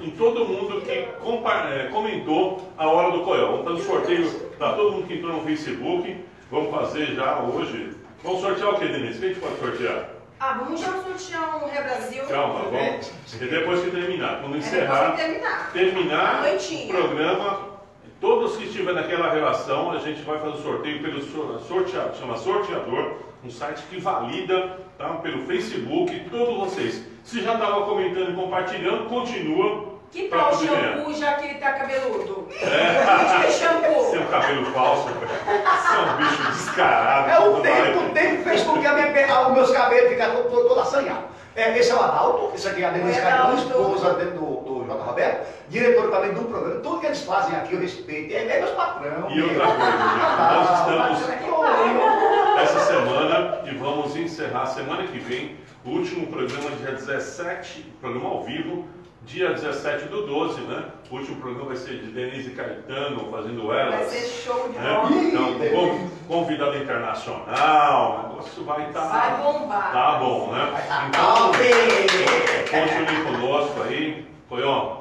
em 0.00 0.10
todo 0.10 0.44
mundo 0.46 0.80
que 0.82 0.90
é, 0.90 1.88
comentou 1.92 2.70
a 2.76 2.86
hora 2.88 3.10
do 3.12 3.24
coel. 3.24 3.62
Vamos 3.64 3.64
fazer 3.64 3.80
um 3.80 3.84
sorteio 3.98 4.30
para 4.58 4.72
todo 4.74 4.92
mundo 4.92 5.06
que 5.06 5.14
entrou 5.14 5.32
no 5.32 5.42
Facebook. 5.42 6.24
Vamos 6.50 6.70
fazer 6.70 7.06
já 7.14 7.40
hoje. 7.40 7.90
Vamos 8.22 8.40
sortear 8.40 8.70
o 8.74 8.78
que, 8.78 8.86
Denise? 8.88 9.16
O 9.16 9.20
que 9.20 9.26
a 9.26 9.28
gente 9.28 9.40
pode 9.40 9.58
sortear? 9.58 10.08
Ah, 10.38 10.52
vamos 10.52 10.80
já 10.80 10.92
sortear 10.92 11.64
um 11.64 11.68
Rebrasil. 11.68 12.24
Calma, 12.24 12.60
vamos. 12.70 13.10
E 13.34 13.44
depois 13.46 13.80
que 13.82 13.90
terminar, 13.90 14.40
quando 14.40 14.54
É, 14.54 14.58
encerrar, 14.58 15.12
que 15.16 15.22
terminar. 15.22 15.70
terminar 15.72 16.44
o 16.44 16.86
programa, 16.88 17.60
todos 18.20 18.56
que 18.56 18.64
estiverem 18.64 18.94
naquela 19.00 19.32
relação, 19.32 19.92
a 19.92 19.98
gente 19.98 20.20
vai 20.22 20.38
fazer 20.38 20.58
o 20.58 20.62
sorteio 20.62 21.00
pelo 21.02 21.22
sor- 21.22 21.60
sorteado, 21.66 22.16
chama 22.18 22.36
sorteador, 22.36 23.14
um 23.44 23.50
site 23.50 23.82
que 23.88 23.98
valida 23.98 24.78
tá, 24.98 25.08
pelo 25.14 25.46
Facebook, 25.46 26.20
todos 26.30 26.54
vocês. 26.70 27.02
Se 27.26 27.42
já 27.42 27.54
estava 27.54 27.84
comentando 27.84 28.30
e 28.30 28.34
compartilhando, 28.34 29.08
continua. 29.08 29.96
Que 30.12 30.28
tal 30.28 30.52
o 30.52 30.56
shampoo 30.56 31.12
já 31.12 31.34
que 31.34 31.46
ele 31.46 31.54
tá 31.58 31.72
cabeludo? 31.72 32.46
É. 32.62 33.44
Que 33.44 33.52
shampoo? 33.52 34.10
Seu 34.12 34.24
cabelo 34.26 34.66
falso, 34.66 35.08
velho. 35.08 35.28
Você 35.28 35.96
é 35.96 35.98
um 35.98 36.16
bicho 36.18 36.52
descarado. 36.52 37.28
É 37.28 37.40
o 37.40 37.60
tempo, 37.60 37.98
o 37.98 38.10
tempo 38.10 38.44
fez 38.44 38.62
com 38.62 38.80
que 38.80 38.86
a 38.86 38.92
minha, 38.92 39.34
ah, 39.34 39.48
os 39.48 39.54
meus 39.54 39.70
cabelos 39.72 40.08
ficaram 40.08 40.44
todo, 40.44 40.68
todo, 40.68 40.80
assanhados. 40.80 41.24
É, 41.56 41.76
esse 41.76 41.90
é 41.90 41.94
o 41.96 42.00
Adalto, 42.00 42.54
isso 42.54 42.68
aqui 42.68 42.84
é 42.84 42.86
a 42.86 42.90
Denise 42.90 43.18
esposa 43.18 44.12
do, 44.12 44.30
do, 44.30 44.80
do 44.80 44.84
J. 44.86 45.02
Roberto, 45.02 45.46
diretor 45.68 46.10
também 46.10 46.32
do 46.32 46.44
programa. 46.44 46.80
Tudo 46.80 47.00
que 47.00 47.06
eles 47.06 47.22
fazem 47.22 47.56
aqui 47.56 47.74
eu 47.74 47.80
respeito. 47.80 48.32
É, 48.32 48.56
é 48.56 48.60
meus 48.60 48.70
patrão. 48.70 49.28
E 49.30 49.42
outra 49.42 49.66
coisa, 49.66 49.90
gente, 49.90 50.94
nós 50.94 51.18
estamos 51.18 51.46
essa 52.62 52.80
semana 52.80 53.60
e 53.64 53.74
vamos 53.74 54.14
encerrar 54.16 54.66
semana 54.66 55.02
que 55.08 55.18
vem 55.18 55.56
o 55.86 55.90
último 55.90 56.26
programa, 56.26 56.70
dia 56.76 56.92
17, 56.92 57.82
programa 58.00 58.28
ao 58.28 58.42
vivo, 58.42 58.86
dia 59.24 59.50
17 59.52 60.06
do 60.06 60.26
12, 60.26 60.60
né? 60.62 60.84
O 61.10 61.14
último 61.16 61.40
programa 61.40 61.66
vai 61.68 61.76
ser 61.76 61.98
de 62.00 62.10
Denise 62.12 62.50
Caetano, 62.50 63.30
fazendo 63.30 63.66
Vai 63.68 63.80
elas. 63.82 64.10
ser 64.10 64.26
show 64.26 64.68
de 64.68 64.78
né? 64.78 64.94
bola. 64.94 65.10
Então, 65.12 65.54
con- 65.70 66.10
convidado 66.26 66.76
internacional, 66.76 68.24
o 68.24 68.28
negócio 68.28 68.64
vai 68.64 68.88
estar. 68.88 69.06
Vai 69.08 69.36
bombar. 69.42 69.92
Tá 69.92 70.18
bom, 70.18 70.52
né? 70.52 70.72
Top! 71.12 71.56
Então, 72.66 72.80
continue 72.80 73.24
conosco 73.24 73.82
aí. 73.82 74.26
Coió, 74.48 74.96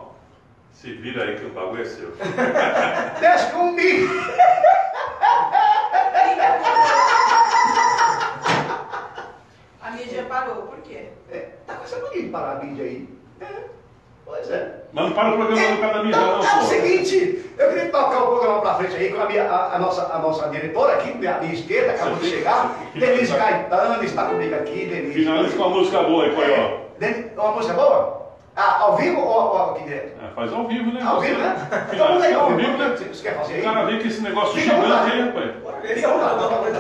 se 0.72 0.94
vira 0.94 1.24
aí 1.24 1.36
que 1.36 1.46
o 1.46 1.50
bagulho 1.50 1.82
é 1.82 1.86
seu. 1.86 2.12
Desce 3.20 3.52
comigo! 3.52 4.08
A 9.82 9.92
mídia 9.92 10.24
parou, 10.28 10.64
por 10.64 10.80
quê? 10.80 11.10
É, 11.32 11.50
tá 11.68 11.74
com 11.76 11.84
essa 11.84 12.00
mania 12.00 12.22
de 12.24 12.30
parar 12.30 12.52
a 12.52 12.64
mídia 12.64 12.86
aí. 12.86 13.10
É, 13.42 13.46
pois 14.26 14.50
é. 14.52 14.72
Mas 14.94 15.06
não 15.06 15.12
para 15.14 15.30
o 15.34 15.38
programa 15.38 15.76
do 15.76 15.82
cada 15.82 16.04
mídia, 16.04 16.18
Então, 16.18 16.38
não, 16.38 16.46
é 16.48 16.60
o 16.60 16.64
seguinte, 16.64 17.52
eu 17.58 17.68
queria 17.70 17.86
tocar 17.90 18.24
o 18.24 18.28
programa 18.28 18.62
pra 18.62 18.76
frente 18.76 18.96
aí 18.96 19.12
com 19.12 19.22
a, 19.22 19.26
minha, 19.26 19.44
a, 19.50 19.76
a 19.76 19.80
nossa, 19.80 20.14
a 20.14 20.20
nossa 20.20 20.48
diretora 20.50 20.94
aqui, 20.94 21.18
minha, 21.18 21.38
minha 21.40 21.54
esquerda, 21.54 21.92
acabou 21.94 22.16
de 22.16 22.30
chegar. 22.30 22.76
Denise 22.96 23.34
Caetano 23.36 24.04
está 24.04 24.26
comigo 24.26 24.56
aqui, 24.56 24.86
Denise. 24.86 25.14
Finaliza 25.14 25.58
com 25.58 25.64
uma 25.64 25.78
música 25.78 26.02
boa 26.04 26.24
aí, 26.26 26.34
Coió. 26.36 26.78
Den- 27.00 27.32
Uma 27.36 27.52
música 27.52 27.74
boa? 27.74 28.26
Ah, 28.58 28.78
ao 28.84 28.96
vivo 28.96 29.20
ou, 29.20 29.28
ou 29.54 29.72
aqui 29.72 29.84
direto? 29.84 30.18
É, 30.24 30.34
faz 30.34 30.54
ao 30.54 30.66
vivo, 30.66 30.94
né? 30.94 31.02
Ao 31.06 31.20
vivo, 31.20 31.38
né? 31.42 31.68
Então 31.92 32.22
aí, 32.22 32.34
ao 32.34 32.48
vivo, 32.56 32.78
né? 32.78 32.88
né? 32.88 32.96
Você 32.96 33.22
quer 33.22 33.36
fazer 33.36 33.52
O 33.52 33.56
aí? 33.58 33.62
cara 33.64 33.84
vê 33.86 33.98
que 34.00 34.08
esse 34.08 34.22
negócio 34.22 34.58
gigante 34.58 35.12
aí, 35.12 35.22
rapaz. 35.24 35.52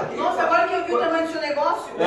Aqui. 0.01 0.15
Nossa, 0.15 0.41
agora 0.43 0.67
que 0.69 0.73
eu 0.73 0.85
vi 0.85 0.95
o 0.95 0.99
tamanho 0.99 1.25
do 1.27 1.31
seu 1.33 1.41
negócio. 1.41 1.91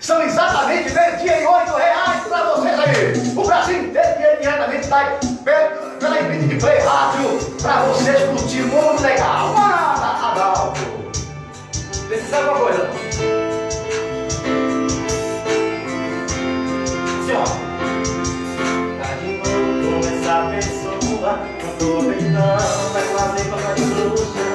São 0.00 0.22
exatamente 0.22 0.88
28 0.90 1.74
reais 1.76 2.22
para 2.28 2.44
vocês 2.54 2.78
aí. 2.78 3.32
O 3.36 3.44
Brasil 3.44 3.82
inteiro 3.84 4.40
diretamente 4.40 4.84
está 4.84 4.98
aí 4.98 5.18
pe- 5.44 5.98
pela 6.00 6.20
Infinity 6.20 6.56
Play 6.60 6.78
Rádio 6.78 7.38
para 7.60 7.82
vocês 7.82 8.22
curtir 8.30 8.62
muito 8.62 9.02
legal. 9.02 9.48
Manda, 9.48 10.30
Adalto. 10.32 10.80
Se 11.72 12.30
sabe 12.30 12.48
uma 12.48 12.58
coisa. 12.58 12.88
Assim, 17.20 17.34
ó. 17.36 17.44
Tá 19.02 19.14
de 19.20 19.30
novo 19.36 20.00
com 20.00 20.08
essa 20.08 20.34
pessoa. 20.56 21.38
Não 21.62 21.76
tô 21.78 22.02
brincando, 22.02 22.92
vai 22.92 23.02
fazer 23.02 23.44
papel 23.50 23.74
de 23.74 23.82
bruxa. 23.82 24.47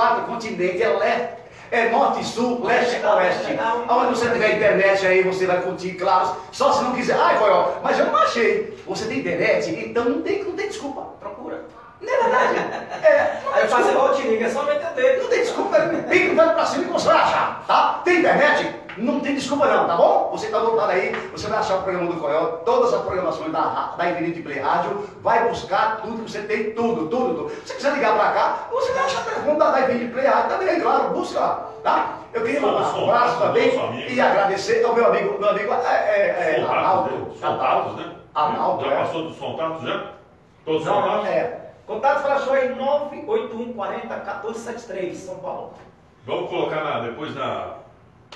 Quatro 0.00 0.24
continentes, 0.24 0.80
é, 0.80 0.88
le- 0.88 1.28
é 1.70 1.88
norte, 1.90 2.24
sul, 2.24 2.64
leste 2.64 2.96
e 3.00 3.06
oeste. 3.06 3.58
Aonde 3.86 4.18
você 4.18 4.30
tiver 4.30 4.56
internet 4.56 5.06
aí, 5.06 5.22
você 5.22 5.44
vai 5.46 5.60
curtir, 5.60 5.92
claro. 5.92 6.36
Só 6.50 6.72
se 6.72 6.82
não 6.82 6.92
quiser. 6.92 7.16
Ai, 7.20 7.38
Coió, 7.38 7.68
mas 7.82 7.98
eu 7.98 8.06
não 8.06 8.16
achei. 8.16 8.82
Você 8.86 9.04
tem 9.06 9.18
internet, 9.18 9.70
então 9.70 10.04
não 10.06 10.22
tem, 10.22 10.42
não 10.42 10.52
tem 10.52 10.68
desculpa. 10.68 11.02
Procura. 11.20 11.64
Não 12.00 12.12
é 12.12 12.16
verdade? 12.22 12.54
É, 13.02 13.40
Aí 13.52 13.66
tem 13.66 13.76
desculpa. 13.76 13.90
igual 13.90 14.10
o 14.10 14.14
Tiriga, 14.14 14.46
é 14.46 14.48
só 14.48 14.62
meter 14.64 14.86
o 14.90 14.94
dedo. 14.94 15.22
Não 15.22 15.28
tem 15.30 15.40
desculpa, 15.40 15.76
pica 16.08 16.32
o 16.32 16.36
dedo 16.36 16.54
pra 16.54 16.66
cima 16.66 16.84
e 16.84 16.88
você 16.88 17.08
vai 17.08 17.16
achar, 17.16 17.64
tá? 17.66 18.00
Tem 18.04 18.18
internet? 18.20 18.74
Não 18.96 19.20
tem 19.20 19.34
desculpa 19.34 19.66
não, 19.66 19.86
tá 19.86 19.96
bom? 19.96 20.28
Você 20.32 20.48
tá 20.48 20.58
voltado 20.58 20.92
aí, 20.92 21.12
você 21.32 21.46
vai 21.48 21.58
achar 21.58 21.76
o 21.76 21.82
programa 21.82 22.12
do 22.12 22.20
Coyó, 22.20 22.46
todas 22.64 22.92
as 22.92 23.02
programações 23.02 23.52
da, 23.52 23.94
da 23.96 24.10
Infinity 24.10 24.42
Play 24.42 24.58
Rádio, 24.58 25.08
vai 25.22 25.48
buscar 25.48 26.00
tudo 26.02 26.24
que 26.24 26.30
você 26.30 26.42
tem, 26.42 26.72
tudo, 26.72 27.08
tudo, 27.08 27.34
tudo. 27.34 27.50
Se 27.50 27.66
você 27.68 27.74
quiser 27.74 27.94
ligar 27.94 28.14
pra 28.14 28.32
cá, 28.32 28.68
você 28.70 28.92
vai 28.92 29.04
achar 29.04 29.20
o 29.20 29.24
telefone 29.24 29.58
da, 29.58 29.70
da 29.70 29.80
Infinity 29.82 30.12
Play 30.12 30.26
Rádio 30.26 30.58
também, 30.58 30.80
claro, 30.80 31.10
busca 31.10 31.40
lá, 31.40 31.68
tá? 31.82 32.14
Eu 32.32 32.42
queria 32.42 32.60
mandar 32.60 32.96
um 32.96 33.04
abraço 33.10 33.38
também 33.40 34.12
e 34.12 34.20
agradecer 34.20 34.84
ao 34.84 34.94
meu 34.94 35.06
amigo, 35.06 35.38
meu 35.38 35.48
amigo 35.50 35.72
é, 35.72 35.96
é, 35.96 36.60
é, 36.60 36.62
Arnaldo. 36.62 37.34
Soltados, 37.38 37.96
né? 37.96 38.12
Arnaldo, 38.34 38.84
Já 38.84 38.92
é. 38.92 38.96
passou 38.96 39.22
dos 39.24 39.36
contatos 39.36 39.82
já? 39.82 40.12
Todos 40.64 40.84
Não, 40.84 40.94
soltados? 40.94 41.26
É, 41.26 41.60
Contato 41.90 42.22
para 42.22 42.38
show 42.38 42.56
em 42.56 42.76
981 42.76 43.72
40 43.72 44.14
1473, 44.14 45.16
São 45.16 45.38
Paulo. 45.38 45.72
Vamos 46.24 46.48
colocar 46.48 46.84
na, 46.84 47.00
depois 47.00 47.34
na. 47.34 47.79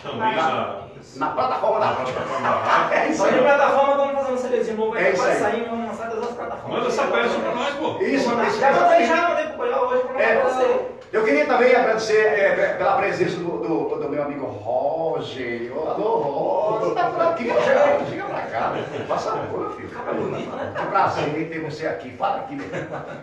Também 0.02 0.36
na. 0.36 0.80
na 1.16 1.26
plataforma 1.30 1.78
Na 1.80 1.86
da 1.92 1.96
plataforma 1.96 2.40
da 2.40 2.54
rádio. 2.56 2.94
É 2.98 3.08
isso 3.08 3.18
Só 3.18 3.28
de 3.28 3.34
aí. 3.34 3.40
plataforma, 3.42 3.94
vamos 3.96 4.14
fazer 4.14 4.32
um 4.32 4.36
CD 4.38 4.64
de 4.64 4.72
novo. 4.72 4.96
É 4.96 5.00
Aí 5.06 5.12
isso 5.12 5.22
vai 5.22 5.32
aí. 5.32 5.38
sair, 5.38 5.64
vamos 5.70 5.86
lançar 5.88 6.10
todas 6.10 6.28
as 6.28 6.34
plataformas. 6.34 6.76
Manda 6.78 6.88
essa 6.88 7.02
peça 7.06 7.38
pra 7.38 7.54
nós, 7.54 7.74
pô. 7.74 7.86
Isso, 8.02 8.42
isso. 8.42 8.60
Já 8.60 8.72
mandei, 8.72 9.06
já 9.06 9.28
mandei 9.28 9.44
pro 9.46 9.56
Coelho 9.56 9.78
hoje 9.80 10.02
pra 10.04 10.22
É, 10.22 10.42
você. 10.42 10.80
eu 11.12 11.24
queria 11.24 11.46
também 11.46 11.74
agradecer 11.74 12.18
é, 12.26 12.50
pe- 12.54 12.78
pela 12.78 12.96
presença 12.96 13.36
do, 13.36 13.58
do- 13.58 13.96
do 13.98 14.08
meu 14.08 14.22
amigo 14.24 14.44
Roger. 14.46 15.72
Alô, 15.74 16.16
Roger, 16.18 16.94
tá 16.94 17.10
por 17.10 17.20
aqui? 17.22 17.44
Chega, 17.44 18.04
chega 18.10 18.24
pra 18.24 18.40
cá. 18.42 18.72
Passa 19.08 19.32
a 19.32 19.36
boa, 19.36 19.70
filho. 19.72 19.88
Fica 19.88 20.12
bonito, 20.12 20.50
né? 20.56 20.74
É 20.76 20.80
um 20.82 20.86
prazer 20.86 21.48
ter 21.48 21.60
você 21.60 21.86
aqui. 21.86 22.10
Fala 22.16 22.38
aqui, 22.38 22.56
meu. 22.56 22.66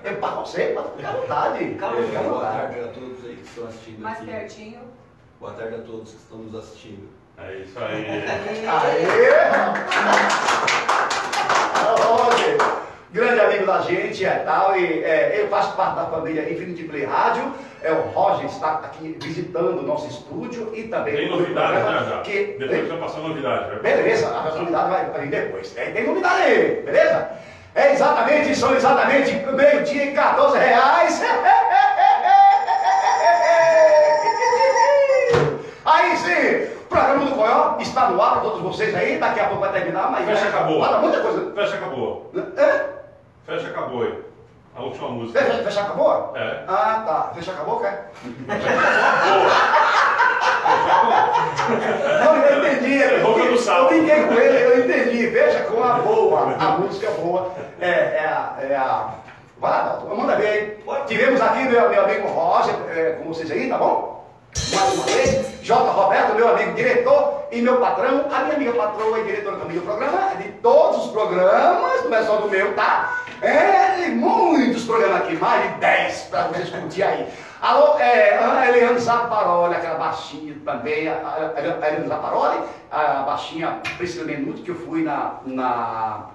É 0.04 0.14
pra 0.14 0.30
você, 0.30 0.66
pode 0.68 0.90
ficar 0.96 1.10
à 1.10 1.12
vontade. 1.12 1.66
Fica 1.66 1.86
à 1.86 1.90
Boa 1.90 2.34
vontade. 2.34 2.58
tarde 2.58 2.80
a 2.80 2.88
todos 2.88 3.26
aí 3.26 3.36
que 3.36 3.44
estão 3.48 3.68
assistindo 3.68 4.00
Mais 4.02 4.20
pertinho. 4.20 4.80
Boa 5.42 5.54
tarde 5.54 5.74
a 5.74 5.80
todos 5.80 6.12
que 6.12 6.18
estão 6.18 6.38
nos 6.38 6.54
assistindo. 6.54 7.10
É 7.36 7.56
isso 7.56 7.74
aí. 7.80 8.06
Aê! 8.68 9.08
Roger, 11.98 12.58
grande 13.12 13.40
amigo 13.42 13.66
da 13.66 13.82
gente 13.82 14.24
é 14.24 14.36
tal, 14.46 14.78
e 14.78 15.04
é, 15.04 15.42
eu 15.42 15.48
faço 15.48 15.76
parte 15.76 15.96
da 15.96 16.06
família 16.06 16.48
Infinity 16.48 16.84
Play 16.84 17.06
Rádio. 17.06 17.52
É, 17.82 17.92
o 17.92 18.02
Roger 18.10 18.46
está 18.46 18.74
aqui 18.74 19.18
visitando 19.20 19.80
o 19.80 19.82
nosso 19.82 20.08
estúdio 20.08 20.76
e 20.76 20.84
também 20.84 21.16
Tem 21.16 21.28
o 21.28 21.38
novidades 21.38 21.74
já 21.74 21.82
programa 21.86 22.06
já. 22.06 22.22
Que, 22.22 22.56
Depois 22.60 22.88
vai 22.88 22.98
passar 23.00 23.20
novidade. 23.22 23.70
vai. 23.72 23.80
Beleza, 23.80 24.28
a 24.28 24.44
novidade 24.44 24.90
vai, 24.92 25.06
vai 25.10 25.22
vir 25.22 25.30
depois. 25.32 25.76
É, 25.76 25.86
tem 25.90 26.06
novidade 26.06 26.42
aí, 26.44 26.84
beleza? 26.86 27.30
É 27.74 27.94
exatamente, 27.94 28.56
são 28.56 28.76
exatamente 28.76 29.34
meio-dia 29.34 30.06
e 30.06 30.14
14 30.14 30.60
reais. 30.60 31.20
está 37.82 38.10
no 38.10 38.22
ar 38.22 38.34
para 38.34 38.42
todos 38.42 38.62
vocês 38.62 38.96
aí, 38.96 39.18
daqui 39.18 39.40
a 39.40 39.46
pouco 39.46 39.62
vai 39.62 39.72
terminar, 39.72 40.12
mas 40.12 40.26
Fecha, 40.26 40.48
acabou. 40.48 40.82
Fala 40.84 41.00
muita 41.00 41.20
coisa. 41.20 41.52
Fecha, 41.54 41.76
acabou. 41.76 42.32
É? 42.58 42.86
Fecha, 43.46 43.68
acabou 43.68 44.04
aí. 44.04 44.32
A 44.76 44.82
última 44.84 45.10
música. 45.10 45.42
Fecha, 45.42 45.64
fecha 45.64 45.82
acabou? 45.82 46.32
É. 46.36 46.64
Ah, 46.68 47.04
tá. 47.06 47.32
Fecha 47.36 47.52
acabou, 47.52 47.80
quer? 47.80 48.12
Não, 52.24 52.36
eu 52.38 52.68
entendi. 52.68 53.02
Eu, 53.02 53.38
eu, 53.40 53.58
sapo. 53.58 53.82
eu 53.82 53.88
brinquei 53.88 54.24
com 54.26 54.34
ele, 54.34 54.64
eu 54.64 54.80
entendi. 54.86 55.28
Veja 55.28 55.64
com 55.64 55.84
a 55.84 55.94
boa, 55.96 56.56
a 56.58 56.78
música 56.78 57.12
boa. 57.12 57.52
É, 57.80 57.90
é 57.90 58.26
a. 58.26 58.58
É 58.62 58.76
a... 58.76 59.10
Vai 59.60 59.72
lá, 59.72 59.82
Dalton, 59.84 60.16
manda 60.16 60.36
ver 60.36 60.48
aí. 60.48 60.84
Tivemos 61.06 61.40
aqui 61.40 61.64
meu, 61.66 61.90
meu 61.90 62.04
amigo 62.04 62.28
Roger, 62.28 62.76
é, 62.96 63.12
com 63.12 63.26
vocês 63.26 63.52
aí, 63.52 63.70
tá 63.70 63.78
bom? 63.78 64.21
Mais 64.74 64.94
uma 64.94 65.04
vez, 65.06 65.62
J. 65.62 65.92
Roberto, 65.92 66.36
meu 66.36 66.50
amigo 66.50 66.74
diretor 66.74 67.44
e 67.52 67.62
meu 67.62 67.78
patrão, 67.78 68.26
a 68.32 68.40
minha 68.44 68.56
amiga 68.56 68.74
patroa 68.74 69.20
e 69.20 69.24
diretora 69.24 69.58
também 69.58 69.78
do 69.78 69.84
programa, 69.84 70.36
de 70.36 70.50
todos 70.62 71.06
os 71.06 71.12
programas, 71.12 72.04
não 72.06 72.18
é 72.18 72.24
só 72.24 72.38
do 72.38 72.50
meu, 72.50 72.74
tá? 72.74 73.24
É, 73.42 73.96
de 73.96 74.12
muitos 74.12 74.84
programas 74.84 75.22
aqui, 75.22 75.36
mais 75.38 75.74
de 75.74 75.80
10 75.80 76.22
para 76.30 76.44
vocês 76.48 76.70
curtir 76.70 77.04
aí. 77.04 77.28
Alô, 77.62 77.98
é, 78.00 78.38
Ana 78.38 78.68
Eliane 78.68 79.00
Zaparoli, 79.00 79.76
aquela 79.76 80.00
baixinha 80.00 80.56
também, 80.66 81.08
a, 81.08 81.14
a, 81.14 81.52
a 81.56 81.88
Eliane 81.88 82.08
Zaparoli, 82.08 82.60
a 82.92 83.24
baixinha 83.24 83.80
Priscila 83.98 84.26
Menuti, 84.26 84.62
que 84.62 84.72
eu 84.72 84.76
fui 84.76 85.04
na, 85.04 85.36
na, 85.46 86.26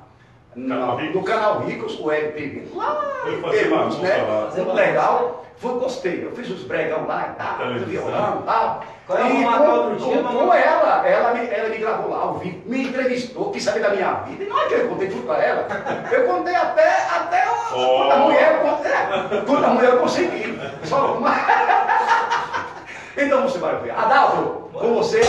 no 0.54 1.22
canal 1.22 1.60
Ricos, 1.60 1.98
o 2.00 2.10
LTV, 2.10 2.68
lá 2.74 3.24
em 3.28 3.40
fazer 3.42 3.68
Perus, 3.68 3.98
né? 3.98 4.48
Muito 4.56 4.72
legal. 4.72 5.45
Foi, 5.58 5.72
gostei. 5.78 6.24
Eu 6.24 6.32
fiz 6.32 6.50
os 6.50 6.62
bregão 6.64 7.06
lá 7.06 7.30
e 7.32 7.38
tal, 7.38 7.56
Televisão. 7.58 7.88
violão 7.88 8.40
e 8.42 8.46
tal. 8.46 8.84
É 9.08 9.26
E 9.28 9.44
com, 9.44 9.70
outro 9.70 9.96
dia, 9.96 10.16
com- 10.18 10.22
vamos- 10.24 10.42
com 10.42 10.54
ela, 10.54 11.06
ela 11.08 11.32
me, 11.34 11.48
ela 11.48 11.68
me 11.68 11.78
gravou 11.78 12.10
lá 12.10 12.18
ao 12.24 12.34
vivo, 12.34 12.60
me 12.66 12.82
entrevistou, 12.88 13.50
quis 13.52 13.62
saber 13.62 13.80
da 13.80 13.90
minha 13.90 14.12
vida. 14.26 14.42
E 14.44 14.48
não 14.48 14.58
é 14.60 14.66
que 14.66 14.74
eu 14.74 14.88
contei 14.88 15.08
tudo 15.08 15.22
pra 15.26 15.42
ela. 15.42 15.66
Eu 16.10 16.24
contei 16.26 16.54
até, 16.54 16.88
até 17.14 17.44
o, 17.48 17.56
Oh. 17.74 17.96
quando 17.98 18.12
a 18.12 18.16
mulher, 18.16 18.60
é, 18.84 19.40
quando 19.46 19.64
a 19.64 19.68
mulher 19.68 19.90
eu 19.92 19.98
consegui. 19.98 20.58
Só 20.84 21.14
uma... 21.14 21.30
Então 23.18 23.42
você 23.44 23.58
vai 23.58 23.76
ver. 23.76 23.92
Adalto, 23.92 24.68
com 24.74 24.94
você, 24.94 25.20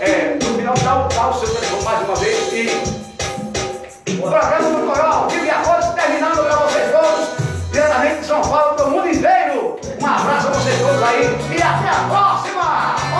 é, 0.00 0.36
no 0.42 0.54
final 0.58 0.74
dá, 0.82 1.04
o- 1.04 1.08
dá 1.08 1.28
o 1.28 1.34
seu 1.34 1.48
telefone 1.54 1.84
mais 1.84 2.08
uma 2.08 2.16
vez 2.16 2.52
e 2.52 4.14
o 4.18 4.22
programa 4.22 4.80
do 4.80 4.86
Coral, 4.92 5.28
vive 5.28 5.48
agora 5.50 5.80
terminando 5.92 6.44
para 6.44 6.56
vocês 6.56 6.90
todos, 6.90 7.70
diretamente 7.70 8.18
de 8.20 8.24
São 8.26 8.42
Paulo, 8.42 8.74
Um 10.10 10.12
abraço 10.12 10.48
a 10.48 10.50
vocês 10.50 10.76
todos 10.80 11.02
aí 11.04 11.38
e 11.52 11.62
até 11.62 11.88
a 11.88 12.08
próxima! 12.08 13.19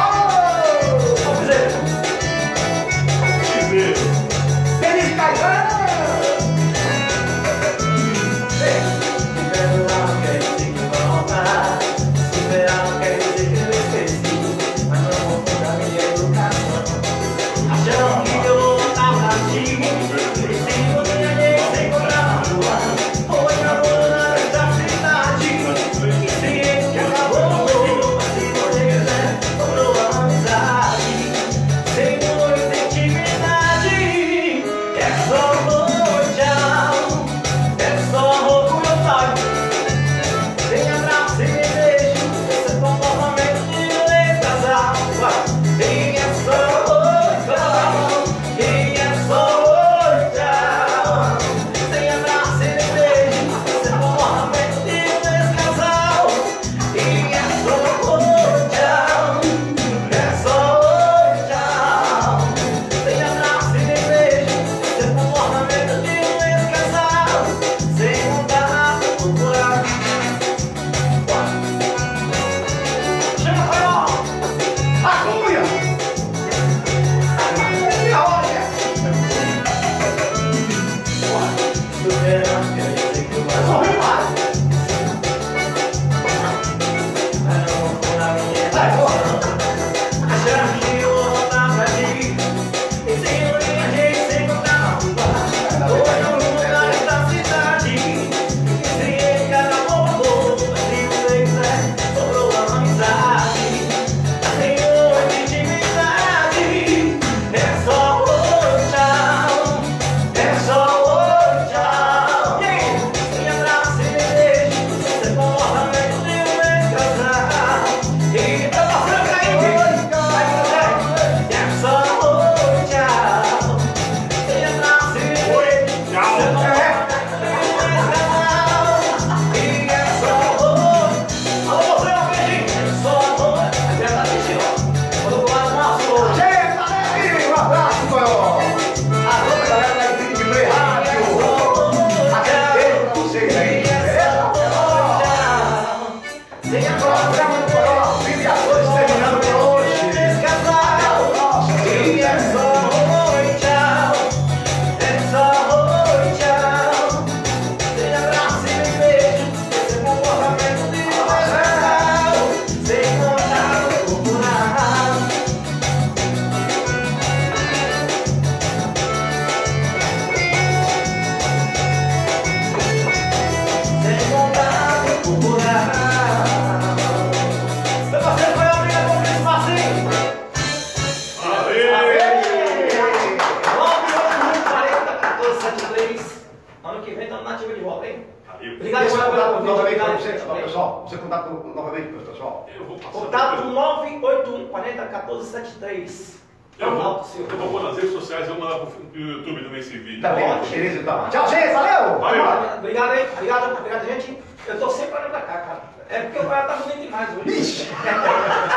Beleza 200.68 201.00
então. 201.00 201.28
Tchau, 201.30 201.48
gente, 201.48 201.72
valeu! 201.72 202.18
Valeu. 202.18 202.44
Obrigado 202.78 203.10
aí, 203.10 203.28
obrigado, 203.32 203.78
obrigado, 203.78 204.06
gente. 204.06 204.38
Eu 204.66 204.78
tô 204.78 204.90
sempre 204.90 205.16
olhando 205.16 205.30
pra 205.30 205.40
cá, 205.40 205.52
cara. 205.58 205.80
É 206.08 206.20
porque 206.22 206.38
o 206.38 206.48
cara 206.48 206.62
tá 206.66 206.76
bonito 206.76 207.00
demais 207.00 207.28
hoje. 207.38 207.60
Ixi. 207.60 207.86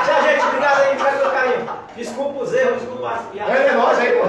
Tchau, 0.06 0.22
gente, 0.24 0.46
obrigado 0.46 0.82
aí, 0.82 0.92
obrigado 0.92 1.18
pelo 1.20 1.32
carinho. 1.32 1.70
Desculpa 1.96 2.44
os 2.44 2.54
erros, 2.54 2.82
desculpa 2.82 3.10
as 3.10 3.22
piadas. 3.26 3.56
É 3.56 3.72
nóis 3.74 4.00
aí, 4.00 4.12
pô. 4.12 4.24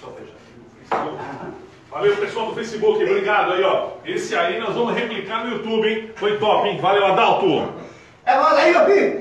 Só 0.00 0.12
fechar 0.12 0.34
aqui 0.36 0.54
no 0.56 0.70
Facebook. 0.78 1.18
Valeu, 1.90 2.16
pessoal 2.16 2.46
do 2.46 2.54
Facebook, 2.54 3.02
obrigado 3.02 3.52
aí, 3.52 3.64
ó. 3.64 3.88
Esse 4.04 4.36
aí 4.36 4.60
nós 4.60 4.74
vamos 4.74 4.94
replicar 4.94 5.44
no 5.44 5.56
YouTube, 5.56 5.88
hein? 5.88 6.12
Foi 6.16 6.38
top, 6.38 6.68
hein? 6.68 6.78
Valeu, 6.80 7.04
Adalto! 7.06 7.72
É 8.24 8.36
nóis 8.36 8.58
aí, 8.58 8.70
meu 8.72 8.84
filho! 8.86 9.20